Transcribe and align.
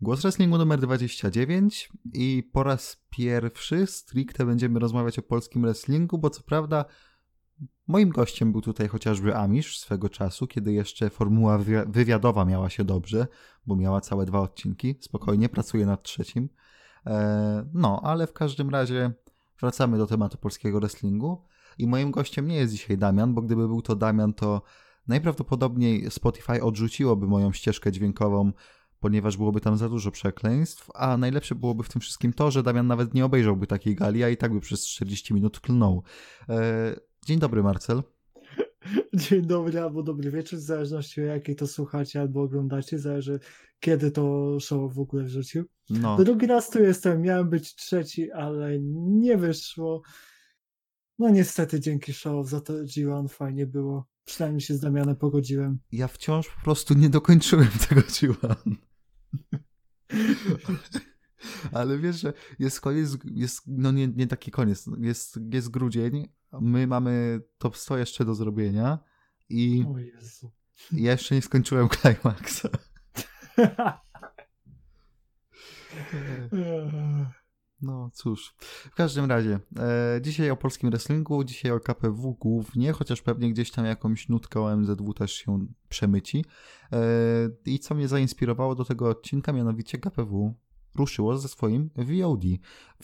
Głos 0.00 0.22
Wrestlingu 0.22 0.58
numer 0.58 0.80
29 0.80 1.88
i 2.12 2.50
po 2.52 2.62
raz 2.62 3.02
pierwszy 3.10 3.86
stricte 3.86 4.46
będziemy 4.46 4.78
rozmawiać 4.78 5.18
o 5.18 5.22
polskim 5.22 5.62
wrestlingu, 5.62 6.18
bo 6.18 6.30
co 6.30 6.42
prawda 6.42 6.84
moim 7.86 8.08
gościem 8.08 8.52
był 8.52 8.60
tutaj 8.60 8.88
chociażby 8.88 9.36
Amisz 9.36 9.78
swego 9.78 10.08
czasu, 10.08 10.46
kiedy 10.46 10.72
jeszcze 10.72 11.10
formuła 11.10 11.58
wywiadowa 11.86 12.44
miała 12.44 12.70
się 12.70 12.84
dobrze, 12.84 13.26
bo 13.66 13.76
miała 13.76 14.00
całe 14.00 14.26
dwa 14.26 14.40
odcinki. 14.40 14.94
Spokojnie, 15.00 15.48
pracuję 15.48 15.86
nad 15.86 16.02
trzecim. 16.02 16.48
E, 17.06 17.66
no, 17.74 18.00
ale 18.04 18.26
w 18.26 18.32
każdym 18.32 18.70
razie 18.70 19.12
wracamy 19.60 19.98
do 19.98 20.06
tematu 20.06 20.38
polskiego 20.38 20.80
wrestlingu 20.80 21.44
i 21.78 21.86
moim 21.86 22.10
gościem 22.10 22.48
nie 22.48 22.56
jest 22.56 22.72
dzisiaj 22.72 22.98
Damian, 22.98 23.34
bo 23.34 23.42
gdyby 23.42 23.68
był 23.68 23.82
to 23.82 23.96
Damian, 23.96 24.34
to 24.34 24.62
najprawdopodobniej 25.08 26.10
Spotify 26.10 26.62
odrzuciłoby 26.62 27.26
moją 27.26 27.52
ścieżkę 27.52 27.92
dźwiękową 27.92 28.52
ponieważ 29.00 29.36
byłoby 29.36 29.60
tam 29.60 29.76
za 29.76 29.88
dużo 29.88 30.10
przekleństw, 30.10 30.90
a 30.94 31.16
najlepsze 31.16 31.54
byłoby 31.54 31.82
w 31.82 31.88
tym 31.88 32.00
wszystkim 32.00 32.32
to, 32.32 32.50
że 32.50 32.62
Damian 32.62 32.86
nawet 32.86 33.14
nie 33.14 33.24
obejrzałby 33.24 33.66
takiej 33.66 33.94
gali, 33.94 34.24
a 34.24 34.28
i 34.28 34.36
tak 34.36 34.52
by 34.52 34.60
przez 34.60 34.86
40 34.86 35.34
minut 35.34 35.60
klnął. 35.60 36.02
E, 36.48 36.96
dzień 37.26 37.38
dobry, 37.38 37.62
Marcel. 37.62 38.02
Dzień 39.14 39.42
dobry 39.42 39.80
albo 39.80 40.02
dobry 40.02 40.30
wieczór, 40.30 40.58
w 40.58 40.62
zależności 40.62 41.20
od 41.20 41.26
jakiej 41.26 41.56
to 41.56 41.66
słuchacie 41.66 42.20
albo 42.20 42.42
oglądacie, 42.42 42.98
zależy 42.98 43.40
kiedy 43.80 44.10
to 44.10 44.56
show 44.60 44.94
w 44.94 45.00
ogóle 45.00 45.24
wrzucił. 45.24 45.64
No. 45.90 46.16
Drugi 46.16 46.46
raz 46.46 46.70
tu 46.70 46.82
jestem, 46.82 47.22
miałem 47.22 47.50
być 47.50 47.74
trzeci, 47.74 48.32
ale 48.32 48.78
nie 48.80 49.36
wyszło. 49.36 50.02
No 51.18 51.28
niestety 51.28 51.80
dzięki 51.80 52.12
show 52.12 52.48
za 52.48 52.60
to 52.60 52.72
G1 52.72 53.28
fajnie 53.28 53.66
było. 53.66 54.06
Przynajmniej 54.26 54.60
się 54.60 54.74
z 54.74 54.80
Damianem 54.80 55.16
pogodziłem. 55.16 55.78
Ja 55.92 56.08
wciąż 56.08 56.48
po 56.48 56.60
prostu 56.60 56.94
nie 56.94 57.10
dokończyłem 57.10 57.68
tego 57.88 58.00
G1. 58.00 58.54
Ale 61.72 61.98
wiesz, 61.98 62.20
że 62.20 62.32
jest 62.58 62.80
koniec, 62.80 63.18
jest, 63.24 63.62
no 63.66 63.92
nie, 63.92 64.08
nie 64.08 64.26
taki 64.26 64.50
koniec, 64.50 64.86
jest, 64.98 65.38
jest 65.52 65.70
grudzień, 65.70 66.28
my 66.52 66.86
mamy 66.86 67.40
top 67.58 67.76
100 67.76 67.98
jeszcze 67.98 68.24
do 68.24 68.34
zrobienia 68.34 68.98
i 69.48 69.84
o 69.94 69.98
Jezu. 69.98 70.52
ja 70.92 71.12
jeszcze 71.12 71.34
nie 71.34 71.42
skończyłem 71.42 71.88
Climaxa. 71.88 72.68
No 77.82 78.10
cóż, 78.12 78.54
w 78.90 78.94
każdym 78.94 79.24
razie, 79.24 79.60
e, 79.78 80.20
dzisiaj 80.22 80.50
o 80.50 80.56
polskim 80.56 80.90
wrestlingu, 80.90 81.44
dzisiaj 81.44 81.72
o 81.72 81.80
KPW 81.80 82.34
głównie, 82.40 82.92
chociaż 82.92 83.22
pewnie 83.22 83.50
gdzieś 83.50 83.70
tam 83.70 83.84
jakąś 83.84 84.28
nutkę 84.28 84.60
o 84.60 84.76
MZW 84.76 85.14
też 85.14 85.32
się 85.32 85.66
przemyci. 85.88 86.44
E, 86.92 86.98
I 87.66 87.78
co 87.78 87.94
mnie 87.94 88.08
zainspirowało 88.08 88.74
do 88.74 88.84
tego 88.84 89.08
odcinka, 89.08 89.52
mianowicie 89.52 89.98
KPW 89.98 90.54
ruszyło 90.96 91.38
ze 91.38 91.48
swoim 91.48 91.90
VOD. 91.96 92.42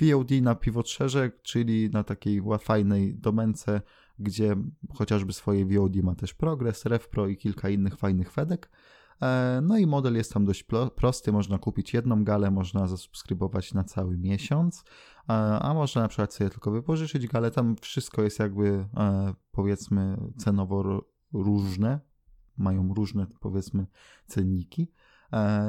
VOD 0.01 0.31
na 0.43 0.55
piwotrze, 0.55 1.31
czyli 1.43 1.91
na 1.91 2.05
takiej 2.05 2.43
fajnej 2.61 3.15
domence, 3.15 3.81
gdzie 4.19 4.57
chociażby 4.95 5.33
swoje 5.33 5.67
VOD 5.67 5.97
ma 5.97 6.15
też 6.15 6.35
Progress, 6.35 6.85
RevPro 6.85 7.29
i 7.29 7.37
kilka 7.37 7.69
innych 7.69 7.97
fajnych 7.97 8.33
fedek. 8.33 8.71
E, 9.23 9.61
no 9.63 9.79
i 9.79 9.87
model 9.87 10.15
jest 10.15 10.33
tam 10.33 10.45
dość 10.45 10.65
prosty, 10.97 11.33
można 11.33 11.59
kupić 11.59 11.95
jedną 11.95 12.25
galę, 12.25 12.51
można 12.51 12.87
zasubskrybować 12.87 13.75
na 13.75 13.85
cały 13.85 14.19
miesiąc, 14.19 14.85
e, 15.29 15.33
a 15.33 15.75
można 15.75 16.03
na 16.03 16.09
przykład 16.09 16.35
sobie 16.35 16.51
tylko 16.51 16.71
wypożyczyć 16.71 17.27
galę, 17.27 17.51
tam 17.51 17.77
wszystko 17.81 18.23
jest 18.23 18.39
jakby 18.39 18.87
e, 18.97 19.35
powiedzmy 19.53 20.17
cenowo 20.37 21.05
różne, 21.33 22.01
mają 22.59 22.95
różne 22.95 23.27
powiedzmy 23.41 23.87
cenniki. 24.27 24.93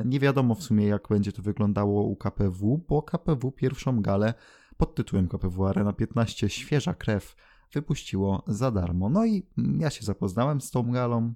Nie 0.05 0.19
wiadomo 0.19 0.55
w 0.55 0.63
sumie 0.63 0.87
jak 0.87 1.07
będzie 1.07 1.31
to 1.31 1.41
wyglądało 1.41 2.03
u 2.03 2.15
KPW, 2.15 2.85
bo 2.87 3.01
KPW 3.01 3.51
pierwszą 3.51 4.01
galę 4.01 4.33
pod 4.77 4.95
tytułem 4.95 5.27
KPW 5.27 5.65
Arena 5.65 5.93
15 5.93 6.49
Świeża 6.49 6.93
Krew 6.93 7.35
wypuściło 7.73 8.43
za 8.47 8.71
darmo. 8.71 9.09
No 9.09 9.25
i 9.25 9.47
ja 9.79 9.89
się 9.89 10.05
zapoznałem 10.05 10.61
z 10.61 10.71
tą 10.71 10.91
galą, 10.91 11.33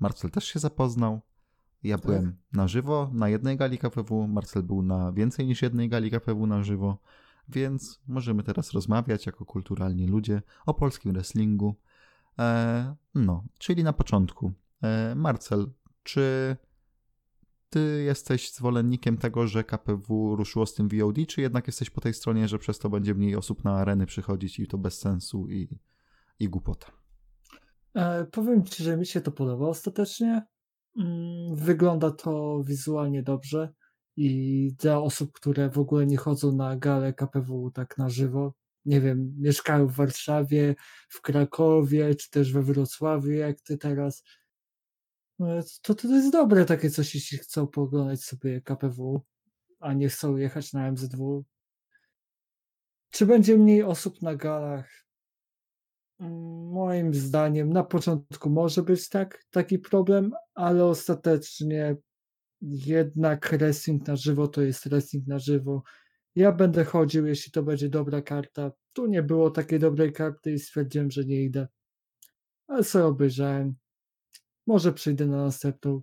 Marcel 0.00 0.30
też 0.30 0.44
się 0.44 0.58
zapoznał. 0.58 1.20
Ja 1.82 1.98
tak. 1.98 2.06
byłem 2.06 2.36
na 2.52 2.68
żywo 2.68 3.10
na 3.12 3.28
jednej 3.28 3.56
gali 3.56 3.78
KPW, 3.78 4.28
Marcel 4.28 4.62
był 4.62 4.82
na 4.82 5.12
więcej 5.12 5.46
niż 5.46 5.62
jednej 5.62 5.88
gali 5.88 6.10
KPW 6.10 6.46
na 6.46 6.62
żywo, 6.62 6.98
więc 7.48 8.00
możemy 8.08 8.42
teraz 8.42 8.72
rozmawiać 8.72 9.26
jako 9.26 9.44
kulturalni 9.44 10.06
ludzie 10.06 10.42
o 10.66 10.74
polskim 10.74 11.12
wrestlingu. 11.12 11.74
E, 12.38 12.94
no, 13.14 13.44
czyli 13.58 13.84
na 13.84 13.92
początku. 13.92 14.52
E, 14.82 15.14
Marcel, 15.14 15.70
czy 16.02 16.56
ty 17.70 18.02
jesteś 18.06 18.52
zwolennikiem 18.52 19.18
tego, 19.18 19.46
że 19.46 19.64
KPW 19.64 20.36
ruszyło 20.36 20.66
z 20.66 20.74
tym 20.74 20.88
VOD, 20.88 21.16
czy 21.28 21.40
jednak 21.40 21.66
jesteś 21.66 21.90
po 21.90 22.00
tej 22.00 22.14
stronie, 22.14 22.48
że 22.48 22.58
przez 22.58 22.78
to 22.78 22.90
będzie 22.90 23.14
mniej 23.14 23.36
osób 23.36 23.64
na 23.64 23.72
areny 23.72 24.06
przychodzić 24.06 24.58
i 24.58 24.66
to 24.66 24.78
bez 24.78 24.98
sensu 24.98 25.48
i, 25.48 25.68
i 26.40 26.48
głupota? 26.48 26.99
E, 27.94 28.24
powiem 28.24 28.64
Ci, 28.64 28.82
że 28.84 28.96
mi 28.96 29.06
się 29.06 29.20
to 29.20 29.32
podoba 29.32 29.68
ostatecznie. 29.68 30.42
Mm, 30.98 31.56
wygląda 31.56 32.10
to 32.10 32.62
wizualnie 32.64 33.22
dobrze 33.22 33.72
i 34.16 34.72
dla 34.78 34.98
osób, 34.98 35.32
które 35.32 35.70
w 35.70 35.78
ogóle 35.78 36.06
nie 36.06 36.16
chodzą 36.16 36.56
na 36.56 36.76
galę 36.76 37.12
KPW 37.12 37.70
tak 37.70 37.98
na 37.98 38.08
żywo, 38.08 38.54
nie 38.84 39.00
wiem, 39.00 39.34
mieszkają 39.38 39.86
w 39.86 39.96
Warszawie, 39.96 40.74
w 41.08 41.20
Krakowie, 41.20 42.14
czy 42.14 42.30
też 42.30 42.52
we 42.52 42.62
Wrocławiu, 42.62 43.30
jak 43.30 43.60
Ty 43.60 43.78
teraz, 43.78 44.24
e, 45.40 45.62
to 45.82 45.94
to 45.94 46.08
jest 46.08 46.32
dobre 46.32 46.64
takie 46.64 46.90
coś, 46.90 47.14
jeśli 47.14 47.38
chcą 47.38 47.66
pooglądać 47.66 48.24
sobie 48.24 48.60
KPW, 48.60 49.24
a 49.80 49.92
nie 49.92 50.08
chcą 50.08 50.36
jechać 50.36 50.72
na 50.72 50.88
MZW. 50.92 51.44
Czy 53.10 53.26
będzie 53.26 53.56
mniej 53.56 53.82
osób 53.82 54.22
na 54.22 54.36
galach? 54.36 55.09
Moim 56.20 57.14
zdaniem 57.14 57.72
na 57.72 57.84
początku 57.84 58.50
może 58.50 58.82
być 58.82 59.08
tak, 59.08 59.44
taki 59.50 59.78
problem, 59.78 60.32
ale 60.54 60.84
ostatecznie 60.84 61.96
jednak 62.62 63.50
wrestling 63.58 64.08
na 64.08 64.16
żywo 64.16 64.48
to 64.48 64.62
jest 64.62 64.88
wrestling 64.88 65.26
na 65.26 65.38
żywo. 65.38 65.82
Ja 66.34 66.52
będę 66.52 66.84
chodził, 66.84 67.26
jeśli 67.26 67.52
to 67.52 67.62
będzie 67.62 67.88
dobra 67.88 68.22
karta. 68.22 68.72
Tu 68.92 69.06
nie 69.06 69.22
było 69.22 69.50
takiej 69.50 69.78
dobrej 69.78 70.12
karty 70.12 70.52
i 70.52 70.58
stwierdziłem, 70.58 71.10
że 71.10 71.24
nie 71.24 71.42
idę. 71.42 71.68
Ale 72.66 72.84
sobie 72.84 73.04
obejrzałem. 73.04 73.74
Może 74.66 74.92
przyjdę 74.92 75.26
na 75.26 75.44
następną. 75.44 76.02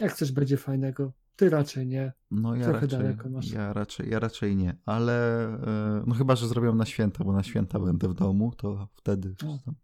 Jak 0.00 0.16
coś 0.16 0.32
będzie 0.32 0.56
fajnego. 0.56 1.12
Ty 1.42 1.50
raczej 1.50 1.86
nie. 1.86 2.12
No 2.30 2.56
ja 2.56 2.64
Trochę 2.64 2.80
raczej, 2.80 2.98
daleko 2.98 3.30
masz. 3.30 3.50
Ja 3.50 3.72
raczej, 3.72 4.10
ja 4.10 4.18
raczej 4.18 4.56
nie, 4.56 4.76
ale 4.86 5.44
e, 5.46 6.04
no 6.06 6.14
chyba, 6.14 6.36
że 6.36 6.48
zrobią 6.48 6.74
na 6.74 6.84
święta, 6.84 7.24
bo 7.24 7.32
na 7.32 7.42
święta 7.42 7.78
będę 7.78 8.08
w 8.08 8.14
domu, 8.14 8.52
to 8.56 8.88
wtedy 8.94 9.34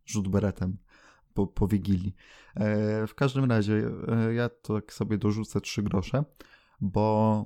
rzut 0.06 0.28
beretem 0.28 0.76
po, 1.34 1.46
po 1.46 1.68
Wigilii. 1.68 2.14
E, 2.54 3.06
w 3.06 3.14
każdym 3.14 3.44
razie 3.44 3.90
e, 4.08 4.34
ja 4.34 4.48
to 4.48 4.74
tak 4.74 4.92
sobie 4.92 5.18
dorzucę 5.18 5.60
trzy 5.60 5.82
grosze, 5.82 6.24
bo 6.80 7.44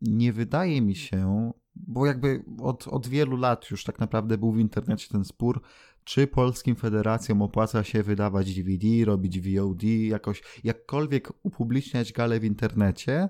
nie 0.00 0.32
wydaje 0.32 0.82
mi 0.82 0.94
się, 0.94 1.52
bo 1.76 2.06
jakby 2.06 2.44
od, 2.58 2.88
od 2.88 3.08
wielu 3.08 3.36
lat 3.36 3.70
już 3.70 3.84
tak 3.84 3.98
naprawdę 3.98 4.38
był 4.38 4.52
w 4.52 4.58
internecie 4.58 5.08
ten 5.08 5.24
spór, 5.24 5.62
czy 6.04 6.26
polskim 6.26 6.76
federacjom 6.76 7.42
opłaca 7.42 7.84
się 7.84 8.02
wydawać 8.02 8.54
DVD, 8.54 9.04
robić 9.04 9.40
VOD, 9.40 9.82
jakoś 9.82 10.42
jakkolwiek 10.64 11.32
upubliczniać 11.42 12.12
galę 12.12 12.40
w 12.40 12.44
internecie, 12.44 13.28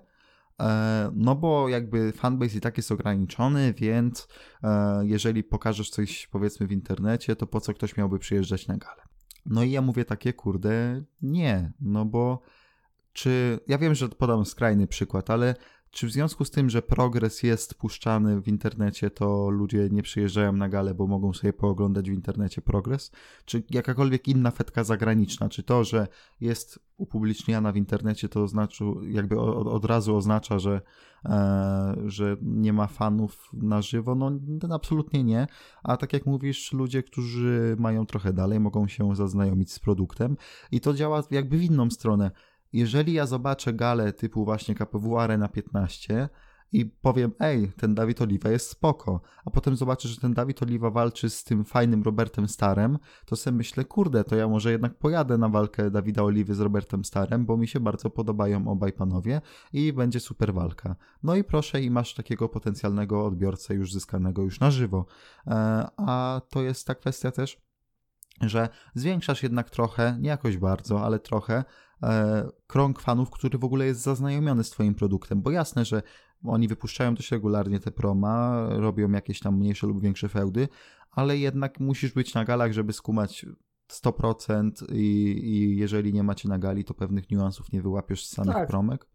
no 1.13 1.35
bo 1.35 1.69
jakby 1.69 2.13
fanbase 2.13 2.59
i 2.59 2.61
tak 2.61 2.77
jest 2.77 2.93
ograniczony, 2.93 3.75
więc 3.77 4.29
e, 4.63 5.01
jeżeli 5.07 5.45
pokażesz 5.45 5.91
coś 5.91 6.27
powiedzmy 6.27 6.67
w 6.67 6.73
internecie, 6.73 7.37
to 7.37 7.47
po 7.47 7.61
co 7.61 7.75
ktoś 7.75 7.97
miałby 7.97 8.19
przyjeżdżać 8.19 8.67
na 8.67 8.77
galę? 8.77 9.03
No 9.47 9.63
i 9.63 9.71
ja 9.71 9.83
mówię 9.83 10.05
takie, 10.05 10.33
kurde, 10.33 11.03
nie, 11.23 11.73
no 11.81 12.05
bo 12.05 12.43
czy, 13.13 13.61
ja 13.67 13.79
wiem, 13.79 13.95
że 13.95 14.09
podam 14.09 14.47
skrajny 14.47 14.87
przykład, 14.87 15.31
ale 15.31 15.55
czy 15.95 16.07
w 16.07 16.11
związku 16.11 16.45
z 16.45 16.51
tym, 16.51 16.71
że 16.71 16.83
progres 16.83 17.43
jest 17.43 17.75
puszczany 17.75 18.41
w 18.41 18.49
internecie, 18.49 19.11
to 19.11 19.51
ludzie 19.51 19.89
nie 19.91 20.03
przyjeżdżają 20.03 20.53
na 20.53 20.69
galę, 20.69 20.95
bo 20.95 21.07
mogą 21.07 21.33
sobie 21.33 21.53
pooglądać 21.53 22.11
w 22.11 22.13
internecie 22.13 22.63
progres? 22.63 23.11
Czy 23.45 23.63
jakakolwiek 23.71 24.29
inna 24.29 24.51
fetka 24.51 24.85
zagraniczna? 24.85 25.49
Czy 25.49 25.63
to, 25.63 25.85
że 25.85 26.09
jest 26.41 26.79
upubliczniana 26.97 27.73
w 27.73 27.77
internecie, 27.77 28.29
to 28.29 28.43
oznacza, 28.43 28.85
jakby 29.09 29.41
od, 29.41 29.67
od 29.67 29.85
razu 29.85 30.17
oznacza, 30.17 30.59
że, 30.59 30.81
e, 31.25 31.95
że 32.07 32.37
nie 32.43 32.73
ma 32.73 32.87
fanów 32.87 33.49
na 33.53 33.83
żywo? 33.83 34.15
No, 34.15 34.31
absolutnie 34.71 35.25
nie. 35.25 35.47
A 35.83 35.97
tak 35.97 36.13
jak 36.13 36.27
mówisz, 36.27 36.73
ludzie, 36.73 37.03
którzy 37.03 37.77
mają 37.79 38.07
trochę 38.07 38.33
dalej, 38.33 38.61
mogą 38.61 38.89
się 38.89 39.17
zaznajomić 39.17 39.73
z 39.73 39.79
produktem 39.79 40.37
i 40.73 40.81
to 40.81 40.95
działa 40.95 41.23
jakby 41.31 41.59
w 41.59 41.63
inną 41.63 41.91
stronę 41.91 42.31
jeżeli 42.75 43.13
ja 43.13 43.27
zobaczę 43.27 43.73
galę 43.73 44.13
typu 44.13 44.45
właśnie 44.45 44.75
KPW 44.75 45.19
Arena 45.19 45.49
15 45.49 46.29
i 46.73 46.87
powiem, 46.87 47.33
ej, 47.41 47.73
ten 47.77 47.95
Dawid 47.95 48.23
Oliwa 48.23 48.51
jest 48.51 48.71
spoko, 48.71 49.21
a 49.45 49.51
potem 49.51 49.77
zobaczę, 49.77 50.09
że 50.09 50.17
ten 50.17 50.35
Dawid 50.35 50.63
Oliwa 50.63 50.91
walczy 50.91 51.31
z 51.31 51.45
tym 51.45 51.65
fajnym 51.65 52.03
Robertem 52.03 52.49
Starem, 52.49 52.99
to 53.27 53.37
sobie 53.37 53.57
myślę, 53.57 53.85
kurde, 53.85 54.25
to 54.25 54.37
ja 54.37 54.49
może 54.49 54.73
jednak 54.73 54.95
pojadę 54.95 55.39
na 55.39 55.49
walkę 55.49 55.91
Dawida 55.91 56.23
Oliwy 56.23 56.55
z 56.55 56.61
Robertem 56.61 57.05
Starem, 57.05 57.47
bo 57.47 57.57
mi 57.57 57.69
się 57.69 57.81
bardzo 57.81 58.11
podobają 58.11 58.69
obaj 58.69 58.93
panowie 58.93 59.41
i 59.73 59.93
będzie 59.93 60.21
super 60.21 60.55
walka. 60.55 60.97
No 61.23 61.37
i 61.37 61.45
proszę, 61.45 61.81
i 61.81 61.91
masz 61.91 62.15
takiego 62.15 62.49
potencjalnego 62.49 63.27
odbiorcę 63.27 63.75
już 63.75 63.93
zyskanego 63.93 64.43
już 64.43 64.61
na 64.61 64.71
żywo. 64.71 65.07
E, 65.47 65.53
a 65.97 66.41
to 66.51 66.63
jest 66.63 66.87
ta 66.87 66.95
kwestia 66.95 67.31
też, 67.31 67.65
że 68.41 68.69
zwiększasz 68.95 69.43
jednak 69.43 69.71
trochę, 69.71 70.17
nie 70.21 70.29
jakoś 70.29 70.59
bardzo, 70.59 71.05
ale 71.05 71.19
trochę, 71.19 71.65
krąg 72.67 73.01
fanów, 73.01 73.31
który 73.31 73.59
w 73.59 73.65
ogóle 73.65 73.87
jest 73.87 74.01
zaznajomiony 74.01 74.65
z 74.65 74.71
Twoim 74.71 74.95
produktem, 74.95 75.43
bo 75.43 75.51
jasne, 75.51 75.85
że 75.85 76.03
oni 76.45 76.69
wypuszczają 76.69 77.15
też 77.15 77.31
regularnie 77.31 77.81
te 77.81 77.91
proma, 77.91 78.67
robią 78.71 79.11
jakieś 79.11 79.41
tam 79.41 79.57
mniejsze 79.57 79.87
lub 79.87 80.03
większe 80.03 80.29
feudy, 80.29 80.69
ale 81.11 81.39
jednak 81.39 81.81
musisz 81.81 82.13
być 82.13 82.35
na 82.35 82.45
galach, 82.45 82.73
żeby 82.73 82.93
skumać 82.93 83.47
100% 83.93 84.71
i, 84.93 85.03
i 85.45 85.77
jeżeli 85.77 86.13
nie 86.13 86.23
macie 86.23 86.49
na 86.49 86.59
gali, 86.59 86.85
to 86.85 86.95
pewnych 86.95 87.31
niuansów 87.31 87.73
nie 87.73 87.83
wyłapiesz 87.83 88.27
z 88.27 88.31
samych 88.31 88.55
Tak. 88.55 88.69
promek. 88.69 89.07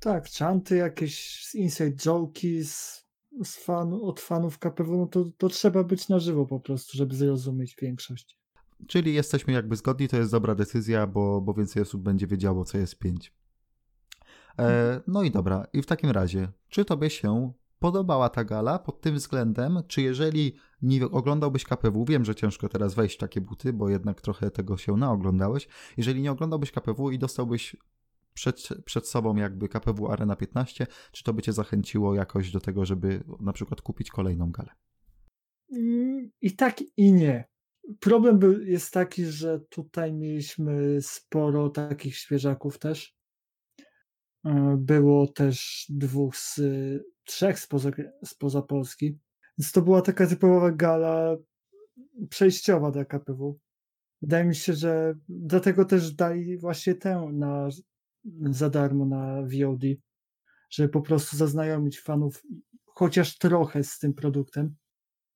Tak, 0.00 0.28
czanty, 0.30 0.76
jakieś 0.76 1.44
inside 1.54 1.96
joke'i 1.96 2.64
z, 2.64 3.06
z 3.44 3.56
fan, 3.64 3.98
od 4.02 4.20
fanów 4.20 4.58
KPW, 4.58 4.96
no 4.96 5.06
to, 5.06 5.24
to 5.38 5.48
trzeba 5.48 5.84
być 5.84 6.08
na 6.08 6.18
żywo 6.18 6.46
po 6.46 6.60
prostu, 6.60 6.96
żeby 6.96 7.14
zrozumieć 7.14 7.76
większość. 7.82 8.38
Czyli 8.88 9.14
jesteśmy 9.14 9.52
jakby 9.52 9.76
zgodni, 9.76 10.08
to 10.08 10.16
jest 10.16 10.30
dobra 10.30 10.54
decyzja, 10.54 11.06
bo, 11.06 11.40
bo 11.40 11.54
więcej 11.54 11.82
osób 11.82 12.02
będzie 12.02 12.26
wiedziało, 12.26 12.64
co 12.64 12.78
jest 12.78 12.98
5. 12.98 13.32
E, 14.58 15.00
no 15.06 15.22
i 15.22 15.30
dobra, 15.30 15.66
i 15.72 15.82
w 15.82 15.86
takim 15.86 16.10
razie, 16.10 16.48
czy 16.68 16.84
tobie 16.84 17.10
się 17.10 17.52
podobała 17.78 18.28
ta 18.28 18.44
gala 18.44 18.78
pod 18.78 19.00
tym 19.00 19.14
względem, 19.14 19.82
czy 19.88 20.02
jeżeli 20.02 20.56
nie 20.82 21.04
oglądałbyś 21.04 21.64
KPW, 21.64 22.04
wiem, 22.04 22.24
że 22.24 22.34
ciężko 22.34 22.68
teraz 22.68 22.94
wejść 22.94 23.16
w 23.16 23.18
takie 23.18 23.40
buty, 23.40 23.72
bo 23.72 23.88
jednak 23.88 24.20
trochę 24.20 24.50
tego 24.50 24.76
się 24.76 24.96
naoglądałeś, 24.96 25.68
jeżeli 25.96 26.22
nie 26.22 26.32
oglądałbyś 26.32 26.72
KPW 26.72 27.10
i 27.10 27.18
dostałbyś 27.18 27.76
przed, 28.34 28.68
przed 28.84 29.08
sobą 29.08 29.36
jakby 29.36 29.68
KPW 29.68 30.08
Arena 30.12 30.36
15, 30.36 30.86
czy 31.12 31.24
to 31.24 31.32
by 31.32 31.42
cię 31.42 31.52
zachęciło 31.52 32.14
jakoś 32.14 32.50
do 32.50 32.60
tego, 32.60 32.84
żeby 32.84 33.24
na 33.40 33.52
przykład 33.52 33.82
kupić 33.82 34.10
kolejną 34.10 34.50
galę? 34.50 34.70
Mm, 35.72 36.30
I 36.40 36.56
tak 36.56 36.82
i 36.96 37.12
nie. 37.12 37.48
Problem 38.00 38.38
był, 38.38 38.62
jest 38.62 38.92
taki, 38.92 39.24
że 39.24 39.60
tutaj 39.60 40.12
mieliśmy 40.12 41.02
sporo 41.02 41.68
takich 41.68 42.16
świeżaków 42.16 42.78
też. 42.78 43.16
E, 44.44 44.76
Było 44.78 45.26
też 45.26 45.86
dwóch 45.88 46.36
z 46.36 46.60
trzech 47.24 47.58
spoza, 47.58 47.90
spoza 48.24 48.62
Polski. 48.62 49.18
Więc 49.58 49.72
to 49.72 49.82
była 49.82 50.02
taka 50.02 50.26
typowa 50.26 50.70
gala 50.70 51.36
przejściowa 52.30 52.90
dla 52.90 53.04
KPW. 53.04 53.58
Wydaje 54.22 54.44
mi 54.44 54.54
się, 54.54 54.72
że 54.72 55.14
dlatego 55.28 55.84
też 55.84 56.14
dali 56.14 56.58
właśnie 56.58 56.94
tę 56.94 57.30
na, 57.32 57.68
za 58.50 58.70
darmo 58.70 59.06
na 59.06 59.42
VOD, 59.42 59.82
żeby 60.70 60.88
po 60.88 61.02
prostu 61.02 61.36
zaznajomić 61.36 62.00
fanów 62.00 62.42
chociaż 62.84 63.38
trochę 63.38 63.84
z 63.84 63.98
tym 63.98 64.14
produktem. 64.14 64.74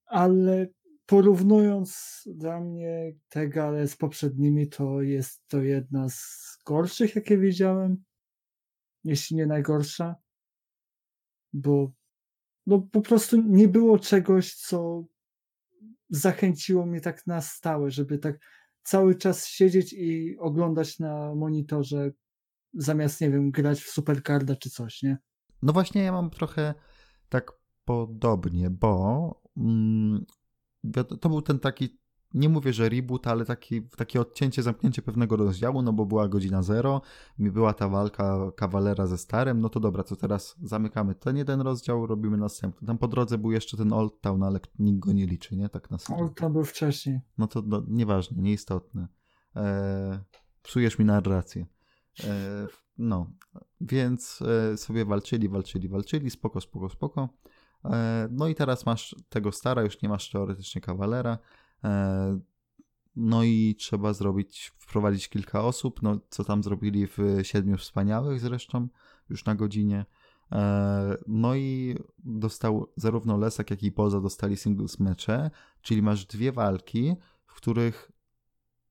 Ale 0.06 0.66
porównując 1.10 2.22
dla 2.26 2.60
mnie 2.60 3.12
te 3.28 3.48
gale 3.48 3.88
z 3.88 3.96
poprzednimi, 3.96 4.68
to 4.68 5.02
jest 5.02 5.48
to 5.48 5.62
jedna 5.62 6.08
z 6.08 6.58
gorszych, 6.66 7.16
jakie 7.16 7.38
widziałem. 7.38 8.04
Jeśli 9.04 9.36
nie 9.36 9.46
najgorsza. 9.46 10.16
Bo 11.52 11.92
no 12.66 12.78
po 12.92 13.00
prostu 13.00 13.42
nie 13.42 13.68
było 13.68 13.98
czegoś, 13.98 14.54
co 14.54 15.04
zachęciło 16.08 16.86
mnie 16.86 17.00
tak 17.00 17.26
na 17.26 17.40
stałe, 17.40 17.90
żeby 17.90 18.18
tak 18.18 18.38
cały 18.82 19.14
czas 19.14 19.46
siedzieć 19.46 19.92
i 19.92 20.38
oglądać 20.38 20.98
na 20.98 21.34
monitorze, 21.34 22.10
zamiast, 22.74 23.20
nie 23.20 23.30
wiem, 23.30 23.50
grać 23.50 23.80
w 23.80 23.90
Supercarda 23.90 24.56
czy 24.56 24.70
coś, 24.70 25.02
nie? 25.02 25.18
No 25.62 25.72
właśnie, 25.72 26.02
ja 26.02 26.12
mam 26.12 26.30
trochę 26.30 26.74
tak 27.28 27.52
podobnie, 27.84 28.70
bo 28.70 29.42
mm, 29.56 30.26
to 31.20 31.28
był 31.28 31.42
ten 31.42 31.58
taki, 31.58 31.98
nie 32.34 32.48
mówię, 32.48 32.72
że 32.72 32.88
reboot, 32.88 33.26
ale 33.26 33.44
taki, 33.44 33.82
takie 33.82 34.20
odcięcie, 34.20 34.62
zamknięcie 34.62 35.02
pewnego 35.02 35.36
rozdziału, 35.36 35.82
no 35.82 35.92
bo 35.92 36.06
była 36.06 36.28
godzina 36.28 36.62
zero, 36.62 37.02
była 37.38 37.74
ta 37.74 37.88
walka 37.88 38.52
kawalera 38.56 39.06
ze 39.06 39.18
starym, 39.18 39.60
no 39.60 39.68
to 39.68 39.80
dobra, 39.80 40.04
co 40.04 40.16
teraz 40.16 40.56
zamykamy 40.62 41.14
ten 41.14 41.36
jeden 41.36 41.60
rozdział, 41.60 42.06
robimy 42.06 42.36
następny. 42.36 42.86
Tam 42.86 42.98
po 42.98 43.08
drodze 43.08 43.38
był 43.38 43.52
jeszcze 43.52 43.76
ten 43.76 43.92
Old 43.92 44.20
Town, 44.20 44.42
ale 44.42 44.60
nikt 44.78 44.98
go 44.98 45.12
nie 45.12 45.26
liczy, 45.26 45.56
nie? 45.56 45.68
Tak 45.68 45.90
na 45.90 45.98
serio. 45.98 46.24
O, 46.24 46.28
to 46.28 46.50
był 46.50 46.64
wcześniej. 46.64 47.20
No 47.38 47.46
to 47.46 47.62
no, 47.66 47.82
nieważne, 47.88 48.42
nieistotne. 48.42 49.08
E, 49.56 50.20
psujesz 50.62 50.98
mi 50.98 51.04
narrację. 51.04 51.66
E, 52.24 52.66
no, 52.98 53.30
więc 53.80 54.42
e, 54.42 54.76
sobie 54.76 55.04
walczyli, 55.04 55.48
walczyli, 55.48 55.88
walczyli, 55.88 56.30
spoko, 56.30 56.60
spoko, 56.60 56.88
spoko. 56.88 57.28
E, 57.84 58.28
no 58.30 58.48
i 58.48 58.54
teraz 58.54 58.86
masz 58.86 59.14
tego 59.28 59.52
stara, 59.52 59.82
już 59.82 60.02
nie 60.02 60.08
masz 60.08 60.30
teoretycznie 60.30 60.80
kawalera. 60.80 61.38
E, 61.84 62.40
no 63.16 63.44
i 63.44 63.74
trzeba 63.78 64.12
zrobić, 64.12 64.72
wprowadzić 64.78 65.28
kilka 65.28 65.64
osób, 65.64 66.02
no 66.02 66.18
co 66.30 66.44
tam 66.44 66.62
zrobili 66.62 67.06
w 67.06 67.18
Siedmiu 67.42 67.76
Wspaniałych 67.76 68.40
zresztą, 68.40 68.88
już 69.30 69.44
na 69.44 69.54
godzinie. 69.54 70.06
E, 70.52 71.16
No 71.26 71.54
i 71.54 71.96
dostał 72.18 72.92
zarówno 72.96 73.36
Lesak, 73.36 73.70
jak 73.70 73.82
i 73.82 73.92
Poza 73.92 74.20
dostali 74.20 74.56
singles 74.56 75.00
mecze, 75.00 75.50
czyli 75.82 76.02
masz 76.02 76.26
dwie 76.26 76.52
walki, 76.52 77.14
w 77.46 77.54
których 77.54 78.12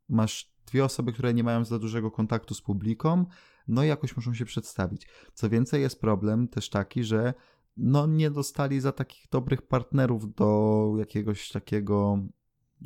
masz 0.10 0.54
dwie 0.66 0.86
osoby, 0.86 1.14
które 1.14 1.34
nie 1.34 1.44
mają 1.44 1.66
za 1.66 1.80
dużego 1.80 2.12
kontaktu 2.12 2.54
z 2.54 2.62
publiką, 2.62 3.26
no 3.68 3.84
i 3.84 3.88
jakoś 3.88 4.16
muszą 4.16 4.34
się 4.34 4.46
przedstawić. 4.46 5.08
Co 5.34 5.50
więcej, 5.50 5.82
jest 5.82 6.02
problem 6.02 6.48
też 6.48 6.70
taki, 6.70 7.04
że 7.04 7.34
no 7.80 8.08
nie 8.08 8.32
dostali 8.32 8.80
za 8.80 8.92
takich 8.92 9.26
dobrych 9.32 9.62
partnerów 9.62 10.34
do 10.36 10.94
jakiegoś 10.98 11.52
takiego 11.52 12.20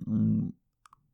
mm, 0.07 0.51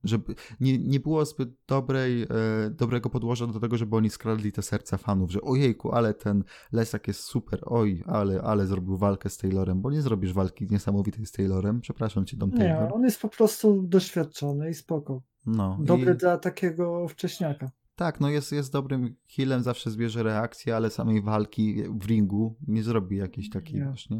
żeby 0.03 0.35
nie, 0.59 0.77
nie 0.77 0.99
było 0.99 1.25
zbyt 1.25 1.49
dobrej, 1.67 2.23
e, 2.23 2.27
dobrego 2.69 3.09
podłoża 3.09 3.47
do 3.47 3.59
tego, 3.59 3.77
żeby 3.77 3.95
oni 3.95 4.09
skradli 4.09 4.51
te 4.51 4.61
serca 4.61 4.97
fanów, 4.97 5.31
że 5.31 5.41
ojejku, 5.41 5.91
ale 5.91 6.13
ten 6.13 6.43
Lesak 6.71 7.07
jest 7.07 7.19
super, 7.19 7.59
oj, 7.65 8.03
ale, 8.05 8.41
ale 8.41 8.67
zrobił 8.67 8.97
walkę 8.97 9.29
z 9.29 9.37
Taylorem, 9.37 9.81
bo 9.81 9.91
nie 9.91 10.01
zrobisz 10.01 10.33
walki 10.33 10.67
niesamowitej 10.71 11.25
z 11.25 11.31
Taylorem, 11.31 11.81
przepraszam 11.81 12.25
cię, 12.25 12.37
Dom 12.37 12.49
Nie, 12.49 12.57
Taylor. 12.57 12.93
on 12.93 13.03
jest 13.03 13.21
po 13.21 13.29
prostu 13.29 13.83
doświadczony 13.83 14.69
i 14.69 14.73
spoko. 14.73 15.21
No, 15.45 15.77
Dobry 15.81 16.13
i, 16.13 16.17
dla 16.17 16.37
takiego 16.37 17.07
wcześniaka. 17.07 17.71
Tak, 18.00 18.19
no 18.19 18.30
jest, 18.30 18.51
jest 18.51 18.72
dobrym 18.74 19.16
healem, 19.36 19.63
zawsze 19.63 19.92
zbierze 19.92 20.24
reakcję, 20.24 20.75
ale 20.75 20.90
samej 20.90 21.22
walki 21.22 21.84
w 22.00 22.06
ringu 22.06 22.56
nie 22.68 22.84
zrobi 22.84 23.18
jakiejś 23.18 23.50
takiej 23.50 23.79
Nie. 23.79 23.86
właśnie. 23.86 24.18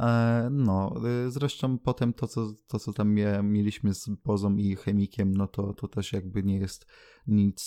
E, 0.00 0.48
No, 0.50 0.94
y, 1.26 1.30
zresztą 1.30 1.78
potem 1.78 2.12
to, 2.12 2.26
co, 2.28 2.52
to, 2.66 2.78
co 2.78 2.92
tam 2.92 3.14
mie- 3.14 3.42
mieliśmy 3.42 3.94
z 3.94 4.08
Bozą 4.08 4.56
i 4.56 4.76
Chemikiem, 4.76 5.34
no 5.34 5.46
to, 5.48 5.72
to 5.74 5.88
też 5.88 6.12
jakby 6.12 6.42
nie 6.42 6.56
jest 6.58 6.86
nic, 7.26 7.62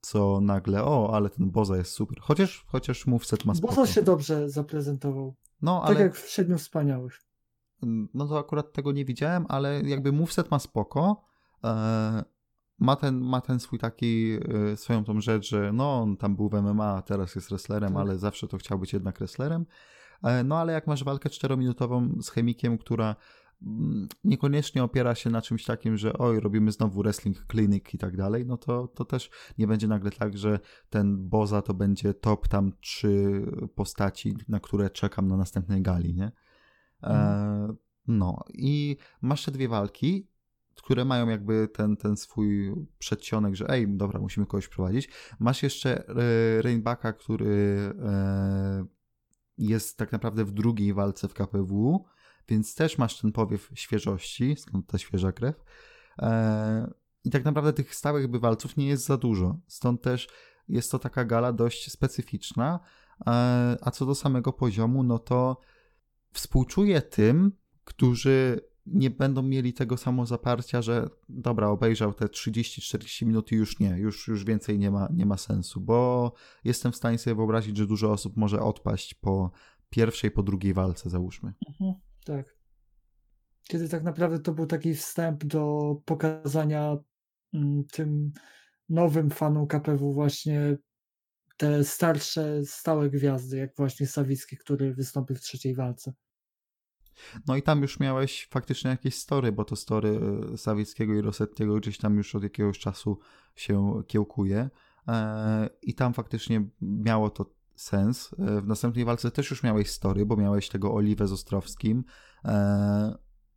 co 0.00 0.40
nagle, 0.40 0.84
o, 0.84 1.14
ale 1.14 1.30
ten 1.30 1.50
Boza 1.50 1.76
jest 1.76 1.92
super. 1.92 2.18
Chociaż, 2.20 2.64
chociaż 2.66 3.06
moveset 3.06 3.44
ma 3.44 3.54
spoko. 3.54 3.74
Bozo 3.74 3.92
się 3.92 4.02
dobrze 4.02 4.50
zaprezentował. 4.50 5.34
No, 5.62 5.80
Tak 5.80 5.90
ale 5.90 6.00
jak 6.00 6.16
w 6.16 6.28
Siedmiu 6.28 6.58
Wspaniałych. 6.58 7.20
no 8.14 8.26
to 8.28 8.38
akurat 8.38 8.72
tego 8.72 8.92
nie 8.92 9.04
widziałem, 9.04 9.46
ale 9.48 9.80
jakby 9.82 10.12
moveset 10.12 10.50
ma 10.50 10.58
spoko. 10.58 11.24
E, 11.64 12.24
ma 12.82 12.96
ten, 12.96 13.20
ma 13.20 13.40
ten 13.40 13.60
swój 13.60 13.78
taki, 13.78 14.38
e, 14.72 14.76
swoją 14.76 15.04
tą 15.04 15.20
rzecz, 15.20 15.48
że 15.48 15.72
no 15.72 16.00
on 16.00 16.16
tam 16.16 16.36
był 16.36 16.48
w 16.48 16.54
MMA, 16.54 17.02
teraz 17.02 17.34
jest 17.34 17.48
wrestlerem, 17.48 17.92
Tak. 17.92 18.00
ale 18.00 18.18
zawsze 18.18 18.48
to 18.48 18.58
chciał 18.58 18.78
być 18.78 18.92
jednak 18.92 19.18
wrestlerem. 19.18 19.66
E, 20.22 20.44
no 20.44 20.58
ale 20.58 20.72
jak 20.72 20.86
masz 20.86 21.04
walkę 21.04 21.30
czterominutową 21.30 22.22
z 22.22 22.30
chemikiem, 22.30 22.78
która 22.78 23.16
mm, 23.62 24.08
niekoniecznie 24.24 24.84
opiera 24.84 25.14
się 25.14 25.30
na 25.30 25.42
czymś 25.42 25.64
takim, 25.64 25.96
że 25.96 26.12
oj, 26.12 26.40
robimy 26.40 26.72
znowu 26.72 27.02
wrestling 27.02 27.36
clinic 27.50 27.94
i 27.94 27.98
tak 27.98 28.16
dalej, 28.16 28.46
no 28.46 28.56
to, 28.56 28.88
to 28.88 29.04
też 29.04 29.30
nie 29.58 29.66
będzie 29.66 29.88
nagle 29.88 30.10
tak, 30.10 30.38
że 30.38 30.60
ten 30.90 31.28
Boza 31.28 31.62
to 31.62 31.74
będzie 31.74 32.14
top 32.14 32.48
tam 32.48 32.72
trzy 32.80 33.42
postaci, 33.74 34.36
na 34.48 34.60
które 34.60 34.90
czekam 34.90 35.28
na 35.28 35.36
następnej 35.36 35.82
gali, 35.82 36.14
nie? 36.14 36.32
E, 37.02 37.74
no 38.06 38.44
i 38.54 38.96
masz 39.20 39.44
te 39.44 39.52
dwie 39.52 39.68
walki, 39.68 40.31
które 40.74 41.04
mają 41.04 41.28
jakby 41.28 41.68
ten, 41.68 41.96
ten 41.96 42.16
swój 42.16 42.72
przedsionek, 42.98 43.54
że 43.54 43.68
ej, 43.68 43.88
dobra, 43.88 44.20
musimy 44.20 44.46
kogoś 44.46 44.68
prowadzić. 44.68 45.08
Masz 45.38 45.62
jeszcze 45.62 46.08
e, 46.08 46.62
Rainbacka, 46.62 47.12
który 47.12 47.78
e, 48.04 48.84
jest 49.58 49.98
tak 49.98 50.12
naprawdę 50.12 50.44
w 50.44 50.50
drugiej 50.50 50.94
walce 50.94 51.28
w 51.28 51.34
KPW, 51.34 52.04
więc 52.48 52.74
też 52.74 52.98
masz 52.98 53.20
ten 53.20 53.32
powiew 53.32 53.70
świeżości, 53.74 54.56
skąd 54.56 54.86
ta 54.86 54.98
świeża 54.98 55.32
krew. 55.32 55.64
E, 56.18 56.92
I 57.24 57.30
tak 57.30 57.44
naprawdę 57.44 57.72
tych 57.72 57.94
stałych 57.94 58.28
bywalców 58.28 58.76
nie 58.76 58.86
jest 58.86 59.04
za 59.04 59.16
dużo. 59.16 59.58
Stąd 59.66 60.02
też 60.02 60.28
jest 60.68 60.90
to 60.90 60.98
taka 60.98 61.24
gala 61.24 61.52
dość 61.52 61.92
specyficzna, 61.92 62.80
a 63.80 63.90
co 63.92 64.06
do 64.06 64.14
samego 64.14 64.52
poziomu, 64.52 65.02
no 65.02 65.18
to 65.18 65.60
współczuję 66.32 67.02
tym, 67.02 67.52
którzy 67.84 68.60
nie 68.86 69.10
będą 69.10 69.42
mieli 69.42 69.72
tego 69.72 69.96
samo 69.96 70.26
zaparcia, 70.26 70.82
że 70.82 71.08
dobra, 71.28 71.68
obejrzał 71.68 72.14
te 72.14 72.26
30-40 72.26 73.26
minut 73.26 73.52
i 73.52 73.54
już 73.54 73.78
nie, 73.80 73.88
już, 73.88 74.28
już 74.28 74.44
więcej 74.44 74.78
nie 74.78 74.90
ma, 74.90 75.08
nie 75.12 75.26
ma 75.26 75.36
sensu, 75.36 75.80
bo 75.80 76.32
jestem 76.64 76.92
w 76.92 76.96
stanie 76.96 77.18
sobie 77.18 77.36
wyobrazić, 77.36 77.76
że 77.76 77.86
dużo 77.86 78.12
osób 78.12 78.36
może 78.36 78.60
odpaść 78.60 79.14
po 79.14 79.50
pierwszej, 79.90 80.30
po 80.30 80.42
drugiej 80.42 80.74
walce, 80.74 81.10
załóżmy. 81.10 81.52
Mhm, 81.68 81.94
tak. 82.24 82.56
Kiedy 83.68 83.88
tak 83.88 84.02
naprawdę 84.02 84.38
to 84.38 84.52
był 84.52 84.66
taki 84.66 84.94
wstęp 84.94 85.44
do 85.44 85.96
pokazania 86.04 86.96
mm, 87.54 87.84
tym 87.84 88.32
nowym 88.88 89.30
fanom 89.30 89.66
KPW 89.66 90.12
właśnie 90.12 90.76
te 91.56 91.84
starsze, 91.84 92.64
stałe 92.64 93.10
gwiazdy, 93.10 93.56
jak 93.56 93.76
właśnie 93.76 94.06
Sawicki, 94.06 94.56
który 94.56 94.94
wystąpił 94.94 95.36
w 95.36 95.40
trzeciej 95.40 95.74
walce. 95.74 96.12
No 97.46 97.56
i 97.56 97.62
tam 97.62 97.82
już 97.82 98.00
miałeś 98.00 98.48
faktycznie 98.50 98.90
jakieś 98.90 99.14
story, 99.14 99.52
bo 99.52 99.64
to 99.64 99.76
story 99.76 100.20
e, 100.52 100.58
Sawickiego 100.58 101.14
i 101.14 101.20
Rosettiego 101.20 101.76
gdzieś 101.76 101.98
tam 101.98 102.16
już 102.16 102.34
od 102.34 102.42
jakiegoś 102.42 102.78
czasu 102.78 103.18
się 103.56 104.02
kiełkuje. 104.06 104.70
E, 105.08 105.68
I 105.82 105.94
tam 105.94 106.14
faktycznie 106.14 106.68
miało 106.82 107.30
to 107.30 107.46
sens. 107.74 108.34
E, 108.38 108.60
w 108.60 108.66
następnej 108.66 109.04
walce 109.04 109.30
też 109.30 109.50
już 109.50 109.62
miałeś 109.62 109.90
story, 109.90 110.26
bo 110.26 110.36
miałeś 110.36 110.68
tego 110.68 110.94
Oliwę 110.94 111.28
z 111.28 111.32
Ostrowskim 111.32 112.04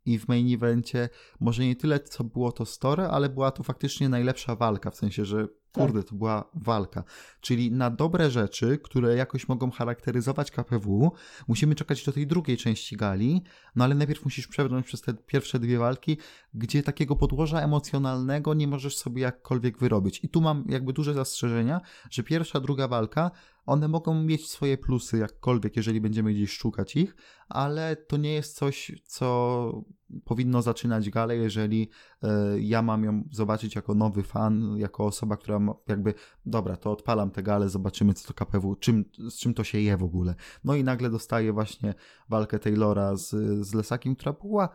i 0.06 0.18
w 0.18 0.28
main 0.28 0.54
evencie 0.54 1.08
może 1.40 1.64
nie 1.64 1.76
tyle, 1.76 2.00
co 2.00 2.24
było 2.24 2.52
to 2.52 2.66
story, 2.66 3.02
ale 3.02 3.28
była 3.28 3.50
to 3.50 3.62
faktycznie 3.62 4.08
najlepsza 4.08 4.56
walka, 4.56 4.90
w 4.90 4.96
sensie, 4.96 5.24
że 5.24 5.48
kurde, 5.76 6.02
to 6.02 6.14
była 6.14 6.50
walka. 6.54 7.04
Czyli 7.40 7.72
na 7.72 7.90
dobre 7.90 8.30
rzeczy, 8.30 8.78
które 8.82 9.16
jakoś 9.16 9.48
mogą 9.48 9.70
charakteryzować 9.70 10.50
KPW, 10.50 11.12
musimy 11.48 11.74
czekać 11.74 12.04
do 12.04 12.12
tej 12.12 12.26
drugiej 12.26 12.56
części 12.56 12.96
gali, 12.96 13.42
no 13.76 13.84
ale 13.84 13.94
najpierw 13.94 14.24
musisz 14.24 14.46
przebrnąć 14.48 14.86
przez 14.86 15.00
te 15.02 15.14
pierwsze 15.14 15.58
dwie 15.58 15.78
walki, 15.78 16.18
gdzie 16.54 16.82
takiego 16.82 17.16
podłoża 17.16 17.60
emocjonalnego 17.60 18.54
nie 18.54 18.68
możesz 18.68 18.96
sobie 18.96 19.22
jakkolwiek 19.22 19.78
wyrobić. 19.78 20.20
I 20.24 20.28
tu 20.28 20.40
mam 20.40 20.64
jakby 20.68 20.92
duże 20.92 21.14
zastrzeżenia, 21.14 21.80
że 22.10 22.22
pierwsza, 22.22 22.60
druga 22.60 22.88
walka 22.88 23.30
one 23.66 23.88
mogą 23.88 24.22
mieć 24.22 24.50
swoje 24.50 24.78
plusy 24.78 25.18
jakkolwiek, 25.18 25.76
jeżeli 25.76 26.00
będziemy 26.00 26.34
gdzieś 26.34 26.52
szukać 26.52 26.96
ich, 26.96 27.16
ale 27.48 27.96
to 27.96 28.16
nie 28.16 28.32
jest 28.32 28.56
coś, 28.56 28.92
co 29.04 29.84
powinno 30.24 30.62
zaczynać 30.62 31.10
galę, 31.10 31.36
jeżeli 31.36 31.88
y, 32.24 32.28
ja 32.60 32.82
mam 32.82 33.04
ją 33.04 33.28
zobaczyć 33.32 33.76
jako 33.76 33.94
nowy 33.94 34.22
fan, 34.22 34.76
jako 34.76 35.06
osoba, 35.06 35.36
która 35.36 35.58
ma, 35.58 35.74
jakby, 35.88 36.14
dobra, 36.46 36.76
to 36.76 36.92
odpalam 36.92 37.30
tę 37.30 37.42
galę, 37.42 37.68
zobaczymy 37.68 38.14
co 38.14 38.28
to 38.28 38.34
KPW, 38.34 38.76
czym, 38.76 39.04
z 39.30 39.38
czym 39.38 39.54
to 39.54 39.64
się 39.64 39.80
je 39.80 39.96
w 39.96 40.04
ogóle. 40.04 40.34
No 40.64 40.74
i 40.74 40.84
nagle 40.84 41.10
dostaję 41.10 41.52
właśnie 41.52 41.94
walkę 42.28 42.58
Taylora 42.58 43.16
z, 43.16 43.30
z 43.66 43.74
Lesakiem, 43.74 44.16
która 44.16 44.32
była 44.32 44.68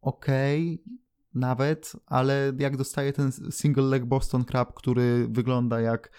okej, 0.00 0.82
okay, 0.84 0.94
nawet, 1.34 1.92
ale 2.06 2.52
jak 2.58 2.76
dostaję 2.76 3.12
ten 3.12 3.32
single 3.50 3.84
leg 3.84 4.04
Boston 4.04 4.44
Crab, 4.44 4.74
który 4.74 5.28
wygląda 5.28 5.80
jak 5.80 6.10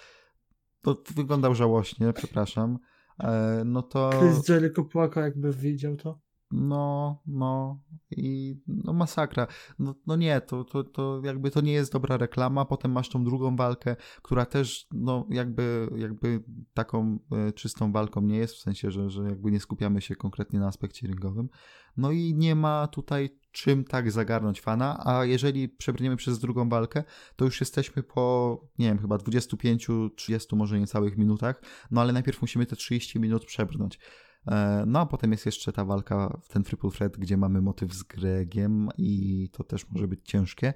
to 0.94 1.14
wyglądał 1.16 1.56
żałośnie, 1.56 2.14
przepraszam. 2.14 2.80
E, 3.20 3.62
no 3.66 3.82
to. 3.82 4.10
Chris 4.20 4.50
Jericho 4.50 4.84
płakał, 4.84 5.24
jakby 5.24 5.54
widział 5.54 5.96
to. 5.96 6.20
No, 6.52 7.22
no 7.28 7.80
i 8.12 8.58
no 8.68 8.94
masakra. 8.94 9.48
No, 9.80 9.96
no 10.08 10.16
nie, 10.16 10.42
to, 10.42 10.64
to, 10.64 10.84
to 10.84 11.22
jakby 11.24 11.52
to 11.52 11.62
nie 11.62 11.74
jest 11.74 11.92
dobra 11.94 12.18
reklama. 12.18 12.66
Potem 12.66 12.92
masz 12.92 13.10
tą 13.10 13.24
drugą 13.24 13.56
walkę, 13.56 13.96
która 14.22 14.46
też 14.46 14.88
no 14.92 15.28
jakby, 15.30 15.90
jakby 15.96 16.44
taką 16.74 17.20
e, 17.32 17.52
czystą 17.54 17.92
walką 17.92 18.22
nie 18.22 18.38
jest, 18.38 18.56
w 18.56 18.60
sensie, 18.60 18.92
że, 18.92 19.10
że 19.10 19.24
jakby 19.24 19.52
nie 19.52 19.60
skupiamy 19.60 20.02
się 20.02 20.16
konkretnie 20.16 20.60
na 20.60 20.68
aspekcie 20.68 21.08
ringowym. 21.08 21.50
No 21.98 22.12
i 22.12 22.34
nie 22.36 22.56
ma 22.56 22.88
tutaj 22.88 23.40
czym 23.56 23.84
tak 23.84 24.12
zagarnąć 24.12 24.62
fana, 24.62 25.02
a 25.06 25.26
jeżeli 25.26 25.70
przebrniemy 25.70 26.16
przez 26.16 26.40
drugą 26.40 26.70
walkę, 26.70 27.04
to 27.36 27.46
już 27.46 27.60
jesteśmy 27.60 28.04
po, 28.04 28.60
nie 28.80 28.88
wiem, 28.88 29.00
chyba 29.00 29.16
25-30 29.16 30.56
może 30.56 30.80
niecałych 30.80 31.18
minutach, 31.18 31.62
no 31.92 32.02
ale 32.02 32.14
najpierw 32.14 32.42
musimy 32.42 32.66
te 32.66 32.76
30 32.76 33.20
minut 33.20 33.46
przebrnąć. 33.46 34.00
E, 34.48 34.84
no 34.88 35.00
a 35.00 35.06
potem 35.06 35.32
jest 35.32 35.46
jeszcze 35.46 35.74
ta 35.74 35.86
walka 35.86 36.40
w 36.44 36.48
ten 36.48 36.64
triple 36.64 36.92
threat, 36.92 37.18
gdzie 37.18 37.38
mamy 37.38 37.62
motyw 37.62 37.94
z 37.94 38.04
Gregiem 38.04 38.90
i 38.98 39.50
to 39.52 39.64
też 39.64 39.90
może 39.90 40.08
być 40.08 40.20
ciężkie, 40.24 40.74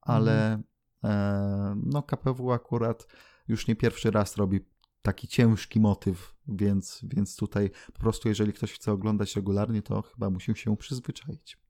ale 0.00 0.62
mhm. 1.02 1.82
no 1.86 2.02
KPW 2.02 2.52
akurat 2.52 3.06
już 3.48 3.66
nie 3.66 3.76
pierwszy 3.76 4.10
raz 4.10 4.36
robi 4.36 4.60
taki 5.02 5.28
ciężki 5.28 5.80
motyw, 5.80 6.34
więc, 6.48 7.00
więc 7.02 7.36
tutaj 7.36 7.70
po 7.92 8.00
prostu 8.00 8.28
jeżeli 8.28 8.52
ktoś 8.52 8.72
chce 8.72 8.92
oglądać 8.92 9.36
regularnie, 9.36 9.82
to 9.82 10.02
chyba 10.02 10.30
musi 10.30 10.54
się 10.54 10.76
przyzwyczaić. 10.76 11.61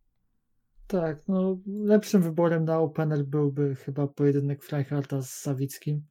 Tak, 0.92 1.28
no 1.28 1.58
lepszym 1.66 2.22
wyborem 2.22 2.64
na 2.64 2.78
opener 2.78 3.24
byłby 3.24 3.74
chyba 3.74 4.06
pojedynek 4.06 4.64
Freiharta 4.64 5.22
z 5.22 5.30
Sawickim. 5.30 6.06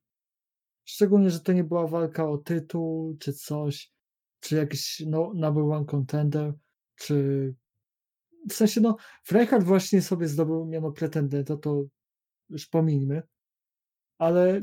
Szczególnie, 0.86 1.30
że 1.30 1.40
to 1.40 1.54
nie 1.54 1.64
była 1.64 1.88
walka 1.88 2.30
o 2.30 2.38
tytuł 2.38 3.18
czy 3.20 3.34
coś, 3.34 3.92
czy 4.40 4.56
jakiś 4.56 5.04
no, 5.08 5.32
number 5.36 5.64
one 5.64 5.86
contender, 5.86 6.54
czy 6.96 7.16
w 8.50 8.54
sensie 8.54 8.82
no 8.82 8.98
Freihart 9.24 9.64
właśnie 9.64 10.02
sobie 10.02 10.28
zdobył 10.28 10.66
miano 10.66 10.92
pretendenta, 10.92 11.58
to 11.58 11.84
już 12.50 12.68
pomińmy, 12.68 13.24
ale 14.18 14.62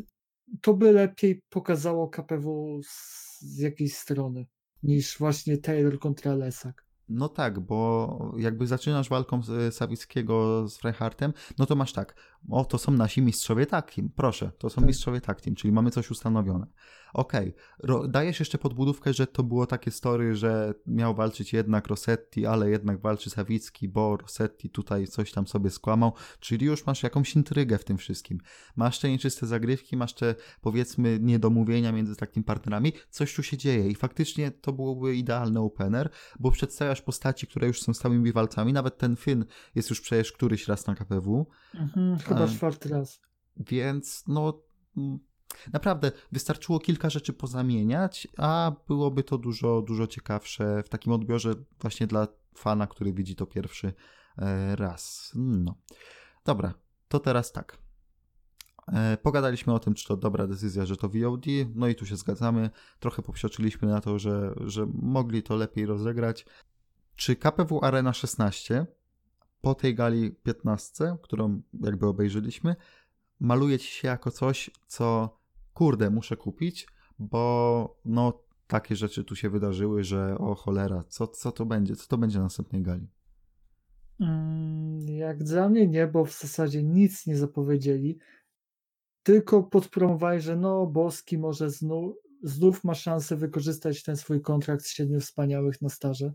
to 0.63 0.75
by 0.75 0.93
lepiej 0.93 1.43
pokazało 1.49 2.09
KPW 2.09 2.81
z, 2.83 3.39
z 3.41 3.59
jakiej 3.59 3.89
strony 3.89 4.47
niż 4.83 5.19
właśnie 5.19 5.59
Taylor 5.59 5.99
kontra 5.99 6.35
Lesak. 6.35 6.88
No 7.09 7.29
tak, 7.29 7.61
bo 7.61 8.33
jakby 8.39 8.67
zaczynasz 8.67 9.09
walką 9.09 9.43
z 9.43 9.75
Sawickiego 9.75 10.69
z 10.69 10.79
Freihartem, 10.79 11.33
no 11.59 11.67
to 11.67 11.77
masz 11.77 11.93
tak, 11.93 12.15
o 12.51 12.65
to 12.65 12.79
są 12.79 12.93
nasi 12.93 13.23
mistrzowie 13.23 13.67
tag 13.67 13.95
team, 13.95 14.11
proszę, 14.17 14.51
to 14.59 14.71
są 14.71 14.77
tak. 14.77 14.87
mistrzowie 14.87 15.21
tag 15.21 15.41
team, 15.41 15.57
czyli 15.57 15.73
mamy 15.73 15.91
coś 15.91 16.11
ustanowione. 16.11 16.67
Okej, 17.15 17.55
okay. 17.83 18.09
dajesz 18.09 18.41
jeszcze 18.41 18.59
podbudówkę, 18.59 19.13
że 19.13 19.27
to 19.27 19.43
było 19.43 19.67
takie 19.67 19.91
story, 19.91 20.35
że 20.35 20.75
miał 20.87 21.15
walczyć 21.15 21.53
jednak 21.53 21.87
Rossetti, 21.87 22.47
ale 22.47 22.71
jednak 22.71 23.01
walczy 23.01 23.31
Sawicki, 23.31 23.89
bo 23.89 24.17
Rossetti 24.17 24.71
tutaj 24.71 25.07
coś 25.07 25.33
tam 25.33 25.47
sobie 25.47 25.71
skłamał, 25.71 26.13
czyli 26.41 26.67
już 26.67 26.87
masz 26.87 27.03
jakąś 27.03 27.37
intrygę 27.37 27.79
w 27.79 27.85
tym 27.85 27.99
wszystkim. 27.99 28.41
Masz 28.77 28.99
te 28.99 29.11
nieczyste 29.11 29.47
zagrywki, 29.47 29.97
masz 29.97 30.15
te 30.15 30.35
powiedzmy 30.61 31.19
niedomówienia 31.23 31.93
między 31.93 32.17
takimi 32.17 32.45
partnerami, 32.45 32.93
coś 33.11 33.35
tu 33.35 33.43
się 33.43 33.57
dzieje 33.57 33.89
i 33.89 33.95
faktycznie 33.95 34.51
to 34.51 34.73
byłoby 34.73 35.17
idealny 35.17 35.61
opener, 35.61 36.11
bo 36.41 36.51
przedstawiasz 36.51 37.03
postaci, 37.03 37.47
które 37.47 37.67
już 37.67 37.83
są 37.83 37.95
stałymi 37.95 38.33
walcami, 38.33 38.73
nawet 38.73 38.99
ten 38.99 39.17
Finn 39.17 39.45
jest 39.75 39.91
już 39.91 40.01
przecież 40.01 40.33
któryś 40.33 40.69
raz 40.69 40.87
na 40.87 40.95
KPW. 40.95 41.47
Mhm, 41.75 42.19
chyba 42.19 42.49
czwarty 42.49 42.89
raz. 42.89 43.21
Więc 43.57 44.25
no 44.27 44.63
Naprawdę, 45.73 46.13
wystarczyło 46.33 46.79
kilka 46.79 47.11
rzeczy 47.11 47.33
pozamieniać, 47.33 48.29
a 48.37 48.73
byłoby 48.89 49.23
to 49.23 49.39
dużo, 49.39 49.83
dużo 49.83 50.07
ciekawsze 50.07 50.83
w 50.83 50.89
takim 50.89 51.13
odbiorze 51.13 51.55
właśnie 51.81 52.07
dla 52.07 52.29
fana, 52.55 52.87
który 52.87 53.13
widzi 53.13 53.37
to 53.37 53.47
pierwszy 53.47 53.93
e, 54.39 54.77
raz. 54.77 55.33
No. 55.35 55.75
Dobra, 56.45 56.75
to 57.09 57.21
teraz 57.21 57.53
tak. 57.53 57.79
E, 58.93 59.17
pogadaliśmy 59.17 59.75
o 59.75 59.79
tym, 59.79 59.95
czy 59.95 60.09
to 60.09 60.17
dobra 60.17 60.47
decyzja, 60.47 60.87
że 60.87 60.97
to 60.97 61.09
VOD, 61.09 61.47
no 61.75 61.89
i 61.89 61.95
tu 61.95 62.07
się 62.07 62.17
zgadzamy. 62.17 62.71
Trochę 63.01 63.23
popsioczyliśmy 63.23 63.89
na 63.89 64.01
to, 64.01 64.19
że, 64.19 64.55
że 64.61 64.87
mogli 64.95 65.43
to 65.43 65.57
lepiej 65.57 65.87
rozegrać. 65.87 66.47
Czy 67.17 67.37
KPW 67.37 67.85
Arena 67.85 68.13
16 68.13 68.87
po 69.61 69.75
tej 69.75 69.95
gali 69.95 70.31
15, 70.31 71.17
którą 71.23 71.63
jakby 71.81 72.07
obejrzeliśmy, 72.07 72.77
maluje 73.41 73.79
ci 73.79 73.89
się 73.89 74.09
jako 74.09 74.31
coś, 74.31 74.71
co 74.87 75.38
kurde, 75.79 76.11
muszę 76.11 76.37
kupić, 76.37 76.87
bo 77.19 78.01
no 78.05 78.43
takie 78.67 78.97
rzeczy 78.97 79.25
tu 79.25 79.37
się 79.37 79.51
wydarzyły, 79.51 80.05
że 80.05 80.39
o 80.39 80.55
cholera, 80.55 81.05
co, 81.09 81.27
co 81.27 81.53
to 81.53 81.67
będzie? 81.67 81.97
Co 81.97 82.07
to 82.07 82.19
będzie 82.19 82.39
na 82.39 82.45
następnej 82.45 82.83
gali? 82.83 83.09
Mm, 84.21 85.01
jak 85.09 85.45
dla 85.45 85.69
mnie 85.69 85.87
nie, 85.87 86.07
bo 86.07 86.25
w 86.25 86.33
zasadzie 86.33 86.83
nic 86.83 87.27
nie 87.27 87.37
zapowiedzieli. 87.37 88.19
Tylko 89.23 89.63
podpromowali, 89.63 90.41
że 90.41 90.57
no 90.57 90.87
Boski 90.87 91.39
może 91.39 91.71
znów, 91.71 92.17
znów 92.43 92.85
ma 92.85 92.95
szansę 92.95 93.37
wykorzystać 93.37 94.03
ten 94.03 94.17
swój 94.17 94.41
kontrakt 94.41 94.85
z 94.85 94.91
siedmiu 94.91 95.21
wspaniałych 95.21 95.83
na 95.83 95.89
starze. 95.89 96.33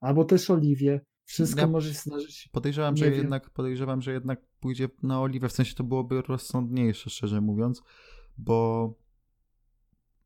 Albo 0.00 0.24
też 0.24 0.50
Oliwie. 0.50 1.00
Wszystko 1.24 1.60
ja 1.60 1.66
może 1.66 1.94
się 1.94 2.00
zdarzyć. 2.00 2.48
Podejrzewam, 2.52 2.96
że 2.96 3.10
jednak 3.10 3.50
podejrzewam, 3.50 4.02
że 4.02 4.12
jednak 4.12 4.46
pójdzie 4.60 4.88
na 5.02 5.20
Oliwę, 5.20 5.48
w 5.48 5.52
sensie 5.52 5.74
to 5.74 5.84
byłoby 5.84 6.22
rozsądniejsze, 6.22 7.10
szczerze 7.10 7.40
mówiąc 7.40 7.82
bo 8.38 8.94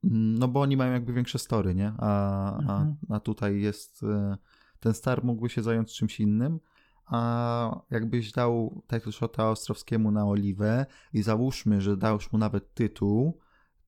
no 0.02 0.48
bo 0.48 0.60
oni 0.60 0.76
mają 0.76 0.92
jakby 0.92 1.12
większe 1.12 1.38
story, 1.38 1.74
nie? 1.74 1.92
A, 1.98 2.58
mhm. 2.58 2.96
a, 3.10 3.14
a 3.14 3.20
tutaj 3.20 3.60
jest 3.60 4.02
e, 4.02 4.36
ten 4.80 4.94
star 4.94 5.24
mógłby 5.24 5.48
się 5.48 5.62
zająć 5.62 5.92
czymś 5.92 6.20
innym, 6.20 6.60
a 7.06 7.80
jakbyś 7.90 8.32
dał 8.32 8.82
title 8.88 9.12
shota 9.12 9.50
Ostrowskiemu 9.50 10.10
na 10.10 10.26
Oliwę 10.26 10.86
i 11.12 11.22
załóżmy, 11.22 11.80
że 11.80 11.96
dałeś 11.96 12.32
mu 12.32 12.38
nawet 12.38 12.74
tytuł, 12.74 13.38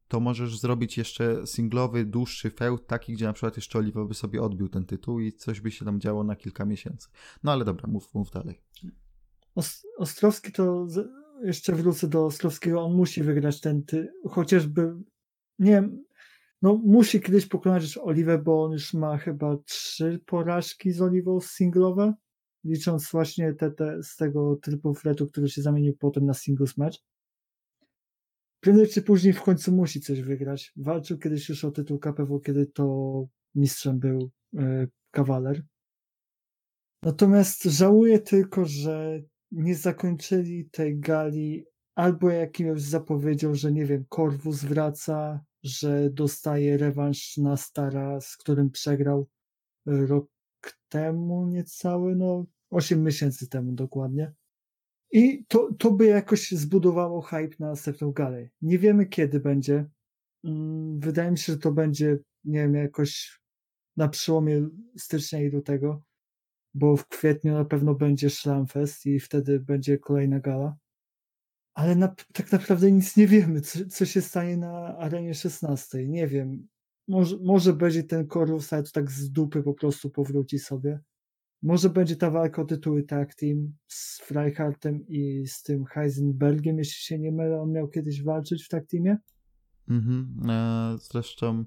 to 0.08 0.20
możesz 0.20 0.58
zrobić 0.58 0.98
jeszcze 0.98 1.46
singlowy, 1.46 2.04
dłuższy 2.04 2.50
feud, 2.50 2.86
taki, 2.86 3.12
gdzie 3.12 3.26
na 3.26 3.32
przykład 3.32 3.56
jeszcze 3.56 3.78
Oliwa 3.78 4.04
by 4.04 4.14
sobie 4.14 4.42
odbił 4.42 4.68
ten 4.68 4.84
tytuł 4.84 5.20
i 5.20 5.32
coś 5.32 5.60
by 5.60 5.70
się 5.70 5.84
tam 5.84 6.00
działo 6.00 6.24
na 6.24 6.36
kilka 6.36 6.64
miesięcy. 6.64 7.08
No 7.42 7.52
ale 7.52 7.64
dobra, 7.64 7.88
mów, 7.88 8.14
mów 8.14 8.30
dalej. 8.30 8.62
Ostrowski 9.98 10.52
to 10.52 10.86
jeszcze 11.44 11.72
wrócę 11.72 12.08
do 12.08 12.26
Ostrowskiego, 12.26 12.82
on 12.82 12.96
musi 12.96 13.22
wygrać 13.22 13.60
ten 13.60 13.82
ty, 13.82 14.12
chociażby 14.28 14.94
nie 15.58 15.70
wiem, 15.70 16.04
no 16.62 16.80
musi 16.84 17.20
kiedyś 17.20 17.46
pokonać 17.46 17.98
Oliwę, 17.98 18.38
bo 18.38 18.64
on 18.64 18.72
już 18.72 18.94
ma 18.94 19.18
chyba 19.18 19.56
trzy 19.56 20.20
porażki 20.26 20.92
z 20.92 21.02
Oliwą 21.02 21.40
singlowe, 21.40 22.14
licząc 22.64 23.10
właśnie 23.12 23.54
te, 23.54 23.70
te 23.70 24.02
z 24.02 24.16
tego 24.16 24.56
typu 24.56 24.94
fletu, 24.94 25.26
który 25.26 25.48
się 25.48 25.62
zamienił 25.62 25.96
potem 25.96 26.26
na 26.26 26.34
singles 26.34 26.76
match. 26.76 26.98
Prędzej 28.60 28.88
czy 28.88 29.02
później 29.02 29.32
w 29.32 29.42
końcu 29.42 29.72
musi 29.72 30.00
coś 30.00 30.22
wygrać. 30.22 30.72
Walczył 30.76 31.18
kiedyś 31.18 31.48
już 31.48 31.64
o 31.64 31.70
tytuł 31.70 31.98
KPW, 31.98 32.40
kiedy 32.40 32.66
to 32.66 33.26
mistrzem 33.54 33.98
był 33.98 34.30
e, 34.58 34.86
kawaler. 35.10 35.62
Natomiast 37.02 37.64
żałuję 37.64 38.18
tylko, 38.18 38.64
że 38.64 39.22
nie 39.52 39.74
zakończyli 39.74 40.70
tej 40.70 40.98
gali 40.98 41.64
albo 41.94 42.30
jakimś 42.30 42.82
zapowiedzią, 42.82 43.54
że 43.54 43.72
nie 43.72 43.86
wiem, 43.86 44.04
Korwus 44.08 44.64
wraca, 44.64 45.44
że 45.62 46.10
dostaje 46.10 46.76
rewanż 46.76 47.36
na 47.36 47.56
Stara, 47.56 48.20
z 48.20 48.36
którym 48.36 48.70
przegrał 48.70 49.28
rok 49.86 50.28
temu 50.88 51.46
niecały, 51.46 52.16
no 52.16 52.46
8 52.70 53.02
miesięcy 53.02 53.48
temu 53.48 53.72
dokładnie. 53.72 54.32
I 55.12 55.44
to, 55.48 55.74
to 55.78 55.90
by 55.90 56.06
jakoś 56.06 56.50
zbudowało 56.50 57.22
hype 57.22 57.56
na 57.58 57.68
następną 57.68 58.12
galę. 58.12 58.48
Nie 58.62 58.78
wiemy 58.78 59.06
kiedy 59.06 59.40
będzie. 59.40 59.86
Mm, 60.44 61.00
wydaje 61.00 61.30
mi 61.30 61.38
się, 61.38 61.52
że 61.52 61.58
to 61.58 61.72
będzie, 61.72 62.18
nie 62.44 62.60
wiem, 62.60 62.74
jakoś 62.74 63.40
na 63.96 64.08
przełomie 64.08 64.68
stycznia 64.96 65.42
i 65.42 65.48
lutego, 65.48 66.02
bo 66.74 66.96
w 66.96 67.08
kwietniu 67.08 67.54
na 67.54 67.64
pewno 67.64 67.94
będzie 67.94 68.30
Schlamfest 68.30 69.06
i 69.06 69.20
wtedy 69.20 69.60
będzie 69.60 69.98
kolejna 69.98 70.40
gala. 70.40 70.76
Ale 71.74 71.96
na, 71.96 72.14
tak 72.32 72.52
naprawdę 72.52 72.92
nic 72.92 73.16
nie 73.16 73.26
wiemy, 73.26 73.60
co, 73.60 73.78
co 73.90 74.06
się 74.06 74.20
stanie 74.20 74.56
na 74.56 74.96
arenie 74.98 75.34
16. 75.34 76.08
Nie 76.08 76.26
wiem. 76.26 76.68
Może, 77.08 77.36
może 77.42 77.72
będzie 77.72 78.02
ten 78.02 78.26
to 78.26 78.58
tak 78.92 79.10
z 79.10 79.30
dupy 79.30 79.62
po 79.62 79.74
prostu 79.74 80.10
powróci 80.10 80.58
sobie. 80.58 81.00
Może 81.62 81.90
będzie 81.90 82.16
ta 82.16 82.30
walka 82.30 82.62
o 82.62 82.64
tytuły 82.64 83.02
tag 83.02 83.34
team 83.34 83.72
z 83.88 84.20
Freihartem 84.20 85.06
i 85.08 85.46
z 85.46 85.62
tym 85.62 85.84
Heisenbergiem, 85.84 86.78
jeśli 86.78 87.02
się 87.02 87.18
nie 87.18 87.32
mylę, 87.32 87.60
on 87.60 87.72
miał 87.72 87.88
kiedyś 87.88 88.22
walczyć 88.22 88.64
w 88.64 88.68
tag 88.68 88.86
teamie? 88.86 89.16
Mhm. 89.88 90.50
E, 90.50 90.98
zresztą 90.98 91.64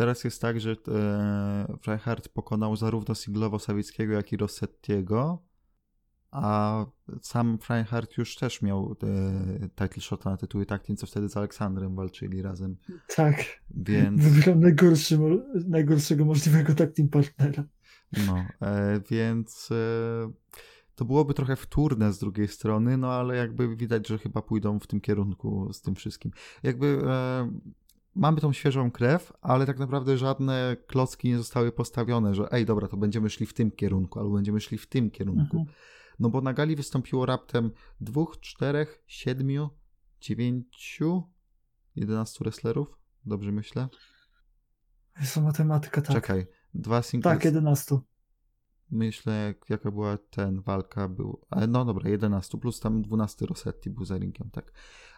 teraz 0.00 0.24
jest 0.24 0.42
tak, 0.42 0.60
że 0.60 0.76
e, 0.88 1.76
Freihart 1.82 2.28
pokonał 2.28 2.76
zarówno 2.76 3.14
singlowo 3.14 3.58
Sawickiego, 3.58 4.12
jak 4.12 4.32
i 4.32 4.36
Rossettiego, 4.36 5.42
a 6.30 6.86
sam 7.22 7.58
Freihart 7.58 8.18
już 8.18 8.36
też 8.36 8.62
miał 8.62 8.96
e, 9.02 9.68
title 9.68 10.02
shota 10.02 10.30
na 10.30 10.36
tytuły 10.36 10.66
team, 10.66 10.96
co 10.96 11.06
wtedy 11.06 11.28
z 11.28 11.36
Aleksandrem 11.36 11.96
walczyli 11.96 12.42
razem. 12.42 12.76
Tak. 13.16 13.36
Więc... 13.70 14.22
Wybrał 14.22 14.58
najgorszy, 14.58 15.18
najgorszego 15.68 16.24
możliwego 16.24 16.74
tag 16.74 16.92
team 16.92 17.08
partnera. 17.08 17.64
No, 18.26 18.44
e, 18.62 19.00
więc 19.10 19.68
e, 19.72 20.32
to 20.94 21.04
byłoby 21.04 21.34
trochę 21.34 21.56
wtórne 21.56 22.12
z 22.12 22.18
drugiej 22.18 22.48
strony, 22.48 22.96
no 22.96 23.12
ale 23.12 23.36
jakby 23.36 23.76
widać, 23.76 24.08
że 24.08 24.18
chyba 24.18 24.42
pójdą 24.42 24.78
w 24.78 24.86
tym 24.86 25.00
kierunku 25.00 25.72
z 25.72 25.82
tym 25.82 25.94
wszystkim. 25.94 26.32
Jakby 26.62 26.86
e, 27.06 27.50
mamy 28.14 28.40
tą 28.40 28.52
świeżą 28.52 28.90
krew, 28.90 29.32
ale 29.40 29.66
tak 29.66 29.78
naprawdę 29.78 30.18
żadne 30.18 30.76
klocki 30.86 31.28
nie 31.28 31.38
zostały 31.38 31.72
postawione, 31.72 32.34
że 32.34 32.52
ej, 32.52 32.66
dobra, 32.66 32.88
to 32.88 32.96
będziemy 32.96 33.30
szli 33.30 33.46
w 33.46 33.54
tym 33.54 33.70
kierunku, 33.70 34.18
albo 34.18 34.30
będziemy 34.34 34.60
szli 34.60 34.78
w 34.78 34.86
tym 34.86 35.10
kierunku. 35.10 35.58
Mhm. 35.58 35.76
No 36.18 36.30
bo 36.30 36.40
na 36.40 36.52
gali 36.52 36.76
wystąpiło 36.76 37.26
raptem 37.26 37.70
dwóch, 38.00 38.40
czterech, 38.40 39.02
siedmiu, 39.06 39.70
dziewięciu, 40.20 41.22
jedenastu 41.96 42.44
wrestlerów, 42.44 42.98
dobrze 43.24 43.52
myślę? 43.52 43.88
Jest 45.20 45.34
to 45.34 45.40
matematyka, 45.40 46.02
tak. 46.02 46.16
Czekaj, 46.16 46.46
Dwa 46.74 47.02
singles. 47.02 47.34
Tak, 47.34 47.44
11. 47.44 47.98
Myślę, 48.90 49.32
jak, 49.32 49.70
jaka 49.70 49.90
była 49.90 50.18
ten 50.18 50.60
walka, 50.60 51.08
był. 51.08 51.40
No 51.68 51.84
dobra, 51.84 52.10
11 52.10 52.58
plus 52.58 52.80
tam 52.80 53.02
12 53.02 53.46
Rossetti 53.46 53.90
był 53.90 54.04
za 54.04 54.18
ringiem, 54.18 54.50
tak. 54.50 54.72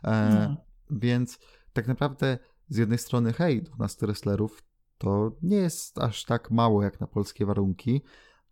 E, 0.05 0.49
no. 0.49 0.57
Więc 0.91 1.39
tak 1.73 1.87
naprawdę 1.87 2.39
z 2.73 2.77
jednej 2.77 2.99
strony, 2.99 3.33
hej, 3.33 3.63
12 3.63 4.07
wrestlerów 4.07 4.63
to 4.99 5.37
nie 5.43 5.57
jest 5.57 5.99
aż 5.99 6.25
tak 6.25 6.51
mało 6.51 6.83
jak 6.83 7.01
na 7.01 7.07
polskie 7.07 7.47
warunki, 7.47 8.03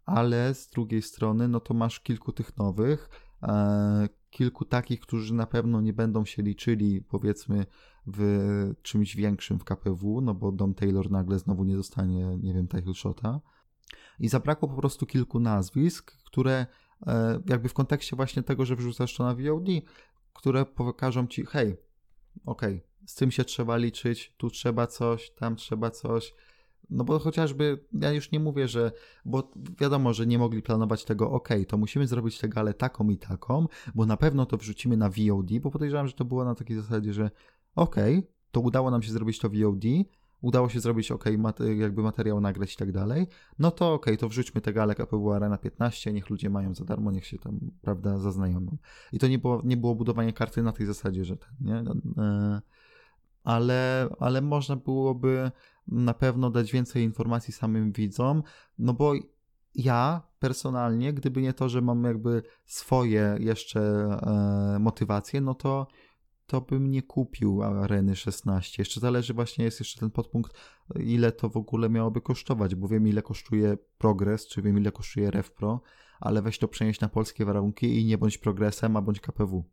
ale 0.05 0.55
z 0.55 0.69
drugiej 0.69 1.03
strony, 1.03 1.49
no 1.49 1.61
to 1.61 1.75
masz 1.75 2.01
kilku 2.01 2.33
tych 2.33 2.57
nowych, 2.57 3.11
e, 3.43 4.09
kilku 4.31 4.65
takich, 4.65 5.01
którzy 5.01 5.35
na 5.35 5.47
pewno 5.47 5.81
nie 5.81 5.93
będą 5.93 6.25
się 6.25 6.43
liczyli, 6.43 7.03
powiedzmy, 7.03 7.67
w 8.07 8.73
czymś 8.83 9.17
większym 9.17 9.59
w 9.59 9.65
KPW, 9.65 10.21
no 10.21 10.35
bo 10.35 10.53
Dom 10.53 10.75
Taylor 10.75 11.11
nagle 11.11 11.39
znowu 11.39 11.65
nie 11.65 11.77
dostanie, 11.77 12.39
nie 12.43 12.55
wiem, 12.55 12.69
title 12.69 12.95
shota. 12.95 13.41
I 14.19 14.29
zabrakło 14.29 14.69
po 14.69 14.77
prostu 14.77 15.07
kilku 15.07 15.41
nazwisk, 15.41 16.13
które 16.25 16.67
e, 17.07 17.41
jakby 17.47 17.69
w 17.69 17.75
kontekście 17.75 18.17
właśnie 18.17 18.43
tego, 18.43 18.65
że 18.65 18.77
wrzucasz 18.77 19.17
to 19.17 19.25
na 19.25 19.35
VOD, 19.35 19.69
które 20.35 20.65
pokażą 20.65 21.27
ci, 21.27 21.47
hej, 21.47 21.77
okej, 22.45 22.77
okay, 22.77 22.90
z 23.07 23.15
tym 23.15 23.31
się 23.31 23.45
trzeba 23.45 23.77
liczyć, 23.77 24.35
tu 24.37 24.51
trzeba 24.51 24.87
coś, 24.87 25.31
tam 25.31 25.57
trzeba 25.57 25.91
coś. 25.91 26.35
No 26.91 27.05
bo 27.05 27.19
chociażby, 27.19 27.85
ja 27.93 28.13
już 28.13 28.33
nie 28.33 28.41
mówię, 28.41 28.69
że, 28.69 28.93
bo 29.25 29.51
wiadomo, 29.81 30.13
że 30.13 30.27
nie 30.27 30.39
mogli 30.39 30.63
planować 30.63 31.05
tego, 31.05 31.31
ok, 31.31 31.49
to 31.69 31.77
musimy 31.77 32.07
zrobić 32.07 32.39
tę 32.39 32.49
galę 32.49 32.75
taką 32.75 33.09
i 33.09 33.19
taką, 33.19 33.67
bo 33.95 34.07
na 34.07 34.17
pewno 34.17 34.47
to 34.47 34.57
wrzucimy 34.57 34.97
na 34.97 35.09
VOD, 35.09 35.59
bo 35.61 35.71
podejrzewam, 35.71 36.07
że 36.07 36.13
to 36.13 36.25
było 36.25 36.45
na 36.45 36.55
takiej 36.55 36.77
zasadzie, 36.77 37.13
że 37.13 37.31
ok, 37.75 37.97
to 38.51 38.61
udało 38.61 38.91
nam 38.91 39.03
się 39.03 39.13
zrobić 39.13 39.39
to 39.39 39.49
VOD, 39.49 39.85
udało 40.41 40.69
się 40.69 40.81
zrobić 40.81 41.11
ok, 41.13 41.25
jakby 41.77 42.03
materiał 42.03 42.41
nagrać 42.41 42.75
i 42.75 42.77
tak 42.77 42.93
dalej, 42.93 43.27
no 43.59 43.71
to 43.71 43.93
ok, 43.93 44.07
to 44.19 44.29
wrzućmy 44.29 44.61
tę 44.61 44.73
galę 44.73 44.95
KPW 44.95 45.33
Arena 45.33 45.59
15, 45.59 46.13
niech 46.13 46.31
ludzie 46.31 46.51
mają 46.51 46.75
za 46.75 46.85
darmo, 46.85 47.11
niech 47.11 47.27
się 47.27 47.39
tam, 47.39 47.61
prawda, 47.83 48.19
zaznajomią. 48.19 48.77
I 49.13 49.19
to 49.19 49.29
nie 49.29 49.39
było, 49.39 49.63
nie 49.65 49.77
było 49.77 49.95
budowanie 49.95 50.33
karty 50.33 50.63
na 50.63 50.73
tej 50.73 50.87
zasadzie, 50.87 51.25
że 51.25 51.37
ten, 51.37 51.51
nie? 51.61 51.75
E, 52.23 52.61
ale, 53.45 54.09
ale 54.19 54.41
można 54.41 54.77
byłoby 54.77 55.51
na 55.87 56.15
pewno 56.15 56.51
dać 56.51 56.73
więcej 56.73 57.03
informacji 57.03 57.53
samym 57.53 57.93
widzom, 57.93 58.43
no 58.79 58.95
bo 58.95 59.13
ja 59.75 60.23
personalnie, 60.39 61.13
gdyby 61.13 61.43
nie 61.43 61.53
to, 61.53 61.69
że 61.69 61.81
mam 61.81 62.05
jakby 62.05 62.43
swoje 62.67 63.37
jeszcze 63.41 63.81
e, 63.81 64.79
motywacje, 64.79 65.41
no 65.41 65.55
to 65.55 65.87
to 66.51 66.61
bym 66.61 66.91
nie 66.91 67.03
kupił 67.03 67.63
Areny 67.63 68.17
16. 68.17 68.83
Jeszcze 68.83 69.01
zależy 69.01 69.35
właśnie, 69.35 69.65
jest 69.65 69.81
jeszcze 69.81 70.01
ten 70.01 70.11
podpunkt, 70.11 70.53
ile 71.01 71.33
to 71.33 71.49
w 71.49 71.57
ogóle 71.57 71.91
miałoby 71.91 72.21
kosztować, 72.21 72.75
bo 72.75 72.89
wiem 72.89 73.09
ile 73.09 73.23
kosztuje 73.23 73.77
Progress, 73.99 74.47
czy 74.47 74.63
wiem 74.63 74.79
ile 74.79 74.93
kosztuje 74.93 75.31
RevPro, 75.31 75.81
ale 76.21 76.43
weź 76.43 76.59
to 76.59 76.69
przenieść 76.69 77.01
na 77.01 77.09
polskie 77.09 77.45
warunki 77.45 78.01
i 78.01 78.05
nie 78.05 78.19
bądź 78.19 78.39
Progressem, 78.39 78.97
a 78.97 79.03
bądź 79.03 79.21
KPW. 79.21 79.65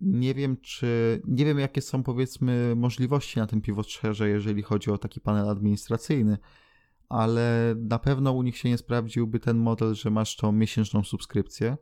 Nie 0.00 0.34
wiem, 0.34 0.56
czy. 0.62 1.20
Nie 1.24 1.44
wiem, 1.44 1.58
jakie 1.58 1.82
są 1.82 2.02
powiedzmy 2.02 2.74
możliwości 2.76 3.38
na 3.38 3.46
tym 3.46 3.60
pivotrze, 3.60 4.28
jeżeli 4.28 4.62
chodzi 4.62 4.90
o 4.90 4.98
taki 4.98 5.20
panel 5.20 5.48
administracyjny, 5.48 6.38
ale 7.08 7.74
na 7.78 7.98
pewno 7.98 8.32
u 8.32 8.42
nich 8.42 8.56
się 8.56 8.68
nie 8.68 8.78
sprawdziłby 8.78 9.40
ten 9.40 9.58
model, 9.58 9.94
że 9.94 10.10
masz 10.10 10.36
tą 10.36 10.52
miesięczną 10.52 11.04
subskrypcję. 11.04 11.76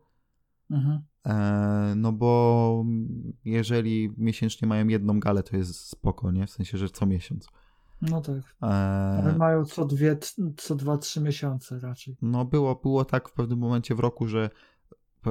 Mhm. 0.70 1.02
E, 1.26 1.94
no 1.96 2.12
bo 2.12 2.85
jeżeli 3.44 4.12
miesięcznie 4.16 4.68
mają 4.68 4.88
jedną 4.88 5.20
galę, 5.20 5.42
to 5.42 5.57
jest 5.57 5.81
spoko, 5.81 6.33
nie? 6.33 6.46
W 6.46 6.50
sensie, 6.50 6.79
że 6.79 6.90
co 6.90 7.07
miesiąc. 7.07 7.48
No 8.02 8.20
tak. 8.20 8.57
E... 8.62 8.66
Ale 9.22 9.37
mają 9.37 9.64
co 9.64 9.85
dwie, 9.85 10.16
co 10.57 10.74
dwa, 10.74 10.98
trzy 10.98 11.20
miesiące 11.20 11.79
raczej. 11.79 12.16
No 12.22 12.44
było, 12.44 12.74
było 12.74 13.05
tak 13.05 13.29
w 13.29 13.33
pewnym 13.33 13.59
momencie 13.59 13.94
w 13.94 14.00
roku, 14.00 14.29
że 14.29 14.50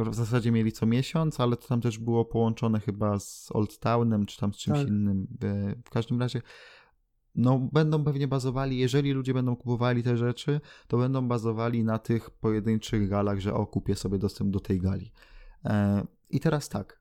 w 0.03 0.15
zasadzie 0.15 0.51
mieli 0.51 0.71
co 0.71 0.85
miesiąc, 0.85 1.39
ale 1.39 1.57
to 1.57 1.67
tam 1.67 1.81
też 1.81 1.99
było 1.99 2.25
połączone 2.25 2.79
chyba 2.79 3.19
z 3.19 3.49
Old 3.53 3.79
Townem, 3.79 4.25
czy 4.25 4.39
tam 4.39 4.53
z 4.53 4.57
czymś 4.57 4.79
tak. 4.79 4.87
innym. 4.87 5.27
W 5.85 5.89
każdym 5.89 6.19
razie 6.19 6.41
no, 7.35 7.69
będą 7.71 8.03
pewnie 8.03 8.27
bazowali, 8.27 8.77
jeżeli 8.77 9.11
ludzie 9.11 9.33
będą 9.33 9.55
kupowali 9.55 10.03
te 10.03 10.17
rzeczy, 10.17 10.61
to 10.87 10.97
będą 10.97 11.27
bazowali 11.27 11.83
na 11.83 11.99
tych 11.99 12.29
pojedynczych 12.29 13.09
galach, 13.09 13.39
że 13.39 13.53
o, 13.53 13.65
kupię 13.65 13.95
sobie 13.95 14.17
dostęp 14.17 14.51
do 14.51 14.59
tej 14.59 14.81
gali. 14.81 15.11
E, 15.65 16.05
I 16.29 16.39
teraz 16.39 16.69
tak, 16.69 16.99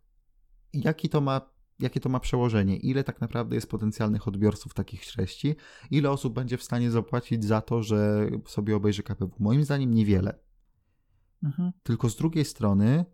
jaki 0.72 1.08
to 1.08 1.20
ma, 1.20 1.40
jakie 1.78 2.00
to 2.00 2.08
ma 2.08 2.20
przełożenie? 2.20 2.76
Ile 2.76 3.04
tak 3.04 3.20
naprawdę 3.20 3.54
jest 3.54 3.70
potencjalnych 3.70 4.28
odbiorców 4.28 4.74
takich 4.74 5.06
treści? 5.06 5.56
Ile 5.90 6.10
osób 6.10 6.34
będzie 6.34 6.56
w 6.56 6.62
stanie 6.62 6.90
zapłacić 6.90 7.44
za 7.44 7.60
to, 7.60 7.82
że 7.82 8.30
sobie 8.46 8.76
obejrzy 8.76 9.02
KPW? 9.02 9.36
Moim 9.38 9.64
zdaniem 9.64 9.94
niewiele. 9.94 10.38
Mhm. 11.42 11.72
Tylko 11.82 12.08
z 12.08 12.16
drugiej 12.16 12.44
strony 12.44 13.04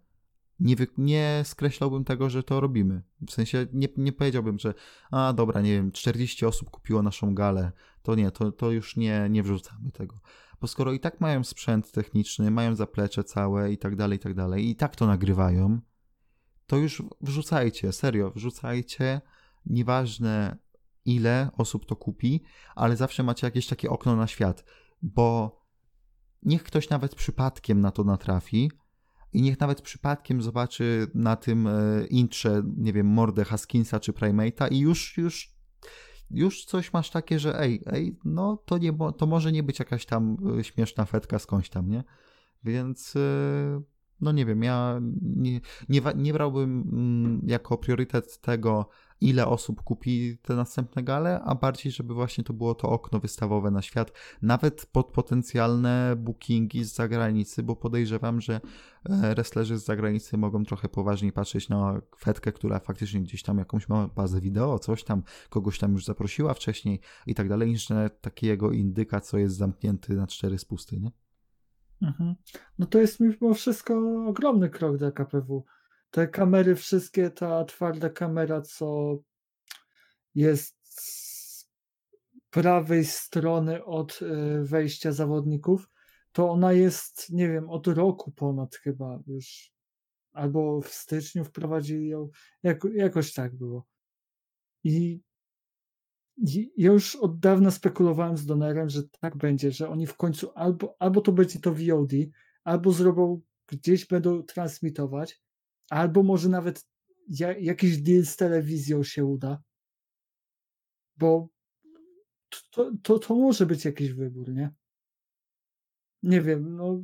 nie, 0.61 0.77
wy, 0.77 0.87
nie 0.99 1.43
skreślałbym 1.45 2.05
tego, 2.05 2.31
że 2.31 2.43
to 2.43 2.61
robimy. 2.61 3.03
W 3.27 3.31
sensie 3.31 3.67
nie, 3.73 3.89
nie 3.97 4.13
powiedziałbym, 4.13 4.59
że 4.59 4.75
a 5.11 5.33
dobra, 5.33 5.61
nie 5.61 5.73
wiem, 5.73 5.93
40 5.93 6.47
osób 6.47 6.71
kupiło 6.71 7.03
naszą 7.03 7.35
galę, 7.35 7.73
to 8.03 8.15
nie, 8.15 8.31
to, 8.31 8.53
to 8.53 8.71
już 8.71 8.97
nie, 8.97 9.27
nie 9.31 9.43
wrzucamy 9.43 9.93
tego. 9.93 10.21
Bo 10.61 10.67
skoro 10.67 10.93
i 10.93 11.01
tak 11.01 11.21
mają 11.21 11.45
sprzęt 11.45 11.93
techniczny, 11.93 12.51
mają 12.51 12.75
zaplecze 12.75 13.25
całe 13.25 13.73
i 13.73 13.79
tak 13.79 13.97
dalej, 13.97 14.17
i 14.17 14.21
tak 14.21 14.35
dalej, 14.35 14.69
i 14.69 14.77
tak 14.77 14.97
to 14.97 15.07
nagrywają, 15.07 15.81
to 16.67 16.77
już 16.77 17.03
wrzucajcie, 17.21 17.93
serio, 17.93 18.31
wrzucajcie, 18.31 19.21
nieważne 19.67 20.57
ile 21.05 21.51
osób 21.57 21.87
to 21.87 21.97
kupi, 21.97 22.43
ale 22.75 22.97
zawsze 22.97 23.23
macie 23.23 23.47
jakieś 23.47 23.67
takie 23.67 23.91
okno 23.91 24.17
na 24.17 24.27
świat, 24.27 24.65
bo 25.03 25.60
niech 26.43 26.63
ktoś 26.63 26.91
nawet 26.91 27.15
przypadkiem 27.15 27.81
na 27.81 27.91
to 27.91 28.05
natrafi 28.05 28.71
i 29.33 29.43
niech 29.43 29.61
nawet 29.61 29.83
przypadkiem 29.83 30.43
zobaczy 30.43 31.07
na 31.15 31.37
tym 31.37 31.67
e, 31.67 32.07
intrze, 32.07 32.63
nie 32.77 32.93
wiem, 32.93 33.07
mordę 33.07 33.45
Haskinsa 33.45 34.01
czy 34.01 34.13
Primate'a 34.13 34.73
i 34.73 34.79
już, 34.79 35.17
już, 35.19 35.55
już 36.31 36.65
coś 36.65 36.93
masz 36.93 37.11
takie, 37.11 37.39
że 37.39 37.61
ej, 37.61 37.83
ej, 37.87 38.19
no 38.25 38.57
to, 38.57 38.79
nie, 38.79 38.93
to 39.17 39.27
może 39.27 39.53
nie 39.53 39.63
być 39.63 39.79
jakaś 39.79 40.07
tam 40.07 40.37
e, 40.59 40.65
śmieszna 40.65 41.05
fetka 41.05 41.39
skądś 41.39 41.69
tam, 41.69 41.89
nie? 41.89 42.05
Więc 42.65 43.17
e, 43.17 43.83
no 44.21 44.33
nie 44.33 44.47
wiem, 44.47 44.63
ja 44.63 45.01
nie, 45.23 45.61
nie, 45.89 46.01
nie 46.17 46.33
brałbym 46.33 46.85
mm, 46.93 47.43
jako 47.47 47.79
priorytet 47.79 48.41
tego, 48.41 48.89
ile 49.21 49.47
osób 49.47 49.83
kupi 49.83 50.39
te 50.43 50.55
następne 50.55 51.03
gale, 51.03 51.41
a 51.41 51.55
bardziej, 51.55 51.93
żeby 51.93 52.15
właśnie 52.15 52.45
to 52.45 52.53
było 52.53 52.75
to 52.75 52.89
okno 52.89 53.21
wystawowe 53.21 53.71
na 53.71 53.83
świat, 53.83 54.13
nawet 54.43 54.87
pod 54.87 55.13
potencjalne 55.13 56.15
bookingi 56.17 56.85
z 56.85 56.95
zagranicy, 56.95 57.63
bo 57.63 57.77
podejrzewam, 57.77 58.41
że 58.41 58.61
e, 59.05 59.35
wrestlerzy 59.35 59.79
z 59.79 59.85
zagranicy 59.85 60.39
mogą 60.39 60.65
trochę 60.65 60.89
poważniej 60.89 61.33
patrzeć 61.33 61.69
na 61.69 62.01
fetkę, 62.19 62.53
która 62.53 62.79
faktycznie 62.79 63.21
gdzieś 63.21 63.43
tam 63.43 63.59
jakąś 63.59 63.89
ma 63.89 64.09
bazę 64.09 64.41
wideo, 64.41 64.79
coś 64.79 65.05
tam, 65.05 65.23
kogoś 65.51 65.79
tam 65.79 65.93
już 65.93 66.05
zaprosiła 66.05 66.55
wcześniej 66.55 67.01
i 67.27 67.35
tak 67.35 67.49
dalej, 67.49 67.69
niż 67.69 67.89
takiego 68.21 68.71
indyka, 68.71 69.21
co 69.21 69.39
jest 69.39 69.57
zamknięty 69.57 70.15
na 70.15 70.27
cztery 70.27 70.59
spusty, 70.59 71.01
nie? 71.01 71.11
Mhm. 72.03 72.35
No 72.79 72.87
to 72.87 72.99
jest 72.99 73.21
mimo 73.21 73.55
wszystko 73.55 74.25
ogromny 74.29 74.71
krok 74.71 74.97
dla 74.97 75.11
KPW. 75.11 75.65
Te 76.11 76.29
kamery 76.29 76.75
wszystkie, 76.75 77.31
ta 77.31 77.65
twarda 77.65 78.11
kamera, 78.11 78.63
co 78.63 79.19
jest 80.35 80.77
z 80.83 81.69
prawej 82.51 83.05
strony 83.05 83.85
od 83.85 84.21
e, 84.23 84.63
wejścia 84.63 85.13
zawodników, 85.13 85.91
to 86.33 86.51
ona 86.51 86.73
jest, 86.73 87.31
nie 87.31 87.49
wiem, 87.49 87.71
od 87.71 87.87
roku 87.87 88.33
ponad 88.33 88.77
chyba 88.77 89.21
już. 89.27 89.73
Albo 90.33 90.81
w 90.81 90.89
styczniu 90.89 91.45
wprowadzili 91.45 92.09
ją. 92.09 92.29
Jak, 92.63 92.85
jakoś 92.95 93.33
tak 93.33 93.55
było. 93.57 93.87
I 94.85 95.21
ja 96.77 96.93
już 96.93 97.17
od 97.17 97.39
dawna 97.39 97.71
spekulowałem 97.71 98.37
z 98.37 98.47
Donerem, 98.47 98.89
że 98.89 99.03
tak 99.21 99.37
będzie, 99.37 99.73
że 99.73 99.89
oni 99.89 100.07
w 100.07 100.17
końcu 100.17 100.51
albo, 100.55 100.97
albo 100.99 101.21
to 101.21 101.33
będzie 101.33 101.61
to 101.61 101.75
VOD, 101.75 102.13
albo 102.65 102.93
zrobią, 102.93 103.41
gdzieś 103.67 104.07
będą 104.07 104.43
transmitować, 104.43 105.41
albo 105.91 106.23
może 106.23 106.49
nawet 106.49 106.87
ja, 107.29 107.59
jakiś 107.59 108.03
deal 108.03 108.25
z 108.25 108.37
telewizją 108.37 109.03
się 109.03 109.25
uda, 109.25 109.63
bo 111.17 111.49
to, 112.71 112.91
to, 113.03 113.19
to 113.19 113.35
może 113.35 113.67
być 113.67 113.85
jakiś 113.85 114.13
wybór, 114.13 114.53
nie? 114.53 114.71
Nie 116.23 116.41
wiem, 116.41 116.77
no 116.77 117.03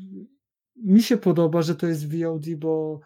mi 0.77 1.03
się 1.03 1.16
podoba, 1.16 1.62
że 1.62 1.75
to 1.75 1.87
jest 1.87 2.14
VOD, 2.14 2.55
bo 2.57 3.01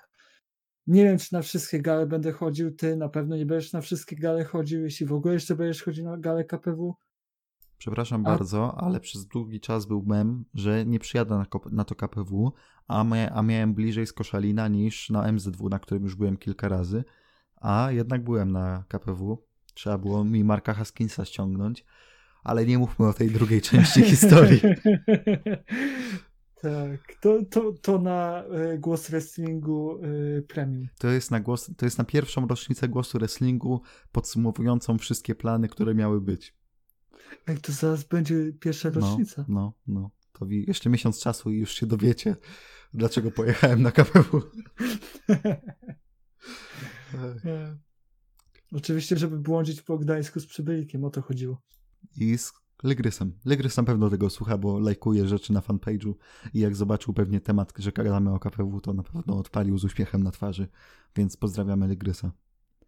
nie 0.87 1.05
wiem, 1.05 1.19
czy 1.19 1.33
na 1.33 1.43
wszystkie 1.43 1.81
gale 1.81 2.07
będę 2.07 2.33
chodził. 2.33 2.75
Ty 2.75 2.97
na 2.97 3.09
pewno 3.09 3.37
nie 3.37 3.47
będziesz 3.47 3.73
na 3.73 3.81
wszystkie 3.81 4.17
gale 4.17 4.45
chodził, 4.45 4.83
jeśli 4.83 5.07
w 5.07 5.13
ogóle 5.13 5.35
jeszcze 5.35 5.57
będziesz 5.57 5.83
chodził 5.83 6.05
na 6.05 6.17
gale 6.19 6.45
KPW. 6.45 6.95
Przepraszam 7.81 8.27
a... 8.27 8.31
bardzo, 8.31 8.79
ale 8.79 9.01
przez 9.01 9.27
długi 9.27 9.61
czas 9.61 9.87
był 9.87 10.03
mem, 10.03 10.45
że 10.55 10.87
nie 10.87 10.99
przyjadę 10.99 11.35
na, 11.37 11.47
na 11.71 11.85
to 11.85 11.95
KPW, 11.95 12.53
a, 12.89 13.05
a 13.35 13.43
miałem 13.43 13.75
bliżej 13.75 14.07
z 14.07 14.13
Koszalina 14.13 14.69
niż 14.69 15.11
na 15.11 15.33
MZW, 15.33 15.69
na 15.69 15.79
którym 15.79 16.05
już 16.05 16.15
byłem 16.15 16.37
kilka 16.37 16.69
razy, 16.69 17.05
a 17.57 17.89
jednak 17.91 18.25
byłem 18.25 18.53
na 18.53 18.85
KPW. 18.89 19.45
Trzeba 19.75 19.99
było 19.99 20.25
mi 20.25 20.45
Marka 20.45 20.75
Haskinsa 20.75 21.25
ściągnąć, 21.25 21.85
ale 22.45 22.67
nie 22.67 22.79
mówmy 22.79 23.09
o 23.09 23.13
tej 23.13 23.31
drugiej 23.31 23.63
części 23.63 24.03
historii. 24.03 24.61
Tak, 26.63 27.15
to, 27.21 27.39
to, 27.51 27.73
to 27.83 27.99
na 27.99 28.45
y, 28.75 28.79
głos 28.79 29.11
wrestlingu 29.11 30.05
y, 30.05 30.43
premium. 30.49 30.89
To 30.99 31.09
jest, 31.09 31.31
na 31.31 31.41
głos, 31.41 31.71
to 31.77 31.87
jest 31.87 31.99
na 31.99 32.05
pierwszą 32.05 32.47
rocznicę 32.47 32.89
głosu 32.89 33.19
wrestlingu 33.19 33.83
podsumowującą 34.13 34.99
wszystkie 34.99 35.35
plany, 35.35 35.69
które 35.69 35.95
miały 35.95 36.21
być. 36.21 36.60
Jak 37.49 37.61
to 37.61 37.73
zaraz 37.73 38.05
będzie 38.05 38.53
pierwsza 38.53 38.91
no, 38.91 39.01
rocznica. 39.01 39.45
No, 39.49 39.73
no. 39.87 40.11
To 40.33 40.47
jeszcze 40.51 40.91
miesiąc 40.91 41.21
czasu 41.21 41.51
i 41.51 41.59
już 41.59 41.75
się 41.75 41.87
dowiecie, 41.87 42.37
dlaczego 42.95 43.31
pojechałem 43.31 43.83
na 43.83 43.93
KPW. 43.93 44.43
Oczywiście, 48.73 49.17
żeby 49.17 49.39
błądzić 49.39 49.83
po 49.83 49.99
Gdańsku 49.99 50.41
z 50.41 50.47
przybylikiem, 50.47 51.05
o 51.05 51.11
to 51.11 51.23
chodziło. 51.23 51.63
I 52.17 52.39
z 52.39 52.53
Legrysem. 52.83 53.39
Legrys 53.45 53.77
na 53.77 53.83
pewno 53.83 54.11
tego 54.11 54.31
słucha, 54.31 54.59
bo 54.59 54.79
lajkuje 54.79 55.29
rzeczy 55.29 55.53
na 55.53 55.61
fanpage'u 55.61 56.15
i 56.55 56.61
jak 56.61 56.77
zobaczył 56.77 57.15
pewnie 57.15 57.41
temat, 57.41 57.73
że 57.79 57.93
gadamy 57.93 58.35
o 58.35 58.39
KPW, 58.39 58.81
to 58.81 58.93
na 58.93 59.03
pewno 59.03 59.39
odpalił 59.39 59.79
z 59.79 59.85
uśmiechem 59.85 60.23
na 60.23 60.31
twarzy, 60.31 60.69
więc 61.17 61.37
pozdrawiamy 61.37 61.89
Legrysa. 61.89 62.33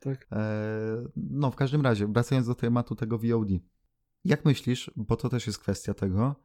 Tak. 0.00 0.26
E, 0.32 1.08
no, 1.16 1.50
w 1.50 1.56
każdym 1.56 1.80
razie, 1.80 2.06
wracając 2.06 2.46
do 2.46 2.54
tematu 2.54 2.94
tego 2.94 3.18
VOD. 3.18 3.48
Jak 4.24 4.44
myślisz, 4.44 4.90
bo 4.96 5.16
to 5.16 5.28
też 5.28 5.46
jest 5.46 5.58
kwestia 5.58 5.94
tego, 5.94 6.36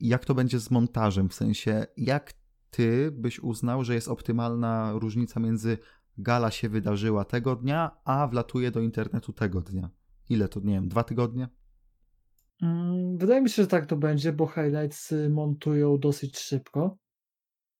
jak 0.00 0.24
to 0.24 0.34
będzie 0.34 0.60
z 0.60 0.70
montażem, 0.70 1.28
w 1.28 1.34
sensie 1.34 1.86
jak 1.96 2.32
ty 2.70 3.10
byś 3.12 3.40
uznał, 3.40 3.84
że 3.84 3.94
jest 3.94 4.08
optymalna 4.08 4.92
różnica 4.92 5.40
między 5.40 5.78
gala 6.18 6.50
się 6.50 6.68
wydarzyła 6.68 7.24
tego 7.24 7.56
dnia, 7.56 8.00
a 8.04 8.26
wlatuje 8.26 8.70
do 8.70 8.80
internetu 8.80 9.32
tego 9.32 9.60
dnia? 9.60 9.90
Ile 10.28 10.48
to, 10.48 10.60
nie 10.60 10.74
wiem, 10.74 10.88
dwa 10.88 11.04
tygodnie? 11.04 11.48
Mm, 12.62 13.18
wydaje 13.18 13.42
mi 13.42 13.50
się, 13.50 13.62
że 13.62 13.68
tak 13.68 13.86
to 13.86 13.96
będzie, 13.96 14.32
bo 14.32 14.46
highlights 14.46 15.12
y, 15.12 15.30
montują 15.30 15.98
dosyć 15.98 16.38
szybko. 16.38 16.98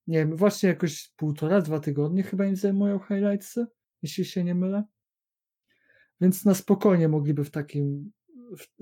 Nie 0.06 0.18
wiem, 0.18 0.36
właśnie 0.36 0.68
jakoś 0.68 1.12
półtora, 1.16 1.60
dwa 1.60 1.80
tygodnie 1.80 2.22
chyba 2.22 2.46
im 2.46 2.56
zajmują 2.56 2.98
highlightsy, 2.98 3.66
jeśli 4.02 4.24
się 4.24 4.44
nie 4.44 4.54
mylę. 4.54 4.84
Więc 6.20 6.44
na 6.44 6.54
spokojnie 6.54 7.08
mogliby 7.08 7.44
w 7.44 7.50
takim, 7.50 8.12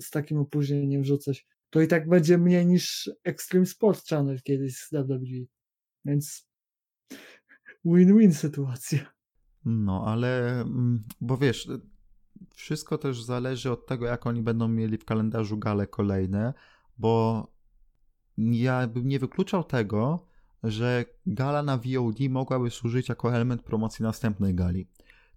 z 0.01 0.11
takim 0.11 0.39
opóźnieniem 0.39 1.03
wrzucać. 1.03 1.47
To 1.71 1.81
i 1.81 1.89
tak 1.89 2.09
będzie 2.09 2.39
mniej 2.39 2.67
niż 2.67 3.11
Extreme 3.25 3.67
Sports 3.67 4.09
Channel 4.09 4.43
kiedyś 4.43 4.77
z 4.77 4.91
WWE. 4.93 5.47
Więc 6.05 6.49
win-win 7.85 8.33
sytuacja. 8.33 9.13
No, 9.65 10.05
ale 10.07 10.61
mm, 10.61 11.03
bo 11.21 11.37
wiesz, 11.37 11.69
wszystko 12.55 12.99
też 12.99 13.23
zależy 13.23 13.71
od 13.71 13.87
tego, 13.87 14.07
jak 14.07 14.27
oni 14.27 14.43
będą 14.43 14.69
mieli 14.69 14.99
w 14.99 15.05
kalendarzu 15.05 15.59
gale 15.59 15.87
kolejne, 15.87 16.55
bo 16.99 17.47
ja 18.39 18.87
bym 18.87 19.09
nie 19.09 19.19
wykluczał 19.19 19.65
tego, 19.65 20.27
że 20.63 21.05
gala 21.27 21.63
na 21.63 21.77
VOD 21.77 22.19
mogłaby 22.31 22.71
służyć 22.71 23.09
jako 23.09 23.35
element 23.35 23.63
promocji 23.63 24.03
następnej 24.03 24.55
gali. 24.55 24.89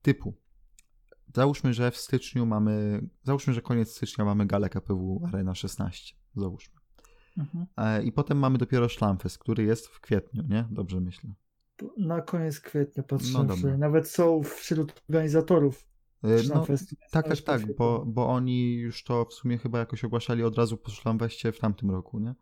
Typu, 0.02 0.34
załóżmy, 1.36 1.74
że 1.74 1.92
w 1.92 1.98
styczniu 1.98 2.46
mamy, 2.46 3.02
załóżmy, 3.24 3.54
że 3.54 3.62
koniec 3.62 3.92
stycznia 3.92 4.26
mamy 4.26 4.46
galę 4.46 4.70
KPW 4.70 5.22
Arena 5.28 5.56
16, 5.56 6.16
załóżmy. 6.36 6.76
Mhm. 7.38 7.66
E, 7.78 8.04
I 8.04 8.12
potem 8.12 8.38
mamy 8.38 8.58
dopiero 8.58 8.90
Szlamfest, 8.90 9.38
który 9.38 9.64
jest 9.64 9.88
w 9.88 10.00
kwietniu, 10.02 10.44
nie? 10.48 10.68
Dobrze 10.72 11.02
myślę. 11.02 11.30
Na 11.98 12.22
koniec 12.22 12.60
kwietnia 12.60 13.04
patrzę. 13.04 13.46
No 13.48 13.78
Nawet 13.78 14.10
są 14.10 14.44
wśród 14.44 15.04
organizatorów 15.10 15.86
Y, 16.26 16.50
no, 16.54 16.66
tak, 17.12 17.28
tak, 17.28 17.42
tak, 17.42 17.76
bo, 17.76 18.04
bo 18.08 18.28
oni 18.28 18.74
już 18.74 19.04
to 19.04 19.26
w 19.26 19.34
sumie 19.34 19.58
chyba 19.58 19.80
jakoś 19.80 20.04
ogłaszali 20.04 20.44
od 20.44 20.58
razu 20.58 20.78
po 20.78 20.92
Szlamweście 20.92 21.52
w 21.52 21.60
tamtym 21.60 21.92
roku, 21.92 22.20
nie? 22.20 22.36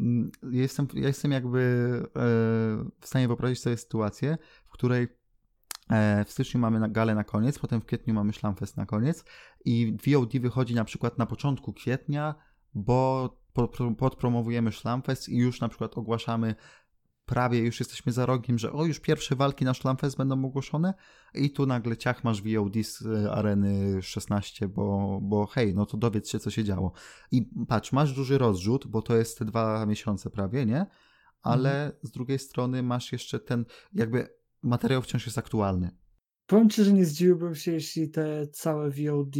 Mm, 0.00 0.30
jestem, 0.50 0.86
ja 0.94 1.06
jestem 1.06 1.32
jakby 1.32 1.60
e, 2.06 2.10
w 3.00 3.06
stanie 3.06 3.26
wyobrazić 3.26 3.60
sobie 3.60 3.76
sytuację, 3.76 4.38
w 4.66 4.70
której 4.70 5.02
e, 5.02 5.08
w 6.26 6.30
styczniu 6.32 6.60
mamy 6.60 6.88
galę 6.90 7.14
na 7.14 7.24
koniec, 7.24 7.58
potem 7.58 7.80
w 7.80 7.84
kwietniu 7.84 8.14
mamy 8.14 8.32
Szlamfest 8.32 8.76
na 8.76 8.86
koniec 8.86 9.24
i 9.64 9.96
VOD 10.06 10.38
wychodzi 10.38 10.74
na 10.74 10.84
przykład 10.84 11.18
na 11.18 11.26
początku 11.26 11.72
kwietnia, 11.72 12.34
bo 12.74 13.30
podpromowujemy 13.98 14.72
Szlamfest 14.72 15.28
i 15.28 15.36
już 15.36 15.60
na 15.60 15.68
przykład 15.68 15.98
ogłaszamy 15.98 16.54
prawie 17.28 17.58
już 17.58 17.80
jesteśmy 17.80 18.12
za 18.12 18.26
rogiem, 18.26 18.58
że 18.58 18.72
o, 18.72 18.84
już 18.84 19.00
pierwsze 19.00 19.36
walki 19.36 19.64
na 19.64 19.74
Szlamfest 19.74 20.16
będą 20.16 20.44
ogłoszone 20.44 20.94
i 21.34 21.50
tu 21.50 21.66
nagle 21.66 21.96
ciach 21.96 22.24
masz 22.24 22.42
VOD 22.42 22.74
z 22.82 23.06
e, 23.06 23.32
areny 23.32 24.02
16, 24.02 24.68
bo, 24.68 25.18
bo 25.22 25.46
hej, 25.46 25.74
no 25.74 25.86
to 25.86 25.96
dowiedz 25.96 26.30
się, 26.30 26.38
co 26.38 26.50
się 26.50 26.64
działo. 26.64 26.92
I 27.30 27.50
patrz, 27.68 27.92
masz 27.92 28.12
duży 28.12 28.38
rozrzut, 28.38 28.86
bo 28.86 29.02
to 29.02 29.16
jest 29.16 29.38
te 29.38 29.44
dwa 29.44 29.86
miesiące 29.86 30.30
prawie, 30.30 30.66
nie? 30.66 30.86
Ale 31.42 31.84
mhm. 31.84 31.92
z 32.02 32.10
drugiej 32.10 32.38
strony 32.38 32.82
masz 32.82 33.12
jeszcze 33.12 33.40
ten, 33.40 33.64
jakby 33.92 34.37
materiał 34.62 35.02
wciąż 35.02 35.26
jest 35.26 35.38
aktualny. 35.38 35.90
Powiem 36.46 36.70
ci, 36.70 36.84
że 36.84 36.92
nie 36.92 37.04
zdziwiłbym 37.04 37.54
się, 37.54 37.72
jeśli 37.72 38.10
te 38.10 38.46
całe 38.46 38.90
VOD 38.90 39.36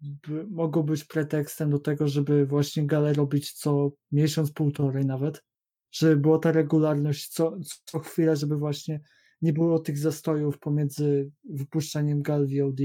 by, 0.00 0.46
mogą 0.50 0.82
być 0.82 1.04
pretekstem 1.04 1.70
do 1.70 1.78
tego, 1.78 2.08
żeby 2.08 2.46
właśnie 2.46 2.86
galę 2.86 3.12
robić 3.12 3.52
co 3.52 3.90
miesiąc, 4.12 4.52
półtorej 4.52 5.06
nawet, 5.06 5.44
żeby 5.92 6.16
była 6.16 6.38
ta 6.38 6.52
regularność 6.52 7.28
co, 7.28 7.56
co 7.84 7.98
chwilę, 7.98 8.36
żeby 8.36 8.56
właśnie 8.56 9.00
nie 9.42 9.52
było 9.52 9.78
tych 9.78 9.98
zastojów 9.98 10.58
pomiędzy 10.58 11.30
wypuszczeniem 11.44 12.22
gal 12.22 12.46
VOD. 12.46 12.80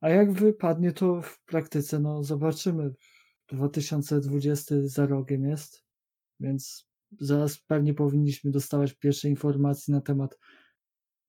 A 0.00 0.08
jak 0.08 0.32
wypadnie 0.32 0.92
to 0.92 1.22
w 1.22 1.42
praktyce, 1.44 1.98
no 1.98 2.24
zobaczymy. 2.24 2.94
2020 3.48 4.74
za 4.82 5.06
rogiem 5.06 5.44
jest, 5.44 5.84
więc 6.40 6.88
zaraz 7.20 7.58
pewnie 7.58 7.94
powinniśmy 7.94 8.50
dostawać 8.50 8.94
pierwsze 8.94 9.28
informacje 9.28 9.94
na 9.94 10.00
temat 10.00 10.38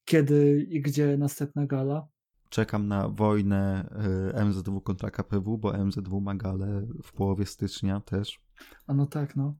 kiedy 0.05 0.67
i 0.69 0.81
gdzie 0.81 1.17
następna 1.17 1.65
gala. 1.65 2.07
Czekam 2.49 2.87
na 2.87 3.09
wojnę 3.09 3.89
y, 4.35 4.45
MZW 4.45 4.81
kontra 4.81 5.11
KPW, 5.11 5.57
bo 5.57 5.85
MZW 5.85 6.21
ma 6.21 6.35
galę 6.35 6.87
w 7.03 7.11
połowie 7.13 7.45
stycznia 7.45 7.99
też. 7.99 8.39
A 8.87 8.93
no 8.93 9.05
tak, 9.05 9.35
no. 9.35 9.55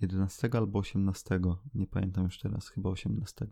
11 0.00 0.48
e, 0.48 0.56
albo 0.58 0.78
18, 0.78 1.40
nie 1.74 1.86
pamiętam 1.86 2.24
już 2.24 2.38
teraz, 2.38 2.68
chyba 2.68 2.90
18. 2.90 3.46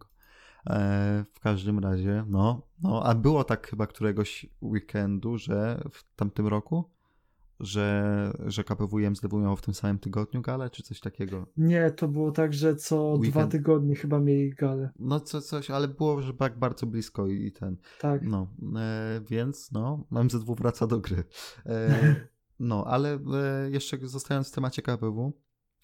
E, 0.66 1.24
w 1.32 1.40
każdym 1.40 1.78
razie, 1.78 2.24
no, 2.28 2.62
no, 2.82 3.02
a 3.04 3.14
było 3.14 3.44
tak 3.44 3.66
chyba 3.68 3.86
któregoś 3.86 4.46
weekendu, 4.62 5.38
że 5.38 5.82
w 5.92 6.14
tamtym 6.16 6.46
roku, 6.46 6.90
że, 7.60 8.32
że 8.46 8.64
KPW 8.64 8.98
i 8.98 9.10
MZW 9.10 9.38
miało 9.38 9.56
w 9.56 9.62
tym 9.62 9.74
samym 9.74 9.98
tygodniu 9.98 10.42
galę, 10.42 10.70
czy 10.70 10.82
coś 10.82 11.00
takiego? 11.00 11.46
Nie, 11.56 11.90
to 11.90 12.08
było 12.08 12.32
tak, 12.32 12.52
że 12.52 12.76
co 12.76 13.12
Weekend. 13.12 13.32
dwa 13.32 13.46
tygodnie 13.46 13.94
chyba 13.94 14.20
mieli 14.20 14.54
galę. 14.54 14.90
No 14.98 15.20
co, 15.20 15.40
coś, 15.40 15.70
ale 15.70 15.88
było, 15.88 16.22
że 16.22 16.34
tak 16.34 16.58
bardzo 16.58 16.86
blisko 16.86 17.26
i, 17.26 17.46
i 17.46 17.52
ten. 17.52 17.76
Tak. 18.00 18.22
No, 18.22 18.48
e, 18.76 19.20
więc 19.30 19.72
no, 19.72 20.06
MZW 20.10 20.54
wraca 20.54 20.86
do 20.86 21.00
gry. 21.00 21.24
E, 21.66 22.16
no, 22.58 22.84
ale 22.86 23.14
e, 23.14 23.70
jeszcze 23.70 23.98
zostając 24.02 24.48
w 24.48 24.54
temacie 24.54 24.82
KPW, 24.82 25.32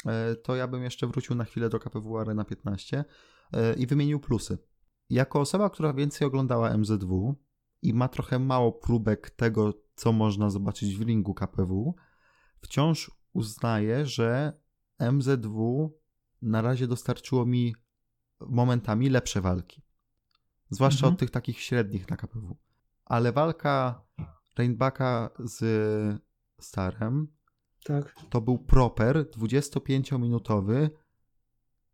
e, 0.06 0.34
to 0.34 0.56
ja 0.56 0.68
bym 0.68 0.82
jeszcze 0.82 1.06
wrócił 1.06 1.36
na 1.36 1.44
chwilę 1.44 1.68
do 1.68 1.78
KPW 1.78 2.18
Arena 2.18 2.44
15 2.44 3.04
e, 3.52 3.74
i 3.74 3.86
wymienił 3.86 4.20
plusy. 4.20 4.58
Jako 5.10 5.40
osoba, 5.40 5.70
która 5.70 5.92
więcej 5.92 6.26
oglądała 6.26 6.76
MZW 6.78 7.34
i 7.82 7.94
ma 7.94 8.08
trochę 8.08 8.38
mało 8.38 8.72
próbek 8.72 9.30
tego, 9.30 9.81
co 9.94 10.12
można 10.12 10.50
zobaczyć 10.50 10.96
w 10.96 11.02
ringu 11.02 11.34
KPW, 11.34 11.94
wciąż 12.60 13.10
uznaję, 13.32 14.06
że 14.06 14.60
MZW 15.12 15.90
na 16.42 16.62
razie 16.62 16.86
dostarczyło 16.86 17.46
mi 17.46 17.74
momentami 18.40 19.10
lepsze 19.10 19.40
walki. 19.40 19.82
Zwłaszcza 20.70 21.06
mhm. 21.06 21.12
od 21.12 21.20
tych 21.20 21.30
takich 21.30 21.60
średnich 21.60 22.10
na 22.10 22.16
KPW. 22.16 22.56
Ale 23.04 23.32
walka 23.32 24.04
Rainbacka 24.56 25.30
z 25.38 26.22
Starem 26.60 27.28
tak. 27.84 28.14
to 28.30 28.40
był 28.40 28.58
proper 28.58 29.30
25-minutowy 29.30 30.90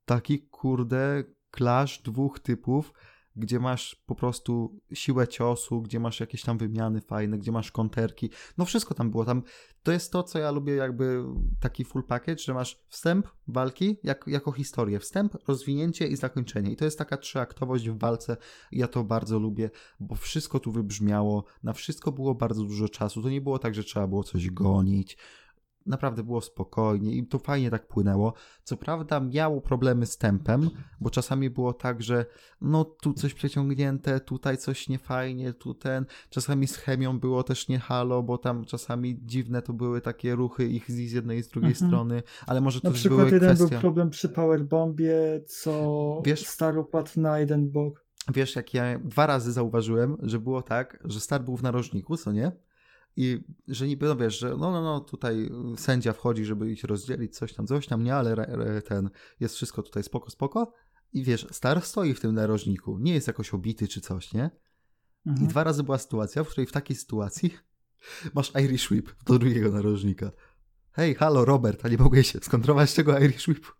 taki 0.04 0.48
kurde 0.48 1.24
clash 1.56 2.02
dwóch 2.02 2.40
typów, 2.40 2.92
gdzie 3.38 3.60
masz 3.60 4.02
po 4.06 4.14
prostu 4.14 4.80
siłę 4.92 5.28
ciosu, 5.28 5.82
gdzie 5.82 6.00
masz 6.00 6.20
jakieś 6.20 6.42
tam 6.42 6.58
wymiany 6.58 7.00
fajne, 7.00 7.38
gdzie 7.38 7.52
masz 7.52 7.72
konterki. 7.72 8.30
No 8.58 8.64
wszystko 8.64 8.94
tam 8.94 9.10
było. 9.10 9.24
Tam 9.24 9.42
to 9.82 9.92
jest 9.92 10.12
to, 10.12 10.22
co 10.22 10.38
ja 10.38 10.50
lubię, 10.50 10.74
jakby 10.74 11.24
taki 11.60 11.84
full 11.84 12.04
package, 12.04 12.42
że 12.42 12.54
masz 12.54 12.84
wstęp 12.88 13.28
walki 13.48 13.96
jak, 14.02 14.24
jako 14.26 14.52
historię. 14.52 14.98
Wstęp, 14.98 15.36
rozwinięcie 15.48 16.06
i 16.06 16.16
zakończenie. 16.16 16.72
I 16.72 16.76
to 16.76 16.84
jest 16.84 16.98
taka 16.98 17.16
trzyaktowość 17.16 17.88
w 17.88 17.98
walce. 17.98 18.36
Ja 18.72 18.88
to 18.88 19.04
bardzo 19.04 19.38
lubię, 19.38 19.70
bo 20.00 20.14
wszystko 20.14 20.60
tu 20.60 20.72
wybrzmiało, 20.72 21.44
na 21.62 21.72
wszystko 21.72 22.12
było 22.12 22.34
bardzo 22.34 22.64
dużo 22.64 22.88
czasu. 22.88 23.22
To 23.22 23.30
nie 23.30 23.40
było 23.40 23.58
tak, 23.58 23.74
że 23.74 23.84
trzeba 23.84 24.06
było 24.06 24.24
coś 24.24 24.50
gonić 24.50 25.16
naprawdę 25.88 26.22
było 26.22 26.40
spokojnie 26.40 27.12
i 27.12 27.26
to 27.26 27.38
fajnie 27.38 27.70
tak 27.70 27.88
płynęło. 27.88 28.34
Co 28.64 28.76
prawda 28.76 29.20
miało 29.20 29.60
problemy 29.60 30.06
z 30.06 30.18
tempem, 30.18 30.70
bo 31.00 31.10
czasami 31.10 31.50
było 31.50 31.72
tak, 31.72 32.02
że 32.02 32.26
no 32.60 32.84
tu 32.84 33.12
coś 33.12 33.34
przeciągnięte, 33.34 34.20
tutaj 34.20 34.56
coś 34.56 34.88
niefajnie, 34.88 35.52
tu 35.52 35.74
ten. 35.74 36.06
Czasami 36.30 36.66
z 36.66 36.76
chemią 36.76 37.20
było 37.20 37.42
też 37.42 37.68
nie 37.68 37.78
halo, 37.78 38.22
bo 38.22 38.38
tam 38.38 38.64
czasami 38.64 39.18
dziwne 39.22 39.62
to 39.62 39.72
były 39.72 40.00
takie 40.00 40.34
ruchy 40.34 40.68
ich 40.68 40.90
z 40.90 41.12
jednej 41.12 41.38
i 41.38 41.42
z 41.42 41.48
drugiej 41.48 41.72
mhm. 41.72 41.90
strony, 41.90 42.22
ale 42.46 42.60
może 42.60 42.80
to 42.80 42.88
Na 42.88 42.94
przykład 42.94 43.20
były 43.20 43.30
jeden 43.30 43.56
kwestia... 43.56 43.68
był 43.68 43.80
problem 43.80 44.10
przy 44.10 44.28
powerbombie, 44.28 45.10
co 45.46 46.22
Wiesz, 46.24 46.46
Star 46.46 46.78
upadł 46.78 47.10
na 47.16 47.38
jeden 47.38 47.70
bok. 47.70 48.04
Wiesz, 48.34 48.56
jak 48.56 48.74
ja 48.74 48.98
dwa 48.98 49.26
razy 49.26 49.52
zauważyłem, 49.52 50.16
że 50.22 50.38
było 50.38 50.62
tak, 50.62 51.02
że 51.04 51.20
Star 51.20 51.44
był 51.44 51.56
w 51.56 51.62
narożniku, 51.62 52.16
co 52.16 52.32
nie? 52.32 52.52
I 53.20 53.44
że 53.68 53.86
niby, 53.86 54.06
no 54.06 54.16
wiesz, 54.16 54.38
że 54.38 54.48
no, 54.48 54.70
no, 54.70 54.82
no, 54.82 55.00
tutaj 55.00 55.50
sędzia 55.76 56.12
wchodzi, 56.12 56.44
żeby 56.44 56.72
ich 56.72 56.84
rozdzielić, 56.84 57.36
coś 57.36 57.54
tam, 57.54 57.66
coś 57.66 57.86
tam, 57.86 58.04
nie, 58.04 58.14
ale 58.14 58.36
ten, 58.82 59.10
jest 59.40 59.54
wszystko 59.54 59.82
tutaj 59.82 60.02
spoko, 60.02 60.30
spoko. 60.30 60.72
I 61.12 61.24
wiesz, 61.24 61.46
Star 61.50 61.82
stoi 61.82 62.14
w 62.14 62.20
tym 62.20 62.34
narożniku, 62.34 62.98
nie 62.98 63.14
jest 63.14 63.26
jakoś 63.26 63.54
obity 63.54 63.88
czy 63.88 64.00
coś, 64.00 64.32
nie? 64.32 64.50
Mhm. 65.26 65.46
I 65.46 65.48
dwa 65.48 65.64
razy 65.64 65.82
była 65.82 65.98
sytuacja, 65.98 66.44
w 66.44 66.48
której 66.48 66.66
w 66.66 66.72
takiej 66.72 66.96
sytuacji 66.96 67.54
masz 68.34 68.52
Irish 68.64 68.90
Whip 68.90 69.10
do 69.26 69.38
drugiego 69.38 69.70
narożnika. 69.70 70.30
Hej, 70.92 71.14
halo, 71.14 71.44
Robert, 71.44 71.84
a 71.84 71.88
nie 71.88 71.98
mogłeś 71.98 72.32
się 72.32 72.38
skontrować 72.38 72.94
tego 72.94 73.18
Irish 73.18 73.48
Whipu? 73.48 73.72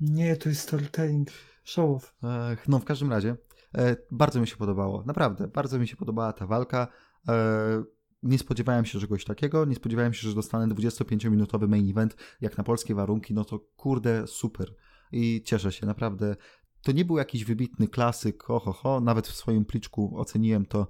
Nie, 0.00 0.36
to 0.36 0.48
jest 0.48 0.60
storytelling, 0.60 1.28
show 1.64 1.90
off. 1.90 2.14
Ech, 2.52 2.68
no, 2.68 2.78
w 2.78 2.84
każdym 2.84 3.10
razie, 3.10 3.36
e, 3.74 3.96
bardzo 4.10 4.40
mi 4.40 4.46
się 4.46 4.56
podobało, 4.56 5.04
naprawdę, 5.06 5.48
bardzo 5.48 5.78
mi 5.78 5.88
się 5.88 5.96
podobała 5.96 6.32
ta 6.32 6.46
walka. 6.46 6.88
E, 7.28 7.97
nie 8.22 8.38
spodziewałem 8.38 8.84
się 8.84 9.00
czegoś 9.00 9.24
takiego, 9.24 9.64
nie 9.64 9.74
spodziewałem 9.74 10.14
się, 10.14 10.28
że 10.28 10.34
dostanę 10.34 10.74
25-minutowy 10.74 11.68
main 11.68 11.90
event, 11.90 12.16
jak 12.40 12.58
na 12.58 12.64
polskie 12.64 12.94
warunki, 12.94 13.34
no 13.34 13.44
to 13.44 13.58
kurde, 13.58 14.26
super. 14.26 14.74
I 15.12 15.42
cieszę 15.44 15.72
się, 15.72 15.86
naprawdę. 15.86 16.36
To 16.82 16.92
nie 16.92 17.04
był 17.04 17.18
jakiś 17.18 17.44
wybitny 17.44 17.88
klasyk, 17.88 18.50
oho, 18.50 18.72
ho, 18.72 19.00
nawet 19.00 19.28
w 19.28 19.34
swoim 19.34 19.64
pliczku 19.64 20.18
oceniłem 20.18 20.66
to 20.66 20.88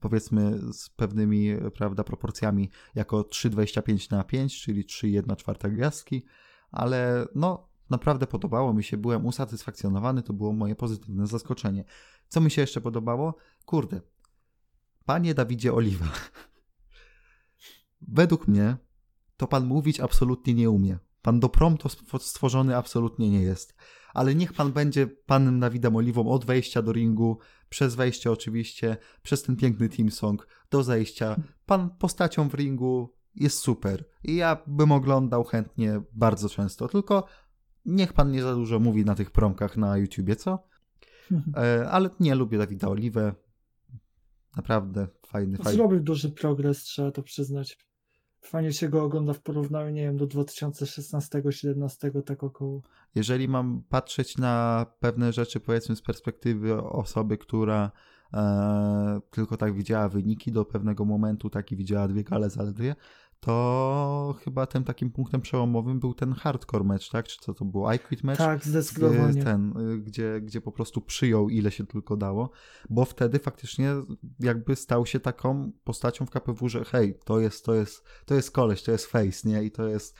powiedzmy 0.00 0.72
z 0.72 0.90
pewnymi, 0.90 1.56
prawda, 1.74 2.04
proporcjami 2.04 2.70
jako 2.94 3.20
3,25 3.20 4.10
na 4.10 4.24
5, 4.24 4.62
czyli 4.62 4.84
3,1 4.84 5.36
czwarta 5.36 5.68
gwiazdki, 5.68 6.24
ale 6.70 7.26
no, 7.34 7.68
naprawdę 7.90 8.26
podobało 8.26 8.74
mi 8.74 8.84
się, 8.84 8.96
byłem 8.96 9.26
usatysfakcjonowany, 9.26 10.22
to 10.22 10.32
było 10.32 10.52
moje 10.52 10.76
pozytywne 10.76 11.26
zaskoczenie. 11.26 11.84
Co 12.28 12.40
mi 12.40 12.50
się 12.50 12.60
jeszcze 12.60 12.80
podobało? 12.80 13.34
Kurde, 13.64 14.00
panie 15.04 15.34
Dawidzie 15.34 15.74
Oliwa, 15.74 16.06
Według 18.00 18.48
mnie 18.48 18.76
to 19.36 19.46
pan 19.46 19.66
mówić 19.66 20.00
absolutnie 20.00 20.54
nie 20.54 20.70
umie. 20.70 20.98
Pan 21.22 21.40
do 21.40 21.48
prompto 21.48 21.88
stworzony 22.18 22.76
absolutnie 22.76 23.30
nie 23.30 23.42
jest. 23.42 23.74
Ale 24.14 24.34
niech 24.34 24.52
pan 24.52 24.72
będzie 24.72 25.06
panem 25.06 25.60
Dawidem 25.60 25.96
Oliwą 25.96 26.28
od 26.28 26.44
wejścia 26.44 26.82
do 26.82 26.92
ringu, 26.92 27.38
przez 27.68 27.94
wejście 27.94 28.32
oczywiście, 28.32 28.96
przez 29.22 29.42
ten 29.42 29.56
piękny 29.56 29.88
team 29.88 30.10
song 30.10 30.48
do 30.70 30.82
zejścia. 30.82 31.36
Pan 31.66 31.90
postacią 31.90 32.48
w 32.48 32.54
ringu 32.54 33.14
jest 33.34 33.58
super. 33.58 34.04
I 34.24 34.36
ja 34.36 34.62
bym 34.66 34.92
oglądał 34.92 35.44
chętnie 35.44 36.00
bardzo 36.12 36.48
często. 36.48 36.88
Tylko 36.88 37.26
niech 37.84 38.12
pan 38.12 38.30
nie 38.30 38.42
za 38.42 38.54
dużo 38.54 38.78
mówi 38.78 39.04
na 39.04 39.14
tych 39.14 39.30
promkach 39.30 39.76
na 39.76 39.98
YouTubie, 39.98 40.36
co? 40.36 40.58
E, 41.56 41.90
ale 41.90 42.10
nie 42.20 42.34
lubię 42.34 42.58
Dawida 42.58 42.88
Oliwę. 42.88 43.34
Naprawdę 44.56 45.08
fajny, 45.26 45.56
fajny. 45.56 45.72
Zrobił 45.72 46.00
duży 46.00 46.30
progres, 46.30 46.82
trzeba 46.82 47.10
to 47.10 47.22
przyznać. 47.22 47.87
Fajnie 48.40 48.72
się 48.72 48.88
go 48.88 49.02
ogląda 49.04 49.32
w 49.32 49.40
porównaniu, 49.40 49.90
nie 49.90 50.02
wiem, 50.02 50.16
do 50.16 50.26
2016-17, 50.26 52.22
tak 52.22 52.44
około. 52.44 52.82
Jeżeli 53.14 53.48
mam 53.48 53.82
patrzeć 53.88 54.38
na 54.38 54.86
pewne 55.00 55.32
rzeczy, 55.32 55.60
powiedzmy 55.60 55.96
z 55.96 56.02
perspektywy 56.02 56.82
osoby, 56.82 57.38
która 57.38 57.90
e, 58.34 59.20
tylko 59.30 59.56
tak 59.56 59.74
widziała 59.74 60.08
wyniki 60.08 60.52
do 60.52 60.64
pewnego 60.64 61.04
momentu, 61.04 61.50
tak 61.50 61.72
i 61.72 61.76
widziała 61.76 62.08
dwie 62.08 62.24
gale 62.24 62.50
zaledwie, 62.50 62.94
to 63.40 64.34
chyba 64.44 64.66
tym 64.66 64.84
takim 64.84 65.10
punktem 65.10 65.40
przełomowym 65.40 66.00
był 66.00 66.14
ten 66.14 66.32
hardcore 66.32 66.84
match, 66.84 67.08
tak? 67.10 67.26
Czy 67.26 67.38
co 67.40 67.54
to 67.54 67.64
było? 67.64 67.92
I 67.92 67.98
Quit 67.98 68.24
match? 68.24 68.38
Tak, 68.38 68.64
zdecydowanie. 68.64 69.44
Ten, 69.44 69.74
y, 69.76 69.98
gdzie, 69.98 70.40
gdzie 70.40 70.60
po 70.60 70.72
prostu 70.72 71.00
przyjął 71.00 71.48
ile 71.48 71.70
się 71.70 71.86
tylko 71.86 72.16
dało, 72.16 72.50
bo 72.90 73.04
wtedy 73.04 73.38
faktycznie 73.38 73.94
jakby 74.40 74.76
stał 74.76 75.06
się 75.06 75.20
taką 75.20 75.72
postacią 75.84 76.26
w 76.26 76.30
KPW, 76.30 76.68
że 76.68 76.84
hej, 76.84 77.18
to 77.24 77.40
jest, 77.40 77.64
to 77.64 77.74
jest, 77.74 78.04
to 78.26 78.34
jest 78.34 78.50
koleś, 78.50 78.82
to 78.82 78.92
jest 78.92 79.06
face, 79.06 79.48
nie? 79.48 79.62
I 79.62 79.70
to 79.70 79.88
jest 79.88 80.16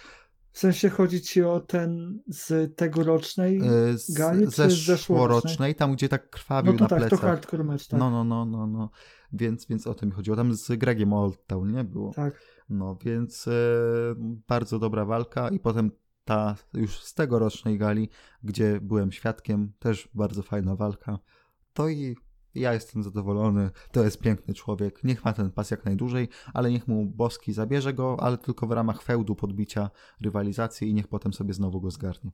w 0.53 0.61
sensie 0.61 0.89
chodzi 0.89 1.23
ci 1.23 1.43
o 1.43 1.61
ten 1.61 2.21
z 2.27 2.77
tegorocznej 2.77 3.61
y, 3.93 3.99
z, 3.99 4.11
gali, 4.11 4.47
czy 4.53 4.71
zeszłorocznej? 4.71 5.75
tam 5.75 5.93
gdzie 5.93 6.09
tak 6.09 6.31
krwawił 6.31 6.73
no 6.73 6.79
to 6.79 6.85
na 6.85 6.89
tak, 6.89 6.99
plecach. 6.99 7.21
to 7.21 7.27
hardcore 7.27 7.65
match, 7.65 7.87
tak. 7.87 8.01
No, 8.01 8.11
no, 8.11 8.25
no, 8.25 8.45
no, 8.45 8.67
no. 8.67 8.91
Więc, 9.33 9.67
więc 9.67 9.87
o 9.87 9.95
tym 9.95 10.13
chodziło. 10.13 10.37
Tam 10.37 10.55
z 10.55 10.79
Gregiem 10.79 11.13
Oldtown, 11.13 11.73
nie 11.73 11.85
było? 11.85 12.13
Tak. 12.13 12.43
No, 12.69 12.97
więc 13.05 13.49
e, 13.49 13.53
bardzo 14.49 14.79
dobra 14.79 15.05
walka 15.05 15.49
i 15.49 15.61
potem 15.61 15.91
ta 16.25 16.57
już 16.75 17.03
z 17.03 17.15
tegorocznej 17.15 17.79
gali, 17.79 18.09
gdzie 18.43 18.81
byłem 18.81 19.13
świadkiem, 19.13 19.73
też 19.79 20.09
bardzo 20.15 20.43
fajna 20.43 20.77
walka. 20.77 21.19
To 21.73 21.89
i 21.89 22.17
ja 22.55 22.73
jestem 22.73 23.03
zadowolony, 23.03 23.71
to 23.93 24.05
jest 24.05 24.21
piękny 24.21 24.55
człowiek, 24.55 25.05
niech 25.05 25.25
ma 25.25 25.33
ten 25.33 25.51
pas 25.51 25.71
jak 25.71 25.85
najdłużej, 25.85 26.29
ale 26.55 26.71
niech 26.71 26.89
mu 26.89 27.07
Boski 27.07 27.53
zabierze 27.53 27.95
go, 27.95 28.17
ale 28.21 28.39
tylko 28.39 28.67
w 28.67 28.73
ramach 28.73 29.03
fełdu 29.03 29.35
podbicia 29.35 29.91
rywalizacji 30.21 30.91
i 30.91 30.95
niech 30.95 31.09
potem 31.09 31.33
sobie 31.33 31.55
znowu 31.55 31.81
go 31.81 31.91
zgarnie. 31.91 32.31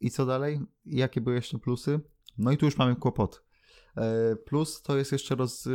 I 0.00 0.10
co 0.10 0.26
dalej? 0.26 0.60
Jakie 0.86 1.20
były 1.20 1.36
jeszcze 1.36 1.58
plusy? 1.58 2.00
No 2.38 2.52
i 2.52 2.56
tu 2.56 2.64
już 2.64 2.78
mamy 2.78 2.96
kłopot. 2.96 3.49
E, 3.96 4.36
plus 4.36 4.82
to 4.82 4.96
jest 4.96 5.12
jeszcze 5.12 5.34
roz, 5.34 5.66
e, 5.66 5.70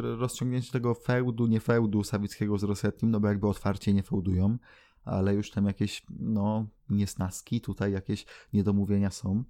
rozciągnięcie 0.00 0.72
tego 0.72 0.94
fełdu, 0.94 1.46
nie 1.46 1.60
fełdu 1.60 2.04
Sawickiego 2.04 2.58
z 2.58 2.62
Rosettim, 2.62 3.10
no 3.10 3.20
bo 3.20 3.28
jakby 3.28 3.48
otwarcie 3.48 3.94
nie 3.94 4.02
fełdują, 4.02 4.58
ale 5.04 5.34
już 5.34 5.50
tam 5.50 5.66
jakieś 5.66 6.02
no 6.20 6.66
niesnaski, 6.90 7.60
tutaj 7.60 7.92
jakieś 7.92 8.26
niedomówienia 8.52 9.10
są. 9.10 9.44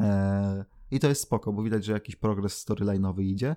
E, 0.00 0.64
I 0.90 1.00
to 1.00 1.08
jest 1.08 1.22
spoko, 1.22 1.52
bo 1.52 1.62
widać, 1.62 1.84
że 1.84 1.92
jakiś 1.92 2.16
progres 2.16 2.66
storyline'owy 2.66 3.22
idzie. 3.22 3.56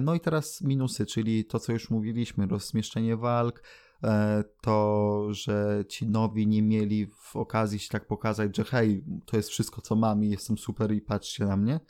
No 0.00 0.14
i 0.14 0.20
teraz 0.20 0.60
minusy, 0.60 1.06
czyli 1.06 1.44
to, 1.44 1.60
co 1.60 1.72
już 1.72 1.90
mówiliśmy, 1.90 2.46
rozmieszczenie 2.46 3.16
walk, 3.16 3.62
to, 4.60 5.26
że 5.30 5.84
ci 5.88 6.06
nowi 6.06 6.46
nie 6.46 6.62
mieli 6.62 7.06
w 7.06 7.36
okazji 7.36 7.78
się 7.78 7.88
tak 7.88 8.06
pokazać, 8.06 8.56
że 8.56 8.64
hej, 8.64 9.04
to 9.24 9.36
jest 9.36 9.48
wszystko, 9.48 9.80
co 9.80 9.96
mam 9.96 10.24
i 10.24 10.30
jestem 10.30 10.58
super 10.58 10.92
i 10.92 11.00
patrzcie 11.00 11.44
na 11.44 11.56
mnie. 11.56 11.80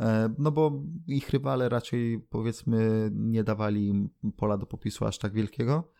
E, 0.00 0.34
no 0.38 0.52
bo 0.52 0.82
ich 1.06 1.30
rywale 1.30 1.68
raczej 1.68 2.26
powiedzmy 2.30 3.10
nie 3.12 3.44
dawali 3.44 3.88
im 3.88 4.10
pola 4.36 4.58
do 4.58 4.66
popisu 4.66 5.04
aż 5.04 5.18
tak 5.18 5.32
wielkiego. 5.32 5.92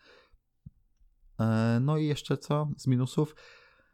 E, 1.39 1.79
no 1.81 1.97
i 1.97 2.05
jeszcze 2.05 2.37
co 2.37 2.69
z 2.77 2.87
minusów? 2.87 3.35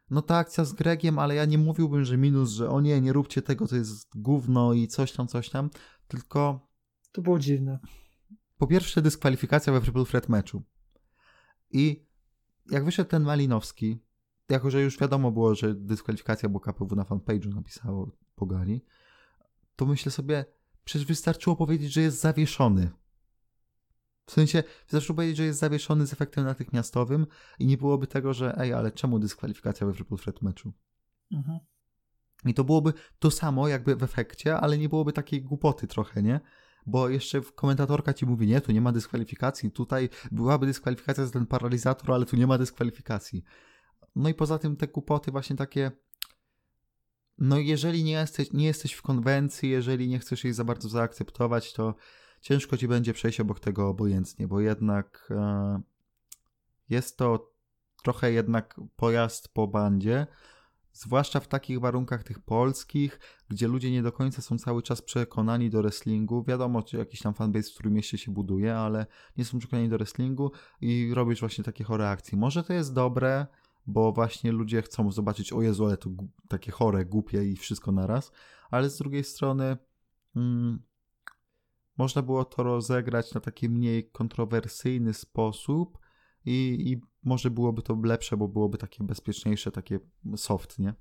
No 0.09 0.21
ta 0.21 0.37
akcja 0.37 0.65
z 0.65 0.73
Gregiem, 0.73 1.19
ale 1.19 1.35
ja 1.35 1.45
nie 1.45 1.57
mówiłbym, 1.57 2.05
że 2.05 2.17
minus, 2.17 2.51
że 2.51 2.69
o 2.69 2.81
nie, 2.81 3.01
nie 3.01 3.13
róbcie 3.13 3.41
tego, 3.41 3.67
to 3.67 3.75
jest 3.75 4.17
gówno 4.17 4.73
i 4.73 4.87
coś 4.87 5.11
tam, 5.11 5.27
coś 5.27 5.49
tam, 5.49 5.69
tylko... 6.07 6.67
To 7.11 7.21
było 7.21 7.39
dziwne. 7.39 7.79
Po 8.57 8.67
pierwsze 8.67 9.01
dyskwalifikacja 9.01 9.73
we 9.73 9.81
Triple 9.81 10.05
Threat 10.05 10.29
meczu. 10.29 10.63
I 11.71 12.05
jak 12.71 12.85
wyszedł 12.85 13.09
ten 13.09 13.23
Malinowski, 13.23 13.99
jako 14.49 14.71
że 14.71 14.81
już 14.81 14.99
wiadomo 14.99 15.31
było, 15.31 15.55
że 15.55 15.75
dyskwalifikacja, 15.75 16.49
bo 16.49 16.59
KPW 16.59 16.95
na 16.95 17.03
fanpage'u 17.03 17.55
napisało 17.55 18.11
po 18.35 18.45
gali, 18.45 18.85
to 19.75 19.86
myślę 19.86 20.12
sobie, 20.12 20.45
przecież 20.84 21.07
wystarczyło 21.07 21.55
powiedzieć, 21.55 21.93
że 21.93 22.01
jest 22.01 22.21
zawieszony. 22.21 22.91
W 24.25 24.31
sensie, 24.31 24.63
wystarczyło 24.84 25.15
powiedzieć, 25.15 25.38
że 25.38 25.43
jest 25.43 25.60
zawieszony 25.60 26.07
z 26.07 26.13
efektem 26.13 26.45
natychmiastowym 26.45 27.27
i 27.60 27.65
nie 27.65 27.77
byłoby 27.77 28.07
tego, 28.07 28.34
że 28.34 28.57
ej, 28.57 28.73
ale 28.73 28.91
czemu 28.91 29.19
dyskwalifikacja 29.19 29.88
we 29.88 29.93
triple 29.93 30.17
threat 30.17 30.41
meczu? 30.41 30.73
Mhm. 31.31 31.60
I 32.45 32.53
to 32.53 32.63
byłoby 32.63 32.93
to 33.19 33.31
samo 33.31 33.67
jakby 33.67 33.95
w 33.95 34.03
efekcie, 34.03 34.57
ale 34.57 34.77
nie 34.77 34.89
byłoby 34.89 35.13
takiej 35.13 35.41
głupoty 35.41 35.88
trochę, 35.88 36.23
nie? 36.23 36.39
Bo 36.86 37.10
jeszcze 37.10 37.41
komentatorka 37.41 38.13
ci 38.13 38.25
mówi, 38.25 38.47
nie, 38.47 38.62
tu 38.62 38.71
nie 38.71 38.81
ma 38.81 38.91
dyskwalifikacji, 38.91 39.71
tutaj 39.71 40.10
byłaby 40.31 40.65
dyskwalifikacja 40.65 41.25
za 41.25 41.31
ten 41.31 41.45
paralizator, 41.45 42.12
ale 42.12 42.25
tu 42.25 42.36
nie 42.36 42.47
ma 42.47 42.57
dyskwalifikacji. 42.57 43.43
No 44.15 44.29
i 44.29 44.34
poza 44.34 44.60
tym 44.60 44.75
te 44.75 44.88
głupoty 44.88 45.31
właśnie 45.31 45.55
takie 45.55 45.91
no 47.41 47.58
jeżeli 47.58 48.04
nie 48.04 48.12
jesteś, 48.12 48.54
nie 48.54 48.65
jesteś 48.65 48.93
w 48.93 49.01
konwencji, 49.01 49.69
jeżeli 49.69 50.08
nie 50.08 50.19
chcesz 50.19 50.43
jej 50.43 50.54
za 50.54 50.63
bardzo 50.63 50.89
zaakceptować, 50.89 51.73
to 51.73 51.95
ciężko 52.41 52.77
ci 52.77 52.88
będzie 52.88 53.13
przejść 53.13 53.39
obok 53.39 53.60
tego 53.60 53.89
obojętnie, 53.89 54.47
bo 54.47 54.60
jednak 54.60 55.30
e, 55.32 55.82
jest 56.89 57.17
to 57.17 57.51
trochę 58.04 58.32
jednak 58.32 58.80
pojazd 58.95 59.47
po 59.54 59.67
bandzie, 59.67 60.27
zwłaszcza 60.93 61.39
w 61.39 61.47
takich 61.47 61.80
warunkach 61.80 62.23
tych 62.23 62.39
polskich, 62.39 63.19
gdzie 63.49 63.67
ludzie 63.67 63.91
nie 63.91 64.04
do 64.04 64.12
końca 64.12 64.41
są 64.41 64.58
cały 64.58 64.82
czas 64.82 65.01
przekonani 65.01 65.69
do 65.69 65.82
wrestlingu. 65.82 66.43
Wiadomo, 66.43 66.84
czy 66.84 66.97
jakiś 66.97 67.21
tam 67.21 67.34
fanbase 67.34 67.71
w 67.71 67.73
którym 67.73 67.93
mieście 67.93 68.17
się 68.17 68.32
buduje, 68.32 68.75
ale 68.75 69.06
nie 69.38 69.45
są 69.45 69.60
przekonani 69.60 69.89
do 69.89 69.97
wrestlingu 69.97 70.51
i 70.82 71.12
robisz 71.13 71.39
właśnie 71.39 71.63
takie 71.63 71.84
chore 71.84 72.10
akcje. 72.10 72.38
Może 72.38 72.63
to 72.63 72.73
jest 72.73 72.93
dobre, 72.93 73.47
bo 73.87 74.11
właśnie 74.11 74.51
ludzie 74.51 74.81
chcą 74.81 75.11
zobaczyć, 75.11 75.53
o 75.53 75.61
Jezu, 75.61 75.85
ale 75.85 75.97
to 75.97 76.09
takie 76.47 76.71
chore, 76.71 77.05
głupie 77.05 77.43
i 77.45 77.55
wszystko 77.55 77.91
naraz, 77.91 78.31
ale 78.71 78.89
z 78.89 78.97
drugiej 78.97 79.23
strony 79.23 79.77
mm, 80.35 80.81
można 81.97 82.21
było 82.21 82.45
to 82.45 82.63
rozegrać 82.63 83.33
na 83.33 83.41
taki 83.41 83.69
mniej 83.69 84.09
kontrowersyjny 84.09 85.13
sposób 85.13 85.97
i, 86.45 86.91
i 86.91 87.01
może 87.23 87.51
byłoby 87.51 87.81
to 87.81 87.97
lepsze, 88.03 88.37
bo 88.37 88.47
byłoby 88.47 88.77
takie 88.77 89.03
bezpieczniejsze, 89.03 89.71
takie 89.71 89.99
soft, 90.35 90.79
nie? 90.79 90.93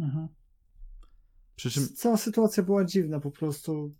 Mhm. 0.00 0.28
Przy 1.56 1.70
czym... 1.70 1.88
Cała 1.96 2.16
sytuacja 2.16 2.62
była 2.62 2.84
dziwna 2.84 3.20
po 3.20 3.30
prostu. 3.30 3.94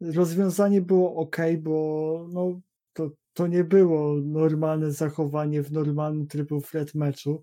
Rozwiązanie 0.00 0.80
było 0.82 1.16
ok, 1.16 1.36
bo 1.62 2.26
no, 2.32 2.60
to 2.92 3.10
to 3.32 3.46
nie 3.46 3.64
było 3.64 4.16
normalne 4.24 4.92
zachowanie 4.92 5.62
w 5.62 5.72
normalnym 5.72 6.26
trybu 6.26 6.60
flat 6.60 6.94
meczu, 6.94 7.42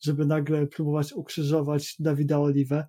żeby 0.00 0.26
nagle 0.26 0.66
próbować 0.66 1.12
ukrzyżować 1.12 1.96
Dawida 1.98 2.40
Oliwę. 2.40 2.88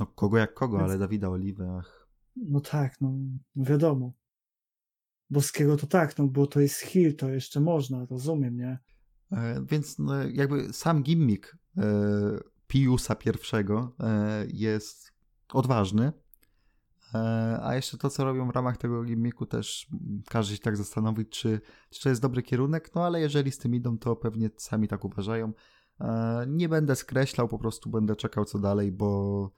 No 0.00 0.06
kogo 0.06 0.38
jak 0.38 0.54
kogo, 0.54 0.78
Więc... 0.78 0.90
ale 0.90 0.98
Dawida 0.98 1.28
Oliwę, 1.28 1.76
ach. 1.78 2.08
No 2.36 2.60
tak, 2.60 3.00
no, 3.00 3.12
wiadomo. 3.56 4.12
Boskiego 5.30 5.76
to 5.76 5.86
tak, 5.86 6.18
no 6.18 6.26
bo 6.26 6.46
to 6.46 6.60
jest 6.60 6.80
heal, 6.80 7.14
to 7.14 7.28
jeszcze 7.28 7.60
można, 7.60 8.06
rozumiem, 8.10 8.56
nie? 8.56 8.78
E, 9.32 9.64
więc 9.70 9.98
no, 9.98 10.28
jakby 10.28 10.72
sam 10.72 11.02
gimmick 11.02 11.56
e, 11.76 11.82
Piusa 12.66 13.14
pierwszego 13.14 13.96
e, 14.00 14.46
jest 14.48 15.12
odważny, 15.52 16.12
a 17.62 17.74
jeszcze 17.74 17.98
to, 17.98 18.10
co 18.10 18.24
robią 18.24 18.48
w 18.48 18.54
ramach 18.54 18.76
tego 18.76 19.04
gimmicku, 19.04 19.46
też 19.46 19.86
każe 20.28 20.52
się 20.56 20.62
tak 20.62 20.76
zastanowić, 20.76 21.28
czy, 21.28 21.60
czy 21.90 22.02
to 22.02 22.08
jest 22.08 22.22
dobry 22.22 22.42
kierunek. 22.42 22.94
No 22.94 23.04
ale 23.04 23.20
jeżeli 23.20 23.52
z 23.52 23.58
tym 23.58 23.74
idą, 23.74 23.98
to 23.98 24.16
pewnie 24.16 24.50
sami 24.56 24.88
tak 24.88 25.04
uważają. 25.04 25.52
E, 26.00 26.44
nie 26.48 26.68
będę 26.68 26.96
skreślał, 26.96 27.48
po 27.48 27.58
prostu 27.58 27.90
będę 27.90 28.16
czekał 28.16 28.44
co 28.44 28.58
dalej, 28.58 28.92
bo 28.92 29.50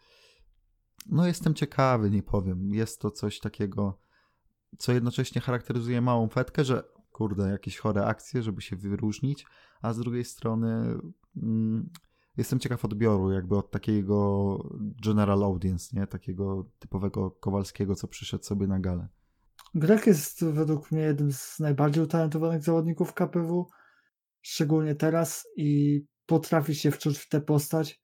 no 1.06 1.26
jestem 1.26 1.54
ciekawy, 1.54 2.10
nie 2.10 2.22
powiem. 2.22 2.74
Jest 2.74 3.00
to 3.00 3.10
coś 3.10 3.40
takiego, 3.40 4.00
co 4.78 4.92
jednocześnie 4.92 5.40
charakteryzuje 5.40 6.00
małą 6.00 6.28
fetkę, 6.28 6.64
że 6.64 6.82
kurde, 7.12 7.50
jakieś 7.50 7.78
chore 7.78 8.06
akcje, 8.06 8.42
żeby 8.42 8.62
się 8.62 8.76
wyróżnić, 8.76 9.46
a 9.82 9.92
z 9.92 9.98
drugiej 9.98 10.24
strony 10.24 10.98
mm, 11.36 11.90
jestem 12.36 12.58
ciekaw 12.58 12.84
odbioru 12.84 13.32
jakby 13.32 13.56
od 13.56 13.70
takiego 13.70 14.58
general 15.04 15.44
audience, 15.44 16.00
nie? 16.00 16.06
Takiego 16.06 16.70
typowego 16.78 17.30
Kowalskiego, 17.30 17.94
co 17.94 18.08
przyszedł 18.08 18.44
sobie 18.44 18.66
na 18.66 18.80
galę. 18.80 19.08
Grek 19.74 20.06
jest 20.06 20.44
według 20.44 20.92
mnie 20.92 21.02
jednym 21.02 21.32
z 21.32 21.58
najbardziej 21.58 22.04
utalentowanych 22.04 22.62
zawodników 22.62 23.14
KPW, 23.14 23.66
szczególnie 24.42 24.94
teraz 24.94 25.48
i 25.56 26.00
potrafi 26.26 26.74
się 26.74 26.90
wczuć 26.90 27.18
w 27.18 27.28
tę 27.28 27.40
postać. 27.40 28.02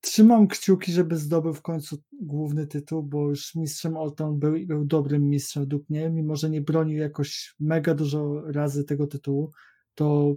Trzymam 0.00 0.48
kciuki, 0.48 0.92
żeby 0.92 1.16
zdobył 1.16 1.54
w 1.54 1.62
końcu 1.62 1.96
główny 2.12 2.66
tytuł, 2.66 3.02
bo 3.02 3.28
już 3.28 3.54
mistrzem 3.54 3.96
Olton 3.96 4.38
był 4.38 4.56
i 4.56 4.66
był 4.66 4.84
dobrym 4.84 5.28
mistrzem 5.28 5.62
według 5.62 5.90
mnie, 5.90 6.10
mimo 6.10 6.36
że 6.36 6.50
nie 6.50 6.60
bronił 6.60 6.98
jakoś 6.98 7.54
mega 7.60 7.94
dużo 7.94 8.42
razy 8.52 8.84
tego 8.84 9.06
tytułu, 9.06 9.52
to 9.94 10.34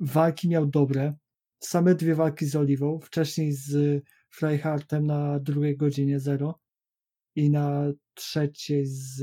walki 0.00 0.48
miał 0.48 0.66
dobre, 0.66 1.14
same 1.64 1.94
dwie 1.94 2.14
walki 2.14 2.46
z 2.46 2.56
Oliwą, 2.56 3.00
wcześniej 3.00 3.52
z 3.52 4.02
Freihartem 4.30 5.06
na 5.06 5.38
drugiej 5.40 5.76
godzinie 5.76 6.20
0 6.20 6.60
i 7.36 7.50
na 7.50 7.92
trzeciej 8.14 8.86
z 8.86 9.22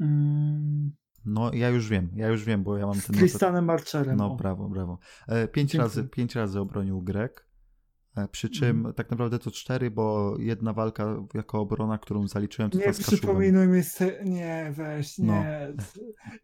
mm, 0.00 0.92
no 1.24 1.50
ja 1.54 1.68
już 1.68 1.88
wiem, 1.88 2.10
ja 2.14 2.28
już 2.28 2.44
wiem, 2.44 2.62
bo 2.62 2.78
ja 2.78 2.86
mam 2.86 3.00
ten... 3.00 3.16
Z 3.16 3.18
Tristanem 3.18 3.64
Marcherem. 3.64 4.16
No, 4.16 4.36
brawo, 4.36 4.68
brawo. 4.68 4.98
E, 5.28 5.48
pięć, 5.48 5.74
razy, 5.74 6.04
pięć 6.04 6.34
razy 6.34 6.60
obronił 6.60 7.02
Grek, 7.02 7.49
przy 8.32 8.50
czym 8.50 8.80
mm. 8.80 8.94
tak 8.94 9.10
naprawdę 9.10 9.38
to 9.38 9.50
cztery, 9.50 9.90
bo 9.90 10.36
jedna 10.38 10.72
walka 10.72 11.16
jako 11.34 11.60
obrona, 11.60 11.98
którą 11.98 12.28
zaliczyłem, 12.28 12.70
to 12.70 12.78
Nie 12.78 12.92
przypominuj 12.92 13.66
mi, 13.66 13.82
nie 14.24 14.72
weź, 14.76 15.18
no. 15.18 15.24
nie. 15.32 15.72
No. 15.76 15.84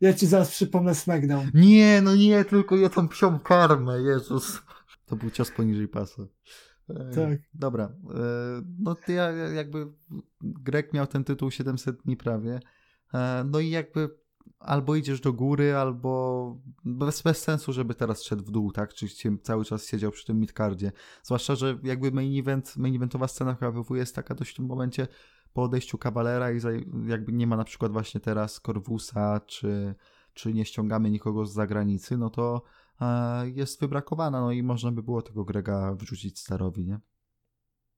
Ja 0.00 0.14
ci 0.14 0.26
zaraz 0.26 0.50
przypomnę 0.50 0.94
SmackDown. 0.94 1.50
Nie, 1.54 2.02
no 2.02 2.16
nie, 2.16 2.44
tylko 2.44 2.76
ja 2.76 2.88
tą 2.88 3.08
psią 3.08 3.38
karmę, 3.38 4.02
Jezus. 4.02 4.62
To 5.06 5.16
był 5.16 5.30
cios 5.30 5.50
poniżej 5.50 5.88
pasa. 5.88 6.22
E, 6.88 7.10
tak. 7.14 7.38
Dobra, 7.54 7.84
e, 7.84 8.62
no 8.78 8.96
ja 9.08 9.30
jakby 9.30 9.86
Grek 10.40 10.92
miał 10.92 11.06
ten 11.06 11.24
tytuł 11.24 11.50
700 11.50 11.96
dni 12.02 12.16
prawie, 12.16 12.60
no 13.44 13.60
i 13.60 13.70
jakby 13.70 14.08
albo 14.66 14.96
idziesz 14.96 15.20
do 15.20 15.32
góry, 15.32 15.76
albo 15.76 16.56
bez, 16.84 17.22
bez 17.22 17.42
sensu, 17.42 17.72
żeby 17.72 17.94
teraz 17.94 18.22
szedł 18.22 18.44
w 18.44 18.50
dół, 18.50 18.72
tak? 18.72 18.94
Czy 18.94 19.06
cały 19.42 19.64
czas 19.64 19.86
siedział 19.86 20.10
przy 20.10 20.26
tym 20.26 20.40
midcardzie. 20.40 20.92
Zwłaszcza, 21.22 21.54
że 21.54 21.78
jakby 21.82 22.10
main 22.10 22.40
event, 22.40 22.76
main 22.76 22.96
eventowa 22.96 23.28
scena 23.28 23.54
KWW 23.54 23.96
jest 23.96 24.14
taka 24.14 24.34
dość 24.34 24.52
w 24.52 24.56
tym 24.56 24.66
momencie 24.66 25.08
po 25.52 25.62
odejściu 25.62 25.98
Kawalera 25.98 26.52
i 26.52 26.60
jakby 27.06 27.32
nie 27.32 27.46
ma 27.46 27.56
na 27.56 27.64
przykład 27.64 27.92
właśnie 27.92 28.20
teraz 28.20 28.60
Corvusa, 28.60 29.40
czy, 29.46 29.94
czy 30.34 30.54
nie 30.54 30.64
ściągamy 30.64 31.10
nikogo 31.10 31.46
z 31.46 31.52
zagranicy, 31.52 32.18
no 32.18 32.30
to 32.30 32.62
e, 33.00 33.50
jest 33.50 33.80
wybrakowana, 33.80 34.40
no 34.40 34.52
i 34.52 34.62
można 34.62 34.92
by 34.92 35.02
było 35.02 35.22
tego 35.22 35.44
Grega 35.44 35.94
wrzucić 35.94 36.38
Starowi, 36.38 36.86
nie? 36.86 37.00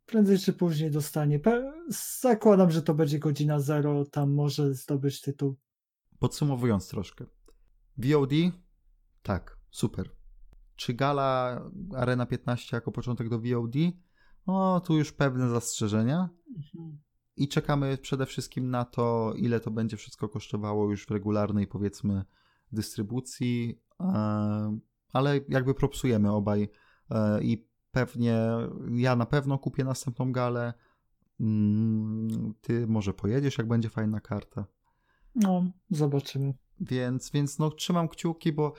Prędzej 0.06 0.38
czy 0.38 0.52
później 0.52 0.90
dostanie. 0.90 1.40
Zakładam, 2.20 2.70
że 2.70 2.82
to 2.82 2.94
będzie 2.94 3.18
godzina 3.18 3.60
zero, 3.60 4.04
tam 4.04 4.32
może 4.32 4.74
zdobyć 4.74 5.20
tytuł. 5.20 5.56
Podsumowując 6.18 6.88
troszkę. 6.88 7.24
VOD? 7.98 8.32
Tak, 9.22 9.58
super. 9.70 10.10
Czy 10.76 10.94
gala 10.94 11.60
Arena 11.96 12.26
15 12.26 12.76
jako 12.76 12.92
początek 12.92 13.28
do 13.28 13.38
VOD? 13.38 13.74
No, 14.46 14.80
tu 14.80 14.98
już 14.98 15.12
pewne 15.12 15.48
zastrzeżenia. 15.48 16.28
Mhm. 16.56 16.98
I 17.36 17.48
czekamy 17.48 17.98
przede 17.98 18.26
wszystkim 18.26 18.70
na 18.70 18.84
to, 18.84 19.32
ile 19.36 19.60
to 19.60 19.70
będzie 19.70 19.96
wszystko 19.96 20.28
kosztowało 20.28 20.90
już 20.90 21.06
w 21.06 21.10
regularnej, 21.10 21.66
powiedzmy, 21.66 22.24
dystrybucji. 22.72 23.80
e, 24.00 24.78
Ale 25.12 25.40
jakby 25.48 25.74
propsujemy 25.74 26.32
obaj 26.32 26.68
e, 27.10 27.42
i 27.42 27.68
pewnie 27.90 28.46
ja 28.90 29.16
na 29.16 29.26
pewno 29.26 29.58
kupię 29.58 29.84
następną 29.84 30.32
galę. 30.32 30.74
Mm, 31.40 32.54
Ty 32.60 32.86
może 32.86 33.14
pojedziesz, 33.14 33.58
jak 33.58 33.68
będzie 33.68 33.88
fajna 33.88 34.20
karta. 34.20 34.64
No, 35.34 35.64
zobaczymy. 35.90 36.54
Więc, 36.80 37.30
więc 37.30 37.58
no, 37.58 37.70
trzymam 37.70 38.08
kciuki, 38.08 38.52
bo 38.52 38.74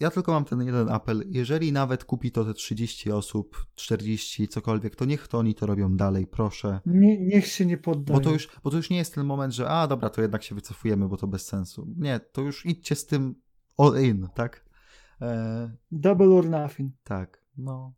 ja 0.00 0.10
tylko 0.10 0.32
mam 0.32 0.44
ten 0.44 0.62
jeden 0.62 0.88
apel. 0.88 1.24
Jeżeli 1.30 1.72
nawet 1.72 2.04
kupi 2.04 2.32
to 2.32 2.44
te 2.44 2.54
30 2.54 3.12
osób, 3.12 3.66
40, 3.74 4.48
cokolwiek, 4.48 4.96
to 4.96 5.04
niech 5.04 5.28
to 5.28 5.38
oni 5.38 5.54
to 5.54 5.66
robią 5.66 5.96
dalej, 5.96 6.26
proszę. 6.26 6.80
Nie, 6.86 7.20
niech 7.20 7.46
się 7.46 7.66
nie 7.66 7.78
poddaje. 7.78 8.18
Bo 8.18 8.24
to, 8.24 8.32
już, 8.32 8.48
bo 8.64 8.70
to 8.70 8.76
już 8.76 8.90
nie 8.90 8.96
jest 8.96 9.14
ten 9.14 9.26
moment, 9.26 9.54
że 9.54 9.68
a 9.70 9.86
dobra, 9.86 10.10
to 10.10 10.22
jednak 10.22 10.42
się 10.42 10.54
wycofujemy, 10.54 11.08
bo 11.08 11.16
to 11.16 11.26
bez 11.26 11.46
sensu. 11.46 11.86
Nie, 11.96 12.20
to 12.20 12.42
już 12.42 12.66
idźcie 12.66 12.94
z 12.94 13.06
tym 13.06 13.34
all 13.78 14.02
in, 14.02 14.28
tak? 14.34 14.64
E, 15.20 15.70
Double 15.92 16.26
or 16.28 16.48
nothing. 16.50 16.92
tak, 17.04 17.44
no. 17.56 17.92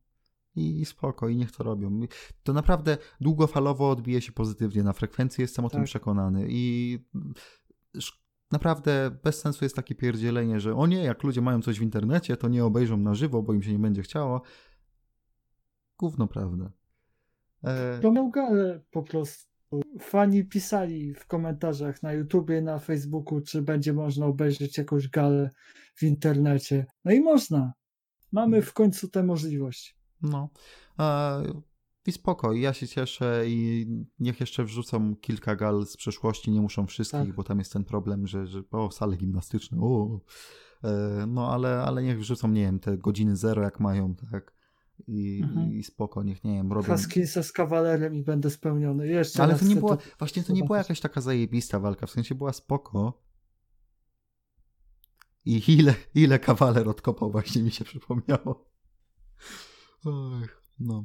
I, 0.56 0.80
I 0.80 0.84
spoko, 0.84 1.28
i 1.28 1.36
niech 1.36 1.52
to 1.52 1.64
robią. 1.64 2.00
To 2.42 2.52
naprawdę 2.52 2.98
długofalowo 3.20 3.90
odbije 3.90 4.20
się 4.20 4.32
pozytywnie 4.32 4.82
na 4.82 4.92
frekwencji, 4.92 5.42
jestem 5.42 5.64
o 5.64 5.70
tym 5.70 5.80
Tak. 5.80 5.86
przekonany. 5.86 6.46
I 6.48 6.98
naprawdę 8.52 9.10
bez 9.24 9.40
sensu 9.40 9.64
jest 9.64 9.76
takie 9.76 9.94
pierdzielenie, 9.94 10.60
że 10.60 10.74
o 10.74 10.86
nie, 10.86 11.04
jak 11.04 11.22
ludzie 11.22 11.40
mają 11.40 11.62
coś 11.62 11.78
w 11.78 11.82
internecie, 11.82 12.36
to 12.36 12.48
nie 12.48 12.64
obejrzą 12.64 12.96
na 12.96 13.14
żywo, 13.14 13.42
bo 13.42 13.54
im 13.54 13.62
się 13.62 13.72
nie 13.72 13.78
będzie 13.78 14.02
chciało. 14.02 14.42
Gówno 15.98 16.28
prawda. 16.28 16.72
E, 17.64 18.30
galę 18.34 18.80
po 18.90 19.02
prostu. 19.02 19.52
Fani 20.00 20.44
pisali 20.44 21.14
w 21.14 21.26
komentarzach 21.26 22.02
na 22.02 22.12
YouTubie, 22.12 22.62
na 22.62 22.78
Facebooku, 22.78 23.40
czy 23.40 23.62
będzie 23.62 23.92
można 23.92 24.26
obejrzeć 24.26 24.78
jakąś 24.78 25.08
galę 25.08 25.50
w 25.94 26.02
internecie. 26.02 26.86
No 27.04 27.12
i 27.12 27.20
można. 27.20 27.72
Mamy 28.32 28.62
w 28.62 28.72
końcu 28.72 29.08
tę 29.08 29.22
możliwość. 29.22 29.96
No. 30.22 30.48
E, 30.98 31.42
I 32.06 32.12
spoko, 32.12 32.52
i 32.52 32.60
ja 32.60 32.72
się 32.72 32.88
cieszę 32.88 33.44
i 33.46 33.86
niech 34.18 34.40
jeszcze 34.40 34.64
wrzucą 34.64 35.16
kilka 35.16 35.56
gal 35.56 35.86
z 35.86 35.96
przeszłości, 35.96 36.50
nie 36.50 36.60
muszą 36.60 36.86
wszystkich, 36.86 37.20
Tak. 37.20 37.34
bo 37.34 37.44
tam 37.44 37.58
jest 37.58 37.72
ten 37.72 37.84
problem, 37.84 38.26
że, 38.26 38.46
że 38.46 38.62
o, 38.70 38.90
sale 38.90 39.16
gimnastyczne, 39.16 39.78
o. 39.80 40.20
E, 40.84 41.24
no 41.28 41.52
ale, 41.52 41.82
ale 41.82 42.02
niech 42.02 42.18
wrzucą, 42.18 42.48
nie 42.48 42.60
wiem, 42.62 42.78
te 42.80 42.98
godziny 42.98 43.36
zero 43.36 43.62
jak 43.62 43.80
mają, 43.80 44.14
tak. 44.30 44.52
I, 45.06 45.40
Mhm. 45.42 45.72
i 45.72 45.84
spoko, 45.84 46.22
niech, 46.22 46.44
nie 46.44 46.52
wiem, 46.52 46.72
robią... 46.72 46.88
Haskinsa 46.88 47.42
z 47.42 47.52
kawalerem 47.52 48.14
i 48.14 48.22
będę 48.22 48.50
spełniony. 48.50 49.06
Jeszcze 49.06 49.42
Ale 49.42 49.58
to 49.58 49.64
nie 49.64 49.76
była, 49.76 49.98
właśnie 50.18 50.42
to 50.42 50.52
nie 50.52 50.64
była 50.64 50.78
jakaś 50.78 51.00
taka 51.00 51.20
zajebista 51.20 51.80
walka, 51.80 52.06
w 52.06 52.10
sensie 52.10 52.34
była 52.34 52.52
spoko. 52.52 53.22
I 55.44 55.62
ile, 55.78 55.94
ile 56.14 56.38
kawaler 56.38 56.88
odkopał, 56.88 57.30
właśnie 57.32 57.62
mi 57.62 57.70
się 57.70 57.84
przypomniało. 57.84 58.70
Ach, 60.06 60.61
no. 60.80 61.04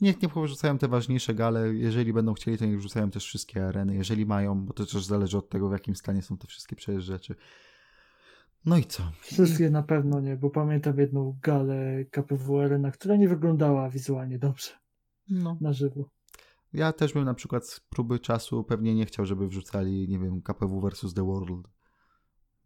Niech 0.00 0.22
nie 0.22 0.28
porzucają 0.28 0.78
te 0.78 0.88
ważniejsze 0.88 1.34
gale. 1.34 1.74
Jeżeli 1.74 2.12
będą 2.12 2.34
chcieli, 2.34 2.58
to 2.58 2.66
niech 2.66 2.78
wrzucają 2.78 3.10
też 3.10 3.24
wszystkie 3.24 3.66
areny. 3.66 3.94
Jeżeli 3.96 4.26
mają, 4.26 4.64
bo 4.64 4.72
to 4.72 4.86
też 4.86 5.04
zależy 5.04 5.38
od 5.38 5.48
tego, 5.48 5.68
w 5.68 5.72
jakim 5.72 5.96
stanie 5.96 6.22
są 6.22 6.38
te 6.38 6.46
wszystkie 6.46 6.76
przecież 6.76 7.04
rzeczy. 7.04 7.34
No 8.64 8.76
i 8.78 8.84
co? 8.84 9.02
Wszystkie 9.20 9.70
na 9.70 9.82
pewno 9.82 10.20
nie, 10.20 10.36
bo 10.36 10.50
pamiętam 10.50 10.98
jedną 10.98 11.38
galę 11.42 12.04
KPW 12.10 12.58
Arena, 12.60 12.90
która 12.90 13.16
nie 13.16 13.28
wyglądała 13.28 13.90
wizualnie 13.90 14.38
dobrze 14.38 14.70
No. 15.28 15.56
na 15.60 15.72
żywo. 15.72 16.10
Ja 16.72 16.92
też 16.92 17.12
bym 17.12 17.24
na 17.24 17.34
przykład 17.34 17.68
z 17.68 17.80
próby 17.80 18.18
czasu 18.18 18.64
pewnie 18.64 18.94
nie 18.94 19.06
chciał, 19.06 19.26
żeby 19.26 19.48
wrzucali, 19.48 20.08
nie 20.08 20.18
wiem, 20.18 20.42
KPW 20.42 20.80
versus 20.80 21.14
The 21.14 21.24
World. 21.26 21.68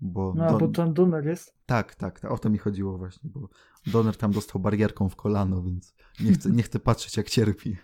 Bo, 0.01 0.33
No, 0.37 0.45
a 0.45 0.53
do- 0.53 0.59
bo 0.59 0.69
tam 0.69 0.95
Donner 0.95 1.27
jest. 1.27 1.55
Tak, 1.67 1.95
tak, 1.95 2.21
tak, 2.21 2.33
o 2.33 2.39
to 2.39 2.51
mi 2.51 2.59
chodziło 2.59 2.99
właśnie, 2.99 3.31
bo 3.35 3.49
Donner 3.87 4.17
tam 4.17 4.33
dostał 4.33 4.61
barierką 4.63 5.09
w 5.09 5.17
kolano, 5.17 5.63
więc 5.63 5.95
nie 6.21 6.33
chcę, 6.33 6.51
nie 6.51 6.63
chcę 6.63 6.79
patrzeć, 6.81 7.17
jak 7.17 7.31
cierpi. 7.31 7.77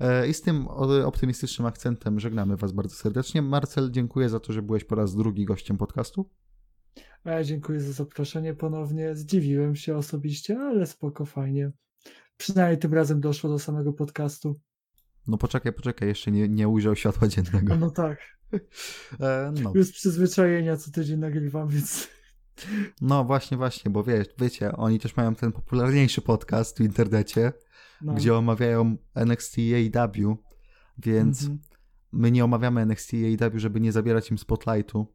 E, 0.00 0.28
I 0.28 0.34
z 0.34 0.42
tym 0.42 0.68
optymistycznym 1.04 1.66
akcentem 1.66 2.20
żegnamy 2.20 2.56
Was 2.56 2.72
bardzo 2.72 2.94
serdecznie. 2.96 3.42
Marcel, 3.42 3.90
dziękuję 3.90 4.28
za 4.28 4.40
to, 4.40 4.52
że 4.52 4.62
byłeś 4.62 4.84
po 4.84 4.94
raz 4.94 5.14
drugi 5.14 5.44
gościem 5.44 5.76
podcastu. 5.78 6.30
A 7.24 7.30
ja 7.30 7.44
dziękuję 7.44 7.80
za 7.80 7.92
zaproszenie 7.92 8.54
ponownie. 8.54 9.14
Zdziwiłem 9.16 9.76
się 9.76 9.96
osobiście, 9.96 10.58
ale 10.60 10.86
spoko, 10.86 11.24
fajnie. 11.26 11.72
Przynajmniej 12.36 12.78
tym 12.78 12.94
razem 12.94 13.20
doszło 13.20 13.50
do 13.50 13.58
samego 13.58 13.92
podcastu. 13.92 14.60
No 15.28 15.38
poczekaj, 15.38 15.72
poczekaj, 15.72 16.08
jeszcze 16.08 16.30
nie, 16.30 16.48
nie 16.48 16.68
ujrzał 16.68 16.96
światła 16.96 17.28
dziennego. 17.28 17.76
No 17.76 17.90
tak, 17.90 18.18
E, 19.20 19.52
no. 19.62 19.72
już 19.74 19.92
przyzwyczajenia 19.92 20.76
co 20.76 20.90
tydzień 20.90 21.18
nagrywam, 21.18 21.68
więc 21.68 22.08
no 23.00 23.24
właśnie, 23.24 23.56
właśnie, 23.56 23.90
bo 23.90 24.04
wiesz, 24.04 24.26
wiecie, 24.38 24.72
oni 24.72 24.98
też 25.00 25.16
mają 25.16 25.34
ten 25.34 25.52
popularniejszy 25.52 26.22
podcast 26.22 26.78
w 26.78 26.80
internecie, 26.80 27.52
no. 28.02 28.14
gdzie 28.14 28.34
omawiają 28.34 28.96
NXT 29.14 29.58
i 29.58 29.74
AEW, 29.74 30.36
więc 30.98 31.42
Mhm. 31.42 31.58
my 32.12 32.30
nie 32.30 32.44
omawiamy 32.44 32.80
NXT 32.80 33.14
i 33.14 33.26
AEW, 33.42 33.58
żeby 33.60 33.80
nie 33.80 33.92
zabierać 33.92 34.30
im 34.30 34.38
spotlightu. 34.38 35.14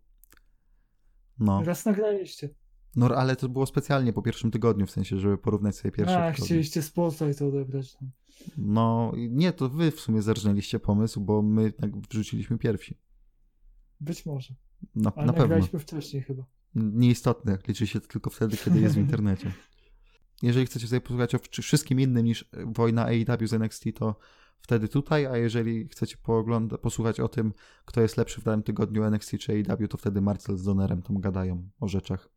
No. 1.39 1.63
Raz 1.63 1.85
nagraliście. 1.85 2.49
No 2.95 3.07
ale 3.07 3.35
to 3.35 3.49
było 3.49 3.65
specjalnie 3.65 4.13
po 4.13 4.21
pierwszym 4.21 4.51
tygodniu, 4.51 4.85
w 4.85 4.91
sensie, 4.91 5.19
żeby 5.19 5.37
porównać 5.37 5.75
sobie 5.75 5.91
pierwszy 5.91 6.15
A, 6.17 6.25
tygodnie. 6.27 6.45
chcieliście 6.45 6.81
spotlight 6.81 7.41
odebrać. 7.41 7.97
No. 8.01 8.07
No 8.57 9.11
i 9.15 9.29
nie, 9.31 9.53
to 9.53 9.69
wy 9.69 9.91
w 9.91 9.99
sumie 9.99 10.21
zerżnęliście 10.21 10.79
pomysł, 10.79 11.21
bo 11.21 11.41
my 11.41 11.71
tak 11.71 11.97
wrzucili 12.09 12.45
pierwsi. 12.59 12.97
Być 14.01 14.25
może. 14.25 14.53
Na, 14.95 15.11
Ale 15.15 15.25
na 15.27 15.33
pewno. 15.33 15.79
wcześniej 15.79 16.23
chyba. 16.23 16.43
Nieistotne, 16.75 17.57
liczy 17.67 17.87
się 17.87 18.01
to 18.01 18.07
tylko 18.07 18.29
wtedy, 18.29 18.57
kiedy 18.57 18.79
jest 18.79 18.95
w 18.95 18.97
internecie. 19.05 19.51
Jeżeli 20.41 20.65
chcecie 20.65 20.87
sobie 20.87 21.01
posłuchać 21.01 21.35
o 21.35 21.39
wszy- 21.39 21.61
wszystkim 21.61 21.99
innym 21.99 22.25
niż 22.25 22.49
wojna 22.65 23.05
AEW 23.05 23.47
z 23.47 23.53
NXT, 23.53 23.83
to 23.95 24.15
wtedy 24.59 24.87
tutaj, 24.87 25.25
a 25.25 25.37
jeżeli 25.37 25.87
chcecie 25.87 26.17
poogląda- 26.17 26.77
posłuchać 26.77 27.19
o 27.19 27.27
tym, 27.27 27.53
kto 27.85 28.01
jest 28.01 28.17
lepszy 28.17 28.41
w 28.41 28.43
danym 28.43 28.63
tygodniu 28.63 29.03
NXT 29.03 29.37
czy 29.39 29.51
AEW, 29.53 29.87
to 29.89 29.97
wtedy 29.97 30.21
Marcel 30.21 30.57
z 30.57 30.63
Donerem 30.63 31.01
tam 31.01 31.19
gadają 31.19 31.69
o 31.79 31.87
rzeczach. 31.87 32.29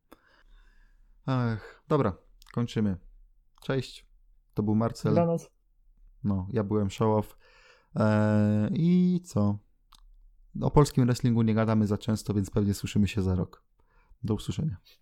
Ech, 1.26 1.82
dobra, 1.88 2.16
kończymy. 2.52 2.96
Cześć, 3.62 4.06
to 4.54 4.62
był 4.62 4.74
Marcel. 4.74 5.12
Dla 5.12 5.26
nas. 5.26 5.50
No, 6.24 6.48
ja 6.52 6.64
byłem 6.64 6.90
show. 6.90 7.36
Eee, 7.94 8.70
I 8.72 9.20
co? 9.20 9.58
O 10.60 10.70
polskim 10.70 11.06
wrestlingu 11.06 11.42
nie 11.42 11.54
gadamy 11.54 11.86
za 11.86 11.98
często, 11.98 12.34
więc 12.34 12.50
pewnie 12.50 12.74
słyszymy 12.74 13.08
się 13.08 13.22
za 13.22 13.34
rok. 13.34 13.64
Do 14.22 14.34
usłyszenia. 14.34 14.76